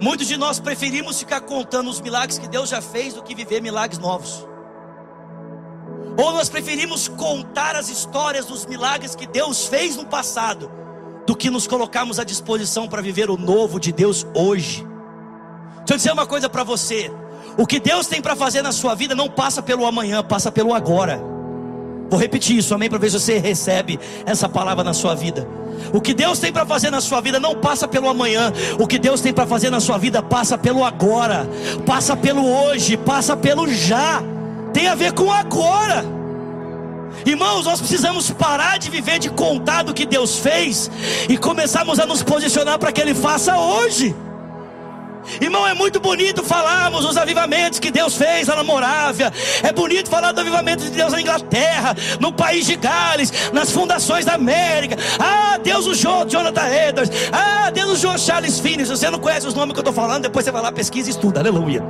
Muitos 0.00 0.26
de 0.26 0.36
nós 0.36 0.60
preferimos 0.60 1.18
ficar 1.18 1.40
contando 1.40 1.90
os 1.90 2.00
milagres 2.00 2.38
que 2.38 2.48
Deus 2.48 2.68
já 2.68 2.80
fez 2.80 3.14
do 3.14 3.22
que 3.22 3.34
viver 3.34 3.60
milagres 3.60 3.98
novos. 3.98 4.46
Ou 6.16 6.32
nós 6.32 6.48
preferimos 6.48 7.08
contar 7.08 7.76
as 7.76 7.88
histórias 7.88 8.46
dos 8.46 8.64
milagres 8.64 9.14
que 9.14 9.26
Deus 9.26 9.66
fez 9.66 9.96
no 9.96 10.06
passado, 10.06 10.70
do 11.26 11.36
que 11.36 11.50
nos 11.50 11.66
colocarmos 11.66 12.18
à 12.18 12.24
disposição 12.24 12.88
para 12.88 13.02
viver 13.02 13.28
o 13.28 13.36
novo 13.36 13.78
de 13.78 13.92
Deus 13.92 14.26
hoje. 14.34 14.86
Deixa 15.78 15.92
eu 15.92 15.96
dizer 15.96 16.12
uma 16.12 16.26
coisa 16.26 16.48
para 16.48 16.64
você: 16.64 17.10
o 17.58 17.66
que 17.66 17.78
Deus 17.78 18.06
tem 18.06 18.22
para 18.22 18.34
fazer 18.34 18.62
na 18.62 18.72
sua 18.72 18.94
vida 18.94 19.14
não 19.14 19.28
passa 19.28 19.62
pelo 19.62 19.84
amanhã, 19.84 20.22
passa 20.22 20.50
pelo 20.50 20.72
agora. 20.72 21.20
Vou 22.08 22.18
repetir 22.18 22.56
isso, 22.56 22.72
amém, 22.72 22.88
para 22.88 22.98
ver 22.98 23.10
se 23.10 23.18
você 23.18 23.38
recebe 23.38 23.98
essa 24.24 24.48
palavra 24.48 24.84
na 24.84 24.94
sua 24.94 25.14
vida. 25.14 25.46
O 25.92 26.00
que 26.00 26.14
Deus 26.14 26.38
tem 26.38 26.52
para 26.52 26.64
fazer 26.64 26.88
na 26.88 27.00
sua 27.00 27.20
vida 27.20 27.40
não 27.40 27.56
passa 27.56 27.86
pelo 27.88 28.08
amanhã. 28.08 28.52
O 28.78 28.86
que 28.86 28.98
Deus 28.98 29.20
tem 29.20 29.32
para 29.32 29.46
fazer 29.46 29.70
na 29.70 29.80
sua 29.80 29.98
vida 29.98 30.22
passa 30.22 30.56
pelo 30.56 30.84
agora, 30.84 31.46
passa 31.84 32.16
pelo 32.16 32.46
hoje, 32.46 32.96
passa 32.96 33.36
pelo 33.36 33.68
já 33.68 34.22
tem 34.76 34.88
a 34.88 34.94
ver 34.94 35.12
com 35.12 35.32
agora. 35.32 36.04
Irmãos, 37.24 37.64
nós 37.64 37.80
precisamos 37.80 38.30
parar 38.30 38.78
de 38.78 38.90
viver 38.90 39.18
de 39.18 39.30
contar 39.30 39.82
do 39.82 39.94
que 39.94 40.04
Deus 40.04 40.38
fez 40.38 40.90
e 41.30 41.38
começarmos 41.38 41.98
a 41.98 42.04
nos 42.04 42.22
posicionar 42.22 42.78
para 42.78 42.92
que 42.92 43.00
Ele 43.00 43.14
faça 43.14 43.56
hoje. 43.56 44.14
Irmão, 45.40 45.66
é 45.66 45.72
muito 45.72 45.98
bonito 45.98 46.44
falarmos 46.44 47.06
os 47.06 47.16
avivamentos 47.16 47.78
que 47.78 47.90
Deus 47.90 48.16
fez 48.16 48.48
lá 48.48 48.56
na 48.56 48.62
Morávia. 48.62 49.32
É 49.62 49.72
bonito 49.72 50.10
falar 50.10 50.32
do 50.32 50.42
avivamento 50.42 50.84
de 50.84 50.90
Deus 50.90 51.10
na 51.10 51.22
Inglaterra, 51.22 51.96
no 52.20 52.30
país 52.30 52.66
de 52.66 52.76
Gales, 52.76 53.32
nas 53.54 53.70
fundações 53.70 54.26
da 54.26 54.34
América. 54.34 54.98
Ah, 55.18 55.56
Deus 55.56 55.86
usou 55.86 56.28
Jonathan 56.28 56.68
Edwards. 56.68 57.30
Ah, 57.32 57.70
Deus 57.70 57.92
usou 57.92 58.18
Charles 58.18 58.60
Finney. 58.60 58.84
Se 58.84 58.90
você 58.90 59.08
não 59.08 59.18
conhece 59.18 59.46
os 59.46 59.54
nomes 59.54 59.72
que 59.72 59.78
eu 59.78 59.88
estou 59.88 59.94
falando, 59.94 60.24
depois 60.24 60.44
você 60.44 60.52
vai 60.52 60.60
lá, 60.60 60.70
pesquisa 60.70 61.08
e 61.08 61.12
estuda. 61.12 61.40
Aleluia. 61.40 61.82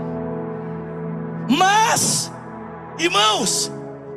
Mas, 1.49 2.31
irmãos, 2.99 3.71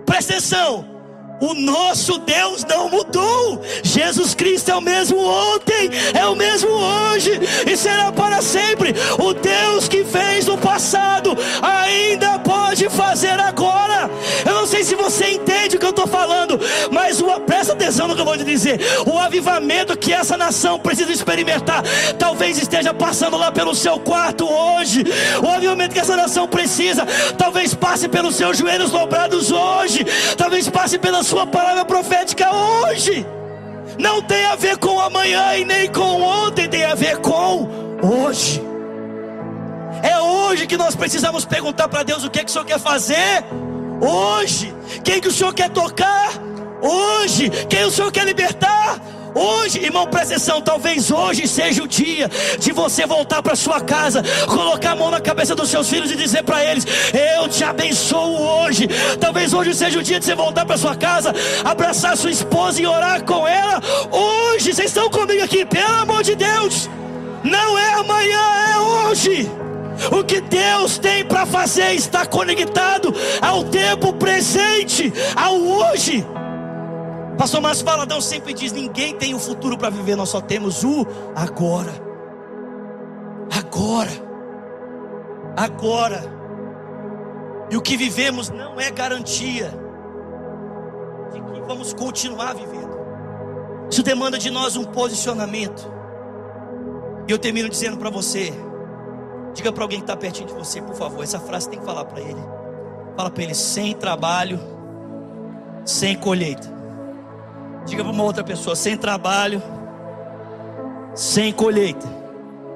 presta 0.06 0.34
atenção. 0.34 0.99
O 1.40 1.54
nosso 1.54 2.18
Deus 2.20 2.66
não 2.66 2.90
mudou. 2.90 3.62
Jesus 3.84 4.34
Cristo 4.34 4.72
é 4.72 4.76
o 4.76 4.82
mesmo 4.82 5.18
ontem, 5.18 5.90
é 6.14 6.26
o 6.26 6.36
mesmo 6.36 6.70
hoje 6.70 7.40
e 7.66 7.78
será 7.78 8.12
para 8.12 8.42
sempre. 8.42 8.94
O 9.18 9.34
Deus 9.34 9.88
que 9.88 10.04
fez 10.04 10.46
no 10.46 10.58
passado 10.58 11.38
ainda 11.62 12.40
pode 12.40 12.90
fazer 12.90 13.40
agora. 13.40 14.10
Eu 14.46 14.54
não 14.54 14.66
sei 14.66 14.84
se 14.84 14.96
você 14.96 15.32
entende 15.32 15.76
o 15.76 15.80
que 15.80 15.86
eu 15.86 15.92
estou 15.92 16.08
falando, 16.08 16.60
mas 16.92 17.22
o, 17.22 17.40
presta 17.42 17.74
atenção 17.74 18.08
no 18.08 18.16
que 18.16 18.22
eu 18.22 18.26
vou 18.26 18.38
te 18.38 18.44
dizer. 18.44 18.80
O 19.06 19.18
avivamento 19.18 19.98
que 19.98 20.12
essa 20.12 20.36
nação 20.36 20.80
precisa 20.80 21.12
experimentar, 21.12 21.84
talvez 22.18 22.58
esteja 22.58 22.94
passando 22.94 23.38
lá 23.38 23.52
pelo 23.52 23.74
seu 23.74 24.00
quarto 24.00 24.46
hoje. 24.46 25.04
O 25.42 25.48
avivamento 25.48 25.94
que 25.94 26.00
essa 26.00 26.16
nação 26.16 26.48
precisa, 26.48 27.06
talvez 27.38 27.74
passe 27.74 28.08
pelos 28.08 28.36
seus 28.36 28.58
joelhos 28.58 28.92
dobrados 28.92 29.52
hoje, 29.52 30.06
talvez 30.38 30.68
passe 30.68 30.98
pelas 30.98 31.29
sua 31.30 31.46
palavra 31.46 31.86
profética 31.86 32.52
hoje. 32.52 33.24
Não 34.00 34.20
tem 34.20 34.46
a 34.48 34.56
ver 34.56 34.78
com 34.78 35.00
amanhã 35.00 35.56
e 35.58 35.64
nem 35.64 35.88
com 35.88 36.24
ontem, 36.24 36.68
tem 36.68 36.84
a 36.84 36.96
ver 36.96 37.18
com 37.18 37.70
hoje. 38.02 38.60
É 40.02 40.20
hoje 40.20 40.66
que 40.66 40.76
nós 40.76 40.96
precisamos 40.96 41.46
perguntar 41.46 41.88
para 41.88 42.02
Deus 42.02 42.24
o 42.24 42.32
que, 42.32 42.40
é 42.40 42.44
que 42.44 42.50
o 42.50 42.52
Senhor 42.52 42.66
quer 42.66 42.80
fazer. 42.80 43.46
Hoje, 44.02 44.74
quem 45.04 45.22
que 45.22 45.28
o 45.28 45.32
Senhor 45.32 45.54
quer 45.54 45.70
tocar? 45.70 46.32
Hoje, 46.82 47.52
quem 47.70 47.86
o 47.86 47.92
Senhor 47.92 48.12
quer 48.12 48.26
libertar? 48.26 49.00
Hoje, 49.36 49.80
irmão, 49.84 50.08
presta 50.08 50.36
atenção. 50.36 50.62
Talvez 50.62 51.12
hoje 51.12 51.48
seja 51.48 51.84
o 51.84 51.88
dia 51.88 52.30
de 52.60 52.72
você 52.72 53.06
voltar 53.06 53.42
para 53.42 53.56
sua 53.56 53.80
casa, 53.82 54.24
colocar 54.48 54.92
a 54.92 54.96
mão 54.96 55.12
na 55.12 55.22
cabeça 55.22 55.56
dos 55.56 55.70
seus 55.70 55.90
filhos 55.90 56.12
e 56.12 56.16
dizer 56.16 56.44
para 56.44 56.64
eles: 56.64 56.86
Eu 57.38 57.48
te 57.48 57.64
abençoo 57.64 58.42
hoje. 58.42 58.88
Talvez 59.20 59.54
hoje 59.54 59.74
seja 59.74 60.00
o 60.00 60.04
dia 60.04 60.20
de 60.20 60.26
você 60.26 60.36
voltar 60.36 60.66
para 60.66 60.78
sua 60.78 60.96
casa, 60.96 61.34
abraçar 61.64 62.18
sua 62.18 62.32
esposa 62.32 62.82
e 62.82 62.86
orar 62.86 63.24
com 63.24 63.48
ela. 63.48 63.82
Hoje, 64.12 64.74
vocês 64.74 64.90
estão 64.90 65.10
comigo 65.10 65.44
aqui, 65.44 65.66
pelo 65.66 65.94
amor 66.02 66.24
de 66.24 66.36
Deus. 66.36 66.90
Não 67.44 67.78
é 67.78 67.94
amanhã, 67.94 68.42
é 68.74 68.78
hoje. 68.80 69.52
O 70.12 70.24
que 70.24 70.40
Deus 70.42 70.98
tem 70.98 71.26
para 71.26 71.46
fazer 71.46 71.92
está 71.94 72.26
conectado 72.26 73.14
ao 73.42 73.66
tempo 73.66 74.14
presente, 74.14 75.14
ao 75.36 75.56
hoje. 75.56 76.26
Pastor 77.40 77.62
Márcio 77.62 77.86
Valadão 77.86 78.20
sempre 78.20 78.54
diz: 78.54 78.74
ninguém 78.74 79.16
tem 79.16 79.34
o 79.34 79.40
futuro 79.40 79.78
para 79.78 79.90
viver, 79.90 80.18
nós 80.18 80.28
só 80.28 80.42
temos 80.42 80.84
o 80.84 81.08
agora. 81.34 81.94
Agora. 83.58 84.12
Agora. 85.56 86.22
E 87.72 87.78
o 87.78 87.82
que 87.82 87.96
vivemos 87.96 88.50
não 88.50 88.78
é 88.78 88.92
garantia 88.92 89.72
de 91.32 91.42
que 91.42 91.62
vamos 91.62 91.94
continuar 91.94 92.56
vivendo. 92.56 93.00
Isso 93.90 94.04
demanda 94.04 94.38
de 94.38 94.50
nós 94.50 94.76
um 94.76 94.84
posicionamento. 94.84 95.90
E 97.26 97.32
eu 97.32 97.40
termino 97.40 97.70
dizendo 97.70 97.96
para 97.96 98.10
você: 98.10 98.52
diga 99.54 99.72
para 99.72 99.86
alguém 99.86 100.00
que 100.00 100.04
está 100.04 100.18
pertinho 100.18 100.50
de 100.50 100.54
você, 100.54 100.82
por 100.82 100.96
favor, 100.96 101.24
essa 101.24 101.40
frase 101.40 101.70
tem 101.70 101.80
que 101.80 101.86
falar 101.86 102.04
para 102.04 102.20
ele. 102.20 102.42
Fala 103.16 103.32
para 103.32 103.44
ele: 103.44 103.56
sem 103.56 103.96
trabalho, 103.96 104.60
sem 105.86 106.18
colheita. 106.18 106.79
Diga 107.90 108.04
para 108.04 108.14
uma 108.14 108.24
outra 108.24 108.44
pessoa: 108.44 108.76
sem 108.76 108.96
trabalho, 108.96 109.62
sem 111.16 111.52
colheita. 111.52 112.08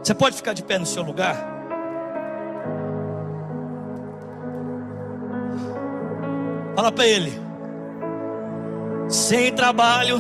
Você 0.02 0.14
pode 0.14 0.36
ficar 0.36 0.54
de 0.54 0.64
pé 0.64 0.80
no 0.80 0.86
seu 0.88 1.04
lugar? 1.04 1.38
Fala 6.76 6.92
para 6.92 7.06
ele: 7.06 7.40
sem 9.08 9.54
trabalho, 9.54 10.20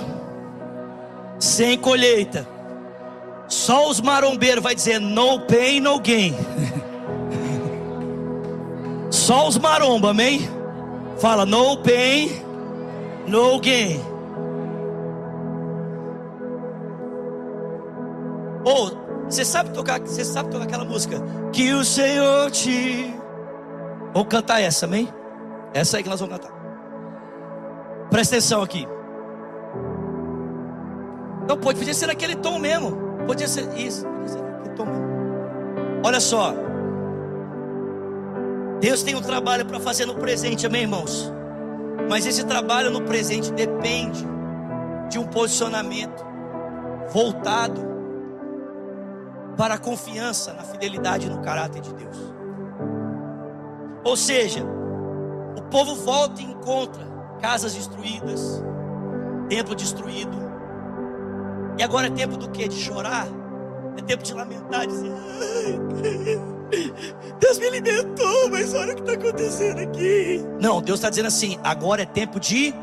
sem 1.39 1.75
colheita. 1.77 2.47
Só 3.47 3.89
os 3.89 3.99
marombeiros 3.99 4.63
vai 4.63 4.75
dizer 4.75 4.99
no 4.99 5.39
pain, 5.41 5.79
no 5.79 5.99
gain. 5.99 6.35
Só 9.09 9.47
os 9.47 9.57
maromba, 9.57 10.11
amém? 10.11 10.47
Fala 11.17 11.45
no 11.45 11.77
pain, 11.77 12.43
no 13.27 13.59
gain. 13.59 14.12
Ou 18.66 18.91
você 19.30 19.43
sabe 19.43 19.72
tocar, 19.72 19.99
você 19.99 20.24
sabe 20.24 20.49
tocar 20.49 20.66
aquela 20.66 20.86
música 20.86 21.22
que 21.51 21.74
o 21.74 21.84
Senhor 21.84 22.51
te 22.51 23.14
Vamos 24.14 24.28
cantar 24.28 24.61
essa, 24.61 24.86
amém? 24.86 25.11
Essa 25.74 25.97
aí 25.97 26.03
que 26.03 26.09
nós 26.09 26.20
vamos 26.20 26.38
cantar. 26.38 26.53
Presta 28.11 28.36
atenção 28.36 28.61
aqui. 28.61 28.88
Não 31.49 31.57
pode 31.57 31.80
podia 31.80 31.93
ser 31.95 32.11
aquele 32.11 32.36
tom 32.36 32.59
mesmo. 32.59 32.95
Podia 33.26 33.47
ser 33.47 33.68
isso, 33.76 34.05
podia 34.05 34.28
ser 34.28 34.38
aquele 34.39 34.76
tom 34.76 34.86
mesmo. 34.86 35.03
Olha 36.05 36.20
só. 36.20 36.53
Deus 38.80 39.01
tem 39.01 39.16
um 39.16 39.22
trabalho 39.22 39.66
para 39.66 39.80
fazer 39.80 40.05
no 40.05 40.16
presente, 40.16 40.68
amém, 40.68 40.82
irmãos? 40.84 41.34
Mas 42.07 42.28
esse 42.28 42.45
trabalho 42.45 42.91
no 42.91 43.01
presente 43.01 43.51
depende 43.51 44.24
de 45.09 45.18
um 45.18 45.26
posicionamento 45.26 46.24
voltado 47.09 47.92
para 49.58 49.76
a 49.76 49.78
confiança 49.78 50.54
na 50.54 50.64
fidelidade 50.64 51.28
e 51.28 51.30
no 51.30 51.41
caráter 51.41 51.82
de 51.82 51.93
Deus. 51.93 52.34
Ou 54.04 54.18
seja, 54.18 54.66
o 55.58 55.62
povo 55.64 55.95
volta 55.95 56.41
e 56.41 56.45
encontra 56.45 57.06
casas 57.41 57.74
destruídas, 57.74 58.64
templo 59.49 59.76
destruído. 59.76 60.38
E 61.78 61.84
agora 61.84 62.08
é 62.08 62.10
tempo 62.10 62.38
do 62.38 62.49
que? 62.49 62.68
De 62.68 62.76
chorar? 62.76 63.28
É 63.97 64.01
tempo 64.01 64.24
de 64.24 64.34
lamentar, 64.34 64.88
dizer: 64.88 65.12
Deus 67.39 67.60
me 67.60 67.70
libertou, 67.70 68.49
mas 68.49 68.74
olha 68.74 68.93
o 68.93 68.95
que 68.95 69.01
está 69.01 69.14
acontecendo 69.14 69.80
aqui. 69.80 70.43
Não, 70.60 70.82
Deus 70.82 70.99
está 70.99 71.10
dizendo 71.10 71.28
assim: 71.28 71.60
agora 71.64 72.01
é 72.01 72.06
tempo 72.06 72.39
de 72.39 72.74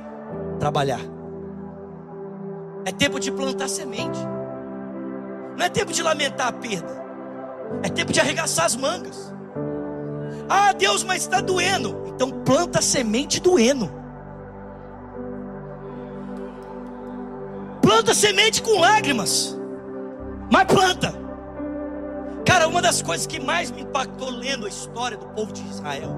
trabalhar, 0.58 1.00
é 2.84 2.92
tempo 2.92 3.18
de 3.18 3.30
plantar 3.32 3.68
semente. 3.68 4.18
Não 5.56 5.66
é 5.66 5.68
tempo 5.68 5.92
de 5.92 6.02
lamentar 6.02 6.48
a 6.48 6.52
perda. 6.52 7.00
É 7.82 7.88
tempo 7.88 8.12
de 8.12 8.20
arregaçar 8.20 8.66
as 8.66 8.76
mangas. 8.76 9.32
Ah, 10.48 10.72
Deus, 10.72 11.04
mas 11.04 11.22
está 11.22 11.40
doendo. 11.40 12.02
Então 12.06 12.30
planta 12.30 12.80
a 12.80 12.82
semente 12.82 13.40
doendo. 13.40 13.90
Planta 17.80 18.12
a 18.12 18.14
semente 18.14 18.62
com 18.62 18.80
lágrimas. 18.80 19.56
Mas 20.50 20.64
planta. 20.64 21.14
Cara, 22.44 22.66
uma 22.66 22.82
das 22.82 23.00
coisas 23.00 23.26
que 23.26 23.38
mais 23.38 23.70
me 23.70 23.82
impactou 23.82 24.30
lendo 24.30 24.66
a 24.66 24.68
história 24.68 25.16
do 25.16 25.26
povo 25.26 25.52
de 25.52 25.62
Israel. 25.68 26.10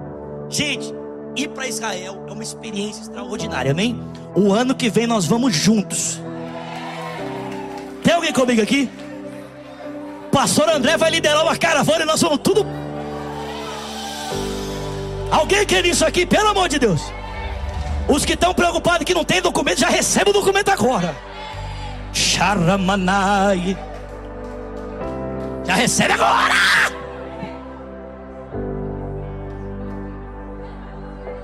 Gente, 0.48 0.94
ir 1.36 1.48
para 1.48 1.68
Israel 1.68 2.24
é 2.26 2.32
uma 2.32 2.42
experiência 2.42 3.02
extraordinária, 3.02 3.72
amém? 3.72 4.00
O 4.34 4.52
ano 4.52 4.74
que 4.74 4.88
vem 4.88 5.06
nós 5.06 5.26
vamos 5.26 5.54
juntos. 5.54 6.20
Tem 8.02 8.14
alguém 8.14 8.32
comigo 8.32 8.62
aqui? 8.62 8.88
Pastor 10.32 10.70
André 10.70 10.96
vai 10.96 11.10
liderar 11.10 11.42
uma 11.42 11.54
caravana 11.56 12.04
e 12.04 12.06
nós 12.06 12.20
vamos 12.22 12.38
tudo. 12.38 12.66
Alguém 15.30 15.66
quer 15.66 15.84
isso 15.84 16.06
aqui, 16.06 16.24
pelo 16.24 16.48
amor 16.48 16.70
de 16.70 16.78
Deus? 16.78 17.02
Os 18.08 18.24
que 18.24 18.32
estão 18.32 18.54
preocupados 18.54 19.04
que 19.04 19.12
não 19.12 19.24
tem 19.24 19.42
documento, 19.42 19.80
já 19.80 19.88
recebe 19.88 20.30
o 20.30 20.32
documento 20.32 20.70
agora. 20.70 21.14
Charamanai. 22.14 23.76
Já 25.64 25.74
recebe 25.74 26.14
agora. 26.14 26.54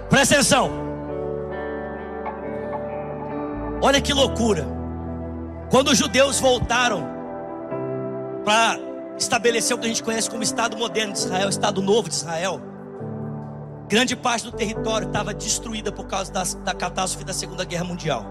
Presta 0.08 0.36
atenção. 0.36 0.70
Olha 3.82 4.00
que 4.00 4.14
loucura. 4.14 4.66
Quando 5.70 5.88
os 5.88 5.98
judeus 5.98 6.40
voltaram 6.40 7.17
para 8.48 8.80
estabelecer 9.18 9.76
o 9.76 9.78
que 9.78 9.84
a 9.84 9.88
gente 9.88 10.02
conhece 10.02 10.30
como 10.30 10.42
Estado 10.42 10.74
moderno 10.74 11.12
de 11.12 11.18
Israel, 11.18 11.50
Estado 11.50 11.82
novo 11.82 12.08
de 12.08 12.14
Israel. 12.14 12.62
Grande 13.86 14.16
parte 14.16 14.46
do 14.46 14.52
território 14.52 15.06
estava 15.06 15.34
destruída 15.34 15.92
por 15.92 16.06
causa 16.06 16.32
da, 16.32 16.44
da 16.64 16.72
catástrofe 16.72 17.26
da 17.26 17.34
Segunda 17.34 17.62
Guerra 17.66 17.84
Mundial. 17.84 18.24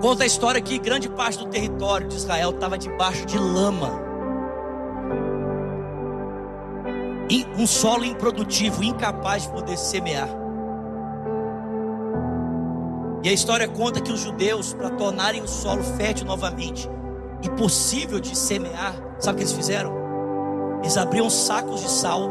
Conta 0.00 0.22
a 0.22 0.26
história 0.26 0.60
que 0.60 0.78
grande 0.78 1.08
parte 1.08 1.38
do 1.38 1.46
território 1.46 2.06
de 2.06 2.14
Israel 2.14 2.50
estava 2.50 2.78
debaixo 2.78 3.26
de 3.26 3.40
lama. 3.40 3.90
Um 7.58 7.66
solo 7.66 8.04
improdutivo, 8.04 8.84
incapaz 8.84 9.42
de 9.42 9.50
poder 9.50 9.76
semear. 9.76 10.39
E 13.22 13.28
a 13.28 13.32
história 13.32 13.68
conta 13.68 14.00
que 14.00 14.10
os 14.10 14.20
judeus, 14.20 14.72
para 14.72 14.90
tornarem 14.90 15.42
o 15.42 15.48
solo 15.48 15.82
fértil 15.82 16.26
novamente 16.26 16.88
e 17.42 17.50
possível 17.50 18.18
de 18.18 18.36
semear, 18.36 18.94
sabe 19.18 19.34
o 19.34 19.36
que 19.36 19.42
eles 19.42 19.52
fizeram? 19.52 19.92
Eles 20.80 20.96
abriam 20.96 21.28
sacos 21.28 21.82
de 21.82 21.90
sal, 21.90 22.30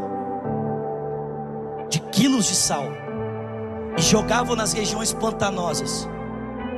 de 1.88 2.00
quilos 2.00 2.46
de 2.46 2.56
sal, 2.56 2.84
e 3.96 4.02
jogavam 4.02 4.56
nas 4.56 4.72
regiões 4.72 5.12
pantanosas, 5.12 6.08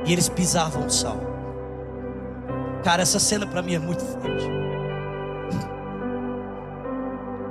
e 0.05 0.13
eles 0.13 0.29
pisavam 0.29 0.85
o 0.85 0.91
sal. 0.91 1.17
Cara, 2.83 3.01
essa 3.01 3.19
cena 3.19 3.47
para 3.47 3.61
mim 3.63 3.73
é 3.75 3.79
muito 3.79 4.03
forte. 4.03 4.47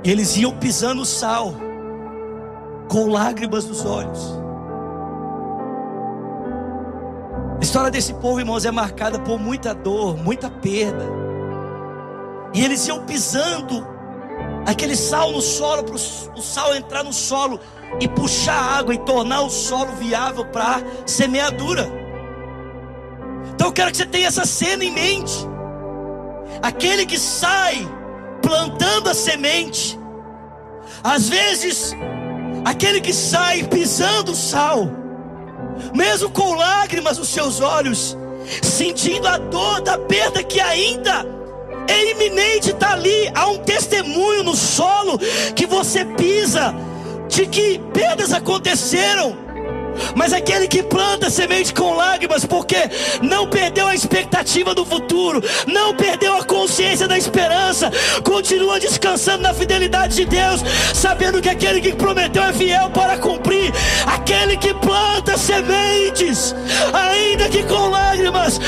Eles 0.03 0.37
iam 0.37 0.57
pisando 0.57 1.01
o 1.01 1.05
sal, 1.05 1.53
com 2.87 3.09
lágrimas 3.09 3.65
nos 3.65 3.85
olhos. 3.85 4.42
A 7.63 7.65
história 7.65 7.89
desse 7.89 8.13
povo, 8.15 8.41
irmãos, 8.41 8.65
é 8.65 8.71
marcada 8.71 9.17
por 9.17 9.39
muita 9.39 9.73
dor, 9.73 10.17
muita 10.17 10.49
perda. 10.49 11.05
E 12.53 12.61
eles 12.61 12.85
iam 12.89 13.05
pisando 13.05 13.87
aquele 14.65 14.97
sal 14.97 15.31
no 15.31 15.39
solo, 15.39 15.81
para 15.81 15.95
o 15.95 16.41
sal 16.41 16.75
entrar 16.75 17.05
no 17.05 17.13
solo 17.13 17.57
e 18.01 18.07
puxar 18.09 18.79
água 18.79 18.93
e 18.93 18.97
tornar 18.97 19.43
o 19.43 19.49
solo 19.49 19.93
viável 19.93 20.43
para 20.43 20.83
semeadura. 21.05 21.87
Então 23.53 23.67
eu 23.67 23.73
quero 23.73 23.91
que 23.91 23.97
você 23.97 24.07
tenha 24.07 24.27
essa 24.27 24.45
cena 24.45 24.83
em 24.83 24.91
mente. 24.91 25.47
Aquele 26.61 27.05
que 27.05 27.17
sai 27.17 27.87
plantando 28.41 29.09
a 29.09 29.13
semente, 29.13 29.97
às 31.01 31.29
vezes, 31.29 31.95
aquele 32.65 32.99
que 32.99 33.13
sai 33.13 33.63
pisando 33.63 34.33
o 34.33 34.35
sal, 34.35 35.02
mesmo 35.93 36.29
com 36.29 36.55
lágrimas 36.55 37.17
nos 37.17 37.29
seus 37.29 37.59
olhos, 37.59 38.17
sentindo 38.61 39.27
a 39.27 39.37
dor 39.37 39.81
da 39.81 39.97
perda 39.97 40.43
que 40.43 40.59
ainda 40.59 41.25
é 41.87 42.11
iminente, 42.11 42.71
está 42.71 42.93
ali. 42.93 43.31
Há 43.33 43.47
um 43.47 43.57
testemunho 43.59 44.43
no 44.43 44.55
solo 44.55 45.19
que 45.55 45.65
você 45.65 46.05
pisa 46.05 46.73
de 47.27 47.45
que 47.47 47.79
perdas 47.93 48.33
aconteceram. 48.33 49.42
Mas 50.15 50.33
aquele 50.33 50.67
que 50.67 50.83
planta 50.83 51.29
semente 51.29 51.73
com 51.73 51.95
lágrimas, 51.95 52.45
porque 52.45 52.77
não 53.21 53.47
perdeu 53.47 53.87
a 53.87 53.95
expectativa 53.95 54.73
do 54.73 54.85
futuro, 54.85 55.41
não 55.67 55.95
perdeu 55.95 56.37
a 56.37 56.43
consciência 56.43 57.07
da 57.07 57.17
esperança, 57.17 57.91
continua 58.23 58.79
descansando 58.79 59.43
na 59.43 59.53
fidelidade 59.53 60.15
de 60.15 60.25
Deus, 60.25 60.63
sabendo 60.93 61.41
que 61.41 61.49
aquele 61.49 61.81
que 61.81 61.93
prometeu 61.93 62.43
é 62.43 62.53
fiel 62.53 62.89
para 62.89 63.17
cumprir. 63.17 63.73
Aquele 64.05 64.57
que 64.57 64.73
planta 64.73 65.37
sementes, 65.37 66.55
ainda 66.93 67.49
que 67.49 67.63
com 67.63 67.89
lágrimas, 67.89 68.59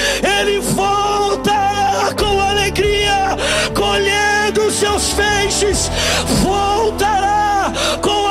ele 0.41 0.59
volta 0.59 2.13
com 2.17 2.39
alegria, 2.39 3.37
colhendo 3.73 4.71
seus 4.71 5.11
feixes, 5.13 5.89
voltará 6.43 7.71
com 8.01 8.24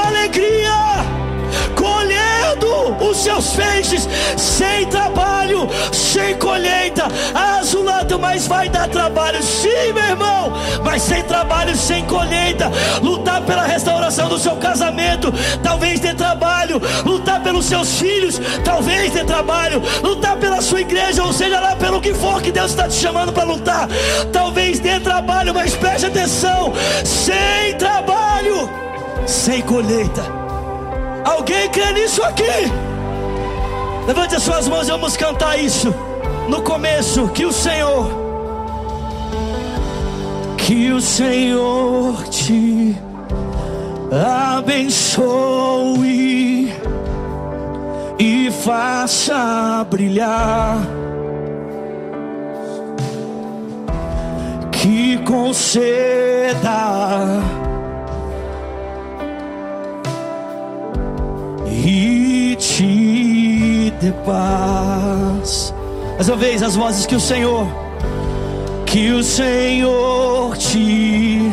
os 3.01 3.17
seus 3.17 3.55
feixes 3.55 4.09
sem 4.37 4.87
trabalho, 4.87 5.69
sem 5.93 6.37
colheita. 6.37 7.05
Azulado, 7.35 8.19
mas 8.19 8.47
vai 8.47 8.69
dar 8.69 8.89
trabalho, 8.89 9.43
sim, 9.43 9.93
meu 9.93 10.05
irmão, 10.05 10.53
mas 10.85 11.03
sem 11.03 11.23
trabalho, 11.23 11.77
sem 11.77 12.05
colheita. 12.05 12.71
Lutar 13.03 13.43
pela 13.43 13.65
restauração 13.65 14.29
do 14.29 14.39
seu 14.39 14.57
casamento, 14.57 15.33
talvez 15.63 16.01
dê 16.01 16.15
trabalho. 16.15 16.81
Lutar 17.05 17.43
pelos 17.43 17.67
seus 17.67 17.99
filhos, 17.99 18.41
talvez 18.65 19.13
dê 19.13 19.25
trabalho. 19.25 19.83
Lutar 20.03 20.37
pela 20.37 20.61
sua 20.61 20.81
igreja, 20.81 21.23
ou 21.23 21.33
seja 21.33 21.61
lá 21.61 21.77
pelo 21.77 22.01
que 22.01 22.15
for 22.15 22.41
que 22.43 22.53
Deus 22.53 22.71
está 22.71 22.89
te 22.89 22.95
chamando 22.95 23.33
para 23.33 23.45
lutar, 23.45 23.89
talvez 24.33 24.79
dê 24.79 25.01
trabalho, 25.01 25.55
mas 25.55 25.75
preste 25.75 26.07
atenção: 26.07 26.73
sem 27.05 27.75
trabalho, 27.79 28.69
sem 29.27 29.63
colheita. 29.63 30.44
Alguém 31.25 31.69
crê 31.71 31.93
nisso 31.93 32.23
aqui? 32.23 32.45
Levante 34.07 34.37
as 34.37 34.43
suas 34.43 34.69
mãos 34.69 34.87
e 34.87 34.91
vamos 34.91 35.17
cantar 35.17 35.59
isso. 35.59 35.95
No 36.49 36.61
começo, 36.61 37.29
que 37.29 37.47
o 37.47 37.53
Senhor, 37.53 38.11
que 40.59 40.93
o 40.93 41.01
Senhor 41.01 42.23
te 42.29 42.95
abençoe 44.59 46.05
e 48.19 48.51
faça 48.63 49.87
brilhar. 49.91 50.77
Que 54.71 55.17
conceda 55.19 56.61
e 61.75 62.57
te 62.57 63.93
dê 64.01 64.13
paz. 64.25 65.75
Mais 66.15 66.29
uma 66.29 66.37
vez, 66.37 66.63
as 66.63 66.77
vozes 66.77 67.07
que 67.07 67.17
o 67.17 67.21
Senhor, 67.21 67.67
que 68.87 69.11
o 69.11 69.23
Senhor 69.23 70.57
te 70.57 71.51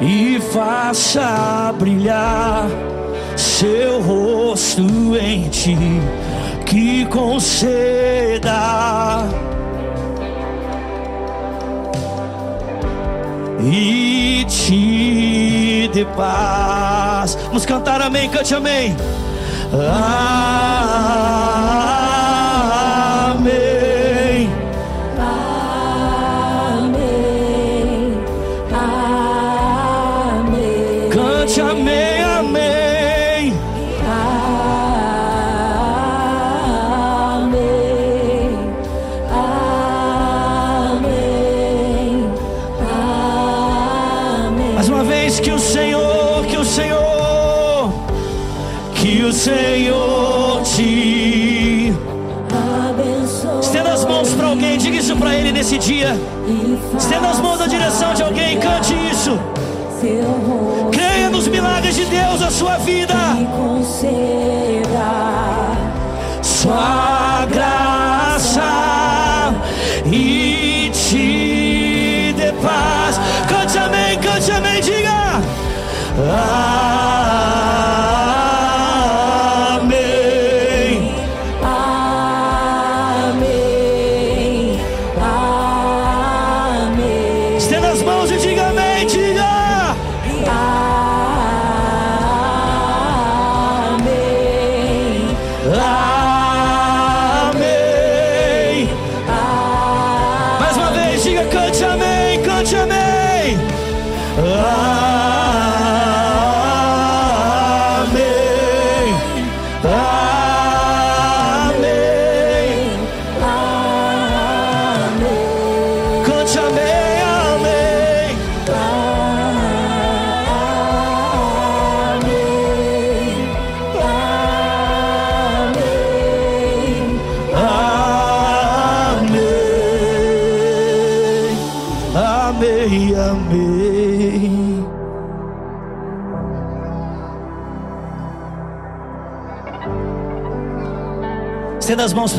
e 0.00 0.40
faça 0.52 1.72
brilhar 1.78 2.66
seu 3.36 4.00
rosto 4.00 5.16
em 5.16 5.48
ti, 5.48 5.76
que 6.66 7.06
conceda 7.06 8.48
e 13.60 14.44
te 14.48 15.90
dê 15.92 16.04
paz. 16.04 17.36
Vamos 17.46 17.66
cantar 17.66 18.00
amém, 18.00 18.28
cante 18.28 18.54
amém. 18.54 18.96
Amém. 19.72 20.78
Vez 45.28 45.40
que 45.40 45.50
o 45.50 45.58
Senhor, 45.58 46.46
que 46.46 46.56
o 46.56 46.64
Senhor, 46.64 47.92
que 48.94 49.22
o 49.24 49.30
Senhor 49.30 50.62
te 50.62 51.92
Abençoe. 52.88 53.60
estenda 53.60 53.92
as 53.92 54.06
mãos 54.06 54.32
para 54.32 54.46
alguém, 54.46 54.78
diga 54.78 54.96
isso 54.96 55.14
para 55.16 55.34
ele 55.34 55.52
nesse 55.52 55.76
dia. 55.76 56.18
Estenda 56.96 57.28
as 57.28 57.40
mãos 57.40 57.60
na 57.60 57.66
direção 57.66 58.14
de 58.14 58.22
alguém, 58.22 58.58
cante 58.58 58.94
isso. 59.12 59.38
Creia 60.90 61.28
nos 61.28 61.46
milagres 61.46 61.94
de 61.94 62.06
Deus 62.06 62.40
na 62.40 62.50
sua 62.50 62.78
vida. 62.78 63.12
Sua 66.40 67.44
graça 67.50 67.67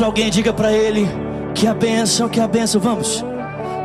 Para 0.00 0.06
alguém 0.06 0.30
diga 0.30 0.50
para 0.50 0.72
ele 0.72 1.06
que 1.54 1.66
a 1.66 1.74
bênção, 1.74 2.26
que 2.26 2.40
a 2.40 2.48
bênção, 2.48 2.80
vamos. 2.80 3.22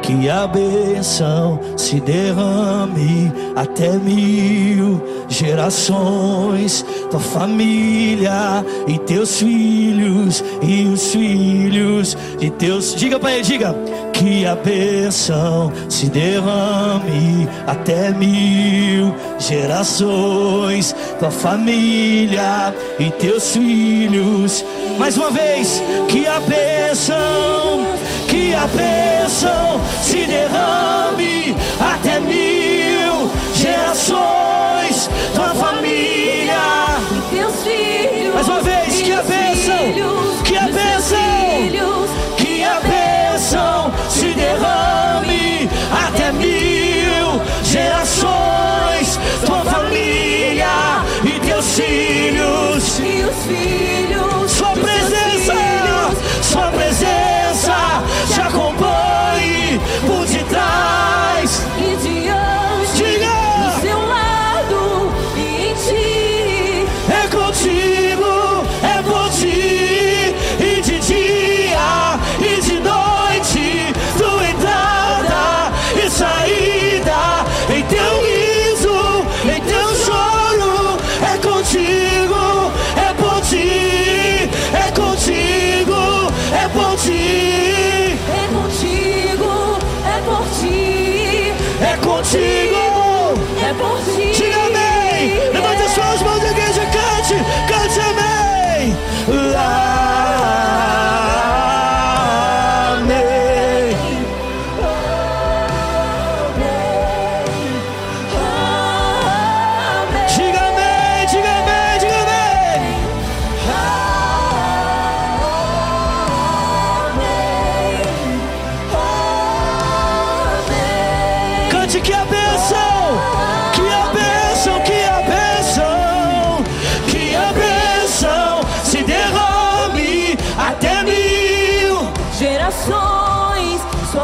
Que 0.01 0.29
a 0.29 0.47
bênção 0.47 1.59
se 1.75 1.99
derrame 1.99 3.33
até 3.53 3.97
mil 3.97 5.03
gerações, 5.27 6.85
tua 7.09 7.19
família 7.19 8.65
e 8.87 8.97
teus 8.99 9.39
filhos 9.39 10.43
e 10.61 10.85
os 10.85 11.11
filhos 11.11 12.17
de 12.37 12.49
teus. 12.51 12.95
Diga 12.95 13.19
para 13.19 13.33
ele, 13.33 13.43
diga 13.43 13.75
que 14.13 14.45
a 14.45 14.55
bênção 14.55 15.71
se 15.89 16.07
derrame 16.07 17.47
até 17.67 18.11
mil 18.11 19.13
gerações, 19.37 20.95
tua 21.19 21.31
família 21.31 22.73
e 22.99 23.11
teus 23.11 23.51
filhos. 23.51 24.63
Mais 24.97 25.17
uma 25.17 25.29
vez, 25.31 25.81
que 26.07 26.25
a 26.25 26.39
bênção, 26.39 27.17
que 28.27 28.53
a 28.53 28.67
bênção 28.67 29.81
se 30.01 30.25
derrame 30.25 31.55
até 31.79 32.19
mil 32.19 33.29
gerações, 33.53 35.09
tua 35.33 35.53
família. 35.55 36.14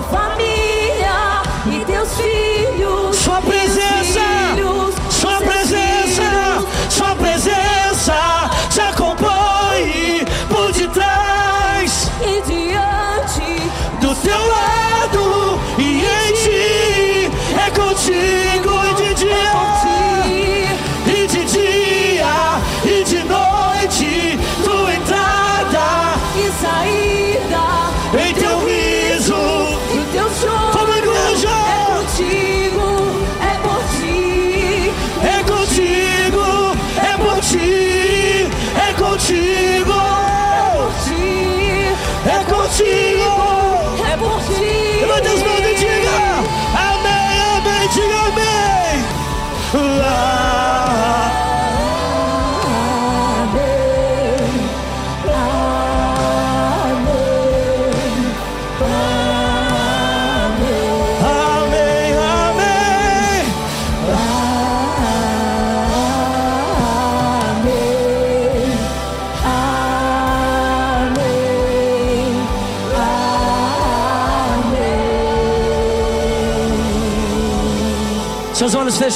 Gerações, 0.02 0.10
sua 0.10 0.51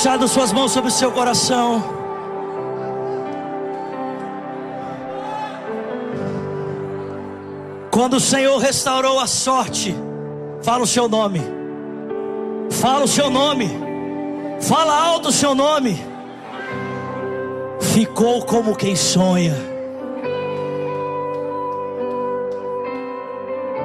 Fechados, 0.06 0.30
suas 0.30 0.54
mãos 0.54 0.72
sobre 0.72 0.90
o 0.90 0.94
seu 0.94 1.12
coração. 1.12 1.84
Quando 7.90 8.18
o 8.18 8.20
Senhor 8.20 8.60
restaurou 8.60 9.20
a 9.20 9.26
sorte, 9.26 9.96
fala 10.62 10.84
o 10.84 10.86
seu 10.86 11.10
nome. 11.10 11.42
Fala 12.70 13.06
o 13.06 13.08
seu 13.08 13.32
nome. 13.32 13.68
Fala 14.62 14.96
alto 14.96 15.30
o 15.30 15.32
seu 15.32 15.56
nome. 15.56 16.00
Ficou 17.80 18.46
como 18.46 18.76
quem 18.76 18.96
sonha. 18.96 19.56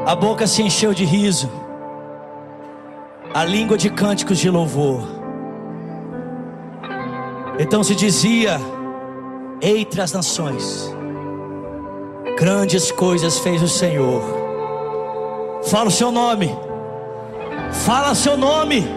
A 0.05 0.15
boca 0.15 0.47
se 0.47 0.61
encheu 0.61 0.93
de 0.93 1.07
riso. 1.07 1.51
A 3.33 3.43
língua 3.43 3.79
de 3.79 3.89
cânticos 3.89 4.37
de 4.37 4.51
louvor. 4.51 5.20
Então 7.61 7.85
se 7.85 7.95
dizia 7.95 8.59
entre 9.61 10.01
as 10.01 10.15
nações: 10.15 10.91
Grandes 12.39 12.91
coisas 12.91 13.39
fez 13.39 13.61
o 13.61 13.69
Senhor. 13.69 14.23
Fala 15.65 15.89
o 15.89 15.91
seu 15.91 16.11
nome. 16.11 16.57
Fala 17.85 18.15
seu 18.15 18.35
nome. 18.35 18.89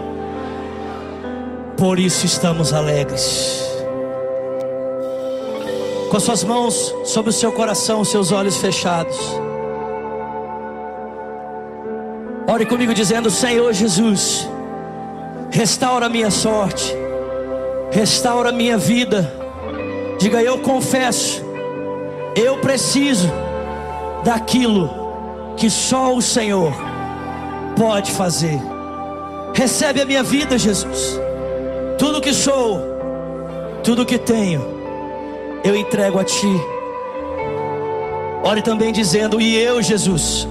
Por 1.77 1.99
isso 1.99 2.25
estamos 2.25 2.71
alegres. 2.71 3.69
Com 6.09 6.15
as 6.15 6.23
suas 6.23 6.43
mãos 6.45 6.95
sobre 7.03 7.31
o 7.31 7.33
seu 7.33 7.51
coração, 7.51 8.05
seus 8.05 8.31
olhos 8.31 8.55
fechados. 8.55 9.17
Ore 12.47 12.65
comigo 12.65 12.93
dizendo: 12.93 13.29
Senhor 13.29 13.73
Jesus, 13.73 14.47
restaura 15.51 16.07
minha 16.07 16.31
sorte, 16.31 16.95
restaura 17.93 18.51
minha 18.51 18.77
vida. 18.77 19.31
Diga: 20.19 20.41
Eu 20.41 20.57
confesso, 20.59 21.43
eu 22.35 22.57
preciso 22.57 23.31
daquilo 24.23 24.89
que 25.55 25.69
só 25.69 26.13
o 26.13 26.21
Senhor 26.21 26.73
pode 27.77 28.11
fazer. 28.11 28.59
Recebe 29.53 30.01
a 30.01 30.05
minha 30.05 30.23
vida, 30.23 30.57
Jesus. 30.57 31.19
Tudo 31.97 32.19
que 32.19 32.33
sou, 32.33 32.81
tudo 33.83 34.05
que 34.05 34.17
tenho, 34.17 34.61
eu 35.63 35.75
entrego 35.75 36.19
a 36.19 36.23
Ti. 36.23 36.61
Ore 38.43 38.61
também 38.61 38.91
dizendo: 38.91 39.39
E 39.39 39.55
eu, 39.55 39.81
Jesus, 39.81 40.47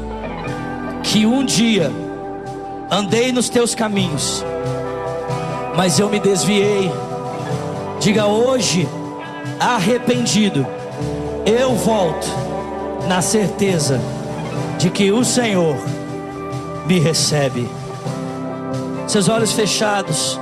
que 1.02 1.26
um 1.26 1.44
dia 1.44 1.90
andei 2.90 3.32
nos 3.32 3.48
Teus 3.48 3.74
caminhos, 3.74 4.44
mas 5.76 5.98
eu 5.98 6.08
me 6.08 6.20
desviei. 6.20 6.90
Diga 8.02 8.26
hoje, 8.26 8.88
arrependido, 9.60 10.66
eu 11.46 11.72
volto 11.76 12.26
na 13.06 13.22
certeza 13.22 14.00
de 14.76 14.90
que 14.90 15.12
o 15.12 15.24
Senhor 15.24 15.76
me 16.84 16.98
recebe. 16.98 17.68
Seus 19.06 19.28
olhos 19.28 19.52
fechados, 19.52 20.36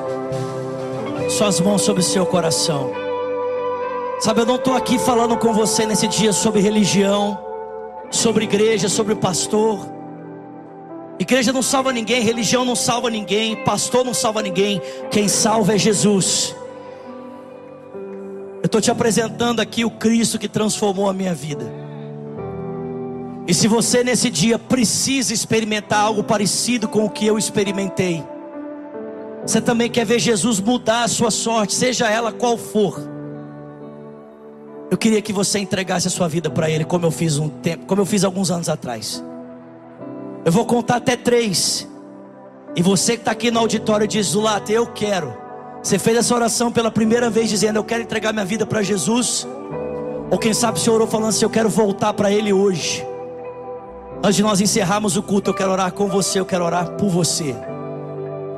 suas 1.28 1.60
mãos 1.60 1.82
sobre 1.82 2.02
seu 2.02 2.24
coração. 2.24 2.92
Sabe, 4.20 4.40
eu 4.40 4.46
não 4.46 4.56
estou 4.56 4.74
aqui 4.74 4.98
falando 4.98 5.36
com 5.36 5.52
você 5.52 5.84
nesse 5.84 6.08
dia 6.08 6.32
sobre 6.32 6.62
religião, 6.62 7.38
sobre 8.10 8.44
igreja, 8.44 8.88
sobre 8.88 9.14
pastor. 9.14 9.86
Igreja 11.18 11.52
não 11.52 11.60
salva 11.60 11.92
ninguém, 11.92 12.22
religião 12.22 12.64
não 12.64 12.74
salva 12.74 13.10
ninguém, 13.10 13.54
pastor 13.64 14.02
não 14.02 14.14
salva 14.14 14.40
ninguém. 14.40 14.80
Quem 15.10 15.28
salva 15.28 15.74
é 15.74 15.78
Jesus. 15.78 16.58
Estou 18.70 18.80
te 18.80 18.88
apresentando 18.88 19.58
aqui 19.58 19.84
o 19.84 19.90
Cristo 19.90 20.38
que 20.38 20.48
transformou 20.48 21.10
a 21.10 21.12
minha 21.12 21.34
vida. 21.34 21.64
E 23.44 23.52
se 23.52 23.66
você 23.66 24.04
nesse 24.04 24.30
dia 24.30 24.60
precisa 24.60 25.34
experimentar 25.34 25.98
algo 25.98 26.22
parecido 26.22 26.86
com 26.86 27.04
o 27.04 27.10
que 27.10 27.26
eu 27.26 27.36
experimentei, 27.36 28.22
você 29.44 29.60
também 29.60 29.90
quer 29.90 30.06
ver 30.06 30.20
Jesus 30.20 30.60
mudar 30.60 31.02
a 31.02 31.08
sua 31.08 31.32
sorte, 31.32 31.74
seja 31.74 32.08
ela 32.08 32.30
qual 32.30 32.56
for. 32.56 32.96
Eu 34.88 34.96
queria 34.96 35.20
que 35.20 35.32
você 35.32 35.58
entregasse 35.58 36.06
a 36.06 36.10
sua 36.10 36.28
vida 36.28 36.48
para 36.48 36.70
Ele, 36.70 36.84
como 36.84 37.04
eu 37.04 37.10
fiz 37.10 37.38
um 37.38 37.48
tempo, 37.48 37.86
como 37.86 38.00
eu 38.00 38.06
fiz 38.06 38.22
alguns 38.22 38.52
anos 38.52 38.68
atrás. 38.68 39.20
Eu 40.44 40.52
vou 40.52 40.64
contar 40.64 40.98
até 40.98 41.16
três. 41.16 41.88
E 42.76 42.82
você 42.82 43.14
que 43.14 43.22
está 43.22 43.32
aqui 43.32 43.50
no 43.50 43.58
auditório 43.58 44.06
diz, 44.06 44.26
Zulata, 44.26 44.70
eu 44.70 44.86
quero. 44.86 45.49
Você 45.82 45.98
fez 45.98 46.18
essa 46.18 46.34
oração 46.34 46.70
pela 46.70 46.90
primeira 46.90 47.30
vez 47.30 47.48
dizendo, 47.48 47.76
eu 47.76 47.84
quero 47.84 48.02
entregar 48.02 48.32
minha 48.32 48.44
vida 48.44 48.66
para 48.66 48.82
Jesus. 48.82 49.46
Ou 50.30 50.38
quem 50.38 50.52
sabe 50.52 50.78
você 50.78 50.90
orou 50.90 51.06
falando 51.06 51.30
assim, 51.30 51.44
eu 51.44 51.50
quero 51.50 51.68
voltar 51.68 52.12
para 52.12 52.30
Ele 52.30 52.52
hoje. 52.52 53.04
Antes 54.22 54.36
de 54.36 54.42
nós 54.42 54.60
encerrarmos 54.60 55.16
o 55.16 55.22
culto, 55.22 55.50
eu 55.50 55.54
quero 55.54 55.70
orar 55.70 55.90
com 55.92 56.06
você, 56.06 56.38
eu 56.38 56.44
quero 56.44 56.64
orar 56.64 56.90
por 56.92 57.08
você. 57.08 57.56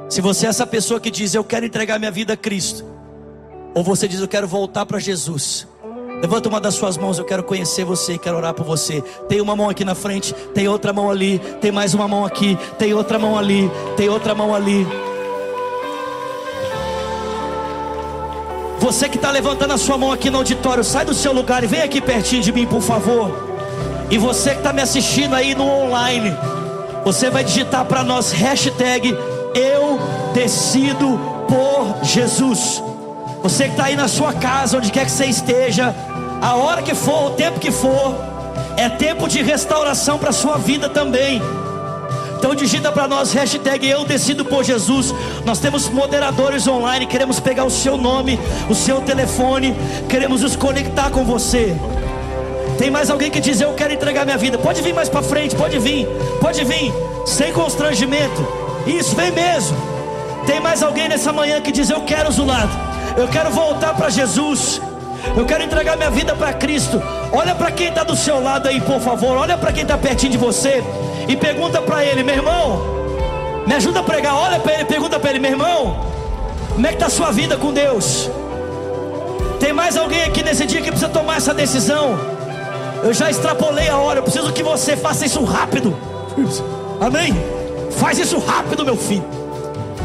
Se 0.08 0.20
você 0.20 0.46
é 0.46 0.48
essa 0.48 0.66
pessoa 0.66 0.98
que 0.98 1.10
diz, 1.10 1.34
eu 1.34 1.44
quero 1.44 1.64
entregar 1.64 1.98
minha 1.98 2.10
vida 2.10 2.32
a 2.32 2.36
Cristo, 2.36 2.84
ou 3.72 3.84
você 3.84 4.08
diz, 4.08 4.20
eu 4.20 4.28
quero 4.28 4.46
voltar 4.46 4.84
para 4.84 4.98
Jesus, 4.98 5.66
levanta 6.20 6.48
uma 6.48 6.60
das 6.60 6.74
suas 6.74 6.98
mãos, 6.98 7.18
eu 7.18 7.24
quero 7.24 7.44
conhecer 7.44 7.84
você, 7.84 8.18
quero 8.18 8.36
orar 8.36 8.52
por 8.52 8.66
você. 8.66 9.00
Tem 9.28 9.40
uma 9.40 9.54
mão 9.54 9.70
aqui 9.70 9.84
na 9.84 9.94
frente, 9.94 10.34
tem 10.52 10.68
outra 10.68 10.92
mão 10.92 11.08
ali, 11.08 11.38
tem 11.60 11.70
mais 11.70 11.94
uma 11.94 12.08
mão 12.08 12.26
aqui, 12.26 12.58
tem 12.76 12.92
outra 12.92 13.18
mão 13.18 13.38
ali, 13.38 13.70
tem 13.96 14.08
outra 14.08 14.34
mão 14.34 14.52
ali. 14.54 14.84
Você 18.82 19.08
que 19.08 19.14
está 19.14 19.30
levantando 19.30 19.74
a 19.74 19.78
sua 19.78 19.96
mão 19.96 20.10
aqui 20.10 20.28
no 20.28 20.38
auditório, 20.38 20.82
sai 20.82 21.04
do 21.04 21.14
seu 21.14 21.32
lugar 21.32 21.62
e 21.62 21.68
vem 21.68 21.82
aqui 21.82 22.00
pertinho 22.00 22.42
de 22.42 22.50
mim, 22.50 22.66
por 22.66 22.82
favor. 22.82 23.30
E 24.10 24.18
você 24.18 24.50
que 24.50 24.56
está 24.56 24.72
me 24.72 24.82
assistindo 24.82 25.36
aí 25.36 25.54
no 25.54 25.64
online, 25.64 26.36
você 27.04 27.30
vai 27.30 27.44
digitar 27.44 27.84
para 27.84 28.02
nós 28.02 28.32
hashtag 28.32 29.16
eu 29.54 30.00
decido 30.34 31.16
por 31.46 32.04
Jesus. 32.04 32.82
Você 33.40 33.66
que 33.66 33.70
está 33.70 33.84
aí 33.84 33.94
na 33.94 34.08
sua 34.08 34.32
casa, 34.32 34.78
onde 34.78 34.90
quer 34.90 35.04
que 35.04 35.12
você 35.12 35.26
esteja, 35.26 35.94
a 36.40 36.56
hora 36.56 36.82
que 36.82 36.92
for, 36.92 37.26
o 37.26 37.30
tempo 37.30 37.60
que 37.60 37.70
for, 37.70 38.16
é 38.76 38.88
tempo 38.88 39.28
de 39.28 39.40
restauração 39.42 40.18
para 40.18 40.30
a 40.30 40.32
sua 40.32 40.58
vida 40.58 40.88
também. 40.88 41.40
Então 42.42 42.56
digita 42.56 42.90
para 42.90 43.06
nós, 43.06 43.32
hashtag 43.32 43.88
eu 43.88 44.04
decido 44.04 44.44
por 44.44 44.64
Jesus. 44.64 45.14
Nós 45.44 45.60
temos 45.60 45.88
moderadores 45.88 46.66
online, 46.66 47.06
queremos 47.06 47.38
pegar 47.38 47.64
o 47.64 47.70
seu 47.70 47.96
nome, 47.96 48.36
o 48.68 48.74
seu 48.74 49.00
telefone, 49.00 49.76
queremos 50.08 50.42
nos 50.42 50.56
conectar 50.56 51.08
com 51.10 51.24
você. 51.24 51.76
Tem 52.76 52.90
mais 52.90 53.10
alguém 53.10 53.30
que 53.30 53.38
diz 53.38 53.60
eu 53.60 53.72
quero 53.74 53.92
entregar 53.92 54.24
minha 54.24 54.36
vida? 54.36 54.58
Pode 54.58 54.82
vir 54.82 54.92
mais 54.92 55.08
para 55.08 55.22
frente, 55.22 55.54
pode 55.54 55.78
vir, 55.78 56.04
pode 56.40 56.64
vir, 56.64 56.92
sem 57.24 57.52
constrangimento. 57.52 58.44
Isso, 58.88 59.14
vem 59.14 59.30
mesmo. 59.30 59.76
Tem 60.44 60.58
mais 60.58 60.82
alguém 60.82 61.08
nessa 61.08 61.32
manhã 61.32 61.60
que 61.60 61.70
diz: 61.70 61.90
Eu 61.90 62.00
quero 62.00 62.32
Zulado, 62.32 62.72
eu 63.16 63.28
quero 63.28 63.52
voltar 63.52 63.94
para 63.94 64.10
Jesus, 64.10 64.82
eu 65.36 65.46
quero 65.46 65.62
entregar 65.62 65.96
minha 65.96 66.10
vida 66.10 66.34
para 66.34 66.52
Cristo. 66.52 67.00
Olha 67.30 67.54
para 67.54 67.70
quem 67.70 67.86
está 67.86 68.02
do 68.02 68.16
seu 68.16 68.42
lado 68.42 68.66
aí, 68.66 68.80
por 68.80 69.00
favor. 69.00 69.36
Olha 69.36 69.56
para 69.56 69.72
quem 69.72 69.84
está 69.84 69.96
pertinho 69.96 70.32
de 70.32 70.38
você 70.38 70.82
e 71.32 71.36
pergunta 71.36 71.80
para 71.80 72.04
ele: 72.04 72.22
Meu 72.22 72.34
irmão, 72.34 72.82
me 73.66 73.74
ajuda 73.74 74.00
a 74.00 74.02
pregar. 74.02 74.34
Olha 74.34 74.60
para 74.60 74.74
ele, 74.74 74.84
pergunta 74.84 75.18
para 75.18 75.30
ele: 75.30 75.38
Meu 75.38 75.50
irmão, 75.52 75.96
como 76.74 76.86
é 76.86 76.90
que 76.90 76.96
está 76.96 77.06
a 77.06 77.10
sua 77.10 77.30
vida 77.30 77.56
com 77.56 77.72
Deus? 77.72 78.30
Tem 79.58 79.72
mais 79.72 79.96
alguém 79.96 80.22
aqui 80.24 80.42
nesse 80.42 80.66
dia 80.66 80.80
que 80.80 80.90
precisa 80.90 81.10
tomar 81.10 81.36
essa 81.36 81.54
decisão? 81.54 82.18
Eu 83.02 83.12
já 83.12 83.30
extrapolei 83.30 83.88
a 83.88 83.96
hora, 83.96 84.18
eu 84.18 84.22
preciso 84.22 84.52
que 84.52 84.62
você 84.62 84.96
faça 84.96 85.24
isso 85.24 85.42
rápido. 85.44 85.96
Amém? 87.00 87.34
Faz 87.92 88.18
isso 88.18 88.38
rápido, 88.38 88.84
meu 88.84 88.96
filho. 88.96 89.24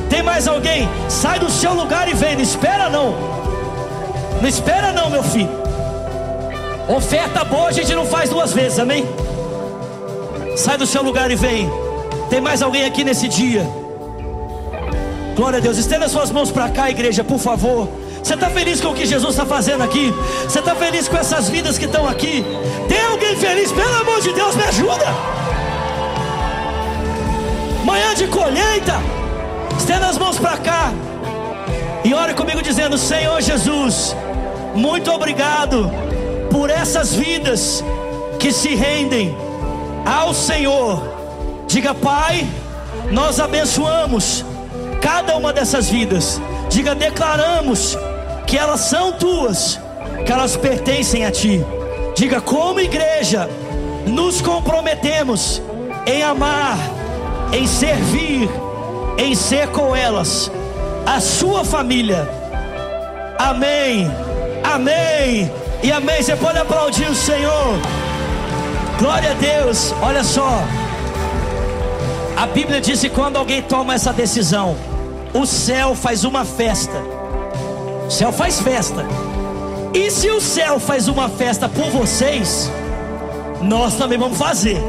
Tem 0.09 0.23
mais 0.23 0.47
alguém? 0.47 0.87
Sai 1.09 1.39
do 1.39 1.49
seu 1.49 1.73
lugar 1.73 2.07
e 2.07 2.13
vem. 2.13 2.35
Não 2.35 2.41
espera 2.41 2.89
não. 2.89 3.15
Não 4.41 4.47
espera 4.47 4.91
não, 4.93 5.09
meu 5.09 5.23
filho. 5.23 5.49
Oferta 6.87 7.43
boa 7.43 7.67
a 7.67 7.71
gente 7.71 7.93
não 7.93 8.05
faz 8.05 8.29
duas 8.29 8.53
vezes, 8.53 8.79
amém? 8.79 9.05
Sai 10.57 10.77
do 10.77 10.85
seu 10.85 11.01
lugar 11.03 11.29
e 11.31 11.35
vem. 11.35 11.69
Tem 12.29 12.41
mais 12.41 12.61
alguém 12.61 12.85
aqui 12.85 13.03
nesse 13.03 13.27
dia? 13.27 13.65
Glória 15.35 15.59
a 15.59 15.61
Deus. 15.61 15.77
Estenda 15.77 16.09
suas 16.09 16.31
mãos 16.31 16.51
para 16.51 16.67
cá, 16.69 16.89
igreja, 16.89 17.23
por 17.23 17.39
favor. 17.39 17.87
Você 18.23 18.33
está 18.33 18.49
feliz 18.49 18.81
com 18.81 18.89
o 18.89 18.93
que 18.95 19.05
Jesus 19.05 19.31
está 19.31 19.45
fazendo 19.45 19.83
aqui? 19.83 20.13
Você 20.43 20.59
está 20.59 20.75
feliz 20.75 21.07
com 21.07 21.15
essas 21.15 21.47
vidas 21.47 21.77
que 21.77 21.85
estão 21.85 22.07
aqui? 22.07 22.43
Tem 22.89 23.01
alguém 23.05 23.37
feliz? 23.37 23.71
Pelo 23.71 23.95
amor 24.01 24.19
de 24.19 24.33
Deus, 24.33 24.55
me 24.55 24.63
ajuda 24.63 25.37
manhã 27.87 28.13
de 28.13 28.27
colheita. 28.27 29.01
Estenda 29.77 30.07
as 30.07 30.17
mãos 30.17 30.37
para 30.37 30.57
cá 30.57 30.91
e 32.03 32.13
ore 32.13 32.33
comigo 32.33 32.61
dizendo: 32.61 32.97
Senhor 32.97 33.41
Jesus, 33.41 34.15
muito 34.75 35.09
obrigado 35.09 35.89
por 36.51 36.69
essas 36.69 37.13
vidas 37.13 37.83
que 38.39 38.51
se 38.51 38.75
rendem 38.75 39.46
ao 40.07 40.33
Senhor. 40.33 41.03
Diga, 41.67 41.93
Pai, 41.93 42.47
nós 43.11 43.39
abençoamos 43.39 44.45
cada 45.01 45.35
uma 45.35 45.51
dessas 45.51 45.89
vidas. 45.89 46.39
Diga, 46.69 46.95
declaramos 46.95 47.97
que 48.45 48.57
elas 48.57 48.81
são 48.81 49.11
tuas, 49.11 49.79
que 50.25 50.31
elas 50.31 50.55
pertencem 50.55 51.25
a 51.25 51.31
ti. 51.31 51.63
Diga, 52.15 52.39
como 52.39 52.79
igreja, 52.79 53.49
nos 54.05 54.41
comprometemos 54.41 55.61
em 56.05 56.23
amar 56.23 56.77
em 57.51 57.65
servir, 57.65 58.49
em 59.17 59.35
ser 59.35 59.67
com 59.69 59.95
elas, 59.95 60.51
a 61.05 61.19
sua 61.19 61.63
família. 61.63 62.27
Amém, 63.37 64.09
amém 64.63 65.51
e 65.83 65.91
amém. 65.91 66.21
Você 66.21 66.35
pode 66.35 66.57
aplaudir 66.57 67.09
o 67.09 67.15
Senhor. 67.15 67.77
Glória 68.99 69.31
a 69.31 69.33
Deus. 69.35 69.93
Olha 70.01 70.23
só. 70.23 70.63
A 72.35 72.47
Bíblia 72.47 72.81
diz 72.81 72.99
que 72.99 73.09
quando 73.09 73.37
alguém 73.37 73.61
toma 73.61 73.93
essa 73.93 74.11
decisão, 74.11 74.75
o 75.33 75.45
céu 75.45 75.95
faz 75.95 76.23
uma 76.23 76.43
festa. 76.43 77.01
O 78.07 78.11
céu 78.11 78.31
faz 78.31 78.59
festa. 78.59 79.05
E 79.93 80.09
se 80.09 80.29
o 80.29 80.41
céu 80.41 80.79
faz 80.79 81.07
uma 81.07 81.29
festa 81.29 81.69
por 81.69 81.89
vocês, 81.91 82.71
nós 83.61 83.95
também 83.95 84.17
vamos 84.17 84.37
fazer. 84.37 84.81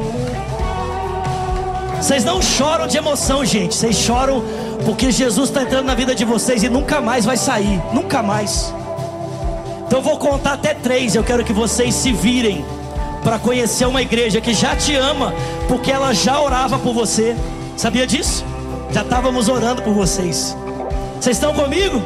Vocês 1.97 2.25
não 2.25 2.41
choram 2.41 2.87
de 2.87 2.97
emoção, 2.97 3.45
gente. 3.45 3.75
Vocês 3.75 3.97
choram 3.97 4.43
porque 4.85 5.11
Jesus 5.11 5.49
está 5.51 5.63
entrando 5.63 5.87
na 5.87 5.95
vida 5.95 6.15
de 6.15 6.25
vocês 6.25 6.63
e 6.63 6.69
nunca 6.69 7.01
mais 7.01 7.25
vai 7.25 7.37
sair. 7.37 7.83
Nunca 7.93 8.23
mais. 8.23 8.73
Então 9.87 9.99
eu 9.99 10.03
vou 10.03 10.17
contar 10.17 10.55
até 10.55 10.73
três. 10.73 11.15
Eu 11.15 11.25
quero 11.25 11.45
que 11.45 11.53
vocês 11.53 11.95
se 11.95 12.13
virem 12.13 12.65
para 13.23 13.39
conhecer 13.39 13.87
uma 13.87 14.03
igreja 14.03 14.41
que 14.41 14.55
já 14.55 14.77
te 14.77 14.95
ama, 14.95 15.35
porque 15.67 15.91
ela 15.91 16.13
já 16.13 16.41
orava 16.41 16.79
por 16.79 16.93
você. 16.93 17.37
Sabia 17.77 18.07
disso? 18.07 18.45
Já 18.91 19.03
estávamos 19.03 19.49
orando 19.49 19.83
por 19.83 19.93
vocês. 19.93 20.57
Vocês 21.21 21.37
estão 21.37 21.53
comigo? 21.53 22.01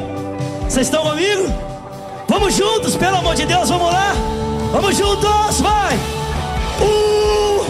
Vocês 0.67 0.87
estão 0.87 1.03
comigo? 1.03 1.51
Vamos 2.27 2.55
juntos, 2.55 2.95
pelo 2.95 3.17
amor 3.17 3.35
de 3.35 3.45
Deus, 3.45 3.69
vamos 3.69 3.91
lá. 3.91 4.13
Vamos 4.71 4.97
juntos, 4.97 5.61
vai. 5.61 5.99
Um. 6.81 7.63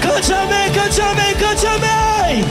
Cante 0.00 0.32
amém, 0.32 0.72
cante 0.72 1.00
amém, 1.00 1.34
cante 1.34 1.66
amém. 1.66 2.43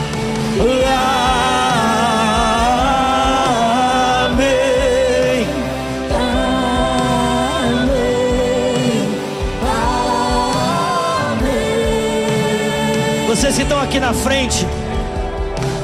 Vocês 13.28 13.56
que 13.58 13.64
estão 13.64 13.82
aqui 13.82 14.00
na 14.00 14.14
frente, 14.14 14.66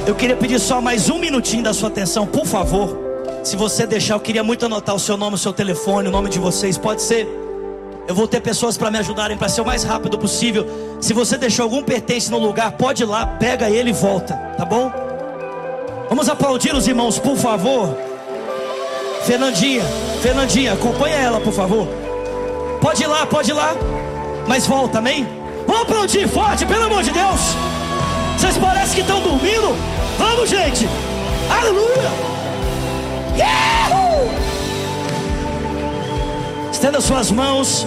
eu 0.07 0.15
queria 0.15 0.38
pedir 0.38 0.59
só 0.59 0.80
mais 0.80 1.09
um 1.09 1.19
minutinho 1.19 1.63
da 1.63 1.73
sua 1.73 1.89
atenção, 1.89 2.25
por 2.25 2.45
favor. 2.45 2.97
Se 3.43 3.57
você 3.57 3.86
deixar, 3.86 4.13
eu 4.13 4.19
queria 4.21 4.43
muito 4.43 4.65
anotar 4.65 4.95
o 4.95 4.99
seu 4.99 5.17
nome, 5.17 5.36
o 5.36 5.38
seu 5.38 5.51
telefone, 5.51 6.07
o 6.07 6.11
nome 6.11 6.30
de 6.30 6.39
vocês, 6.39 6.77
pode 6.77 7.01
ser? 7.01 7.49
Eu 8.10 8.16
vou 8.16 8.28
ter 8.28 8.41
pessoas 8.41 8.76
para 8.76 8.89
me 8.89 8.97
ajudarem 8.97 9.38
para 9.38 9.47
ser 9.47 9.62
o 9.62 9.66
mais 9.66 9.84
rápido 9.84 10.18
possível. 10.18 10.66
Se 10.99 11.14
você 11.14 11.38
deixou 11.38 11.62
algum 11.62 11.84
pertence 11.84 12.32
no 12.32 12.39
lugar, 12.39 12.72
pode 12.72 13.03
ir 13.03 13.05
lá, 13.05 13.24
pega 13.24 13.70
ele 13.70 13.91
e 13.91 13.93
volta, 13.93 14.34
tá 14.57 14.66
bom? 14.66 14.91
Vamos 16.10 16.28
aplaudir 16.28 16.74
os 16.74 16.88
irmãos, 16.88 17.20
por 17.20 17.38
favor. 17.38 17.95
Fernandinha, 19.28 19.84
Fernandinha, 20.24 20.74
acompanha 20.74 21.18
ela, 21.18 21.39
por 21.39 21.53
favor. 21.53 21.88
Pode 22.82 23.03
ir 23.03 23.05
lá, 23.05 23.28
pode 23.28 23.51
ir 23.51 23.53
lá, 23.53 23.76
mas 24.47 24.66
volta, 24.66 24.97
amém? 24.97 25.28
Vamos 25.68 25.84
aplaudir 25.84 26.28
forte, 26.28 26.66
pelo 26.66 26.86
amor 26.86 27.03
de 27.03 27.12
Deus. 27.12 27.39
Vocês 28.36 28.57
parecem 28.57 28.95
que 28.95 29.01
estão 29.01 29.22
dormindo. 29.22 29.76
Vamos, 30.18 30.49
gente. 30.49 30.89
Aleluia. 31.47 32.10
Yahoo! 33.38 33.88
Estenda 36.80 37.01
suas 37.01 37.30
mãos. 37.30 37.86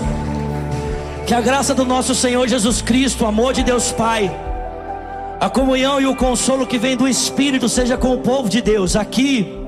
Que 1.26 1.32
a 1.32 1.40
graça 1.40 1.74
do 1.74 1.82
nosso 1.82 2.14
Senhor 2.14 2.46
Jesus 2.46 2.82
Cristo, 2.82 3.24
o 3.24 3.26
amor 3.26 3.54
de 3.54 3.62
Deus 3.62 3.90
Pai, 3.90 4.30
a 5.40 5.48
comunhão 5.48 5.98
e 5.98 6.06
o 6.06 6.14
consolo 6.14 6.66
que 6.66 6.76
vem 6.76 6.94
do 6.94 7.08
Espírito 7.08 7.70
seja 7.70 7.96
com 7.96 8.12
o 8.12 8.18
povo 8.18 8.50
de 8.50 8.60
Deus 8.60 8.94
aqui 8.94 9.58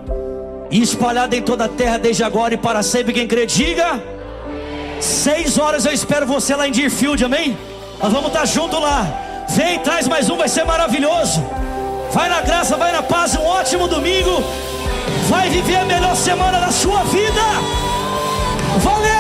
e 0.71 0.83
espalhado 0.83 1.35
em 1.35 1.41
toda 1.41 1.65
a 1.65 1.69
terra 1.69 1.97
desde 1.97 2.23
agora 2.23 2.53
e 2.53 2.59
para 2.59 2.83
sempre. 2.83 3.15
Quem 3.15 3.27
crê, 3.27 3.47
diga. 3.47 3.99
Seis 5.01 5.57
horas 5.57 5.87
eu 5.87 5.93
espero 5.95 6.27
você 6.27 6.55
lá 6.55 6.69
em 6.69 6.73
Deerfield, 6.73 7.25
amém? 7.25 7.57
Nós 8.03 8.13
vamos 8.13 8.27
estar 8.27 8.45
junto 8.45 8.79
lá. 8.79 9.07
Vem, 9.49 9.79
traz 9.79 10.07
mais 10.07 10.29
um, 10.29 10.37
vai 10.37 10.51
ser 10.51 10.65
maravilhoso. 10.65 11.43
Vai 12.13 12.29
na 12.29 12.43
graça, 12.43 12.77
vai 12.77 12.93
na 12.93 13.03
paz, 13.03 13.35
um 13.35 13.47
ótimo 13.47 13.89
domingo. 13.89 14.45
Vai 15.31 15.49
viver 15.49 15.77
a 15.77 15.87
melhor 15.87 16.15
semana 16.15 16.61
da 16.61 16.71
sua 16.71 17.03
vida. 17.05 17.41
Valeu! 18.81 19.14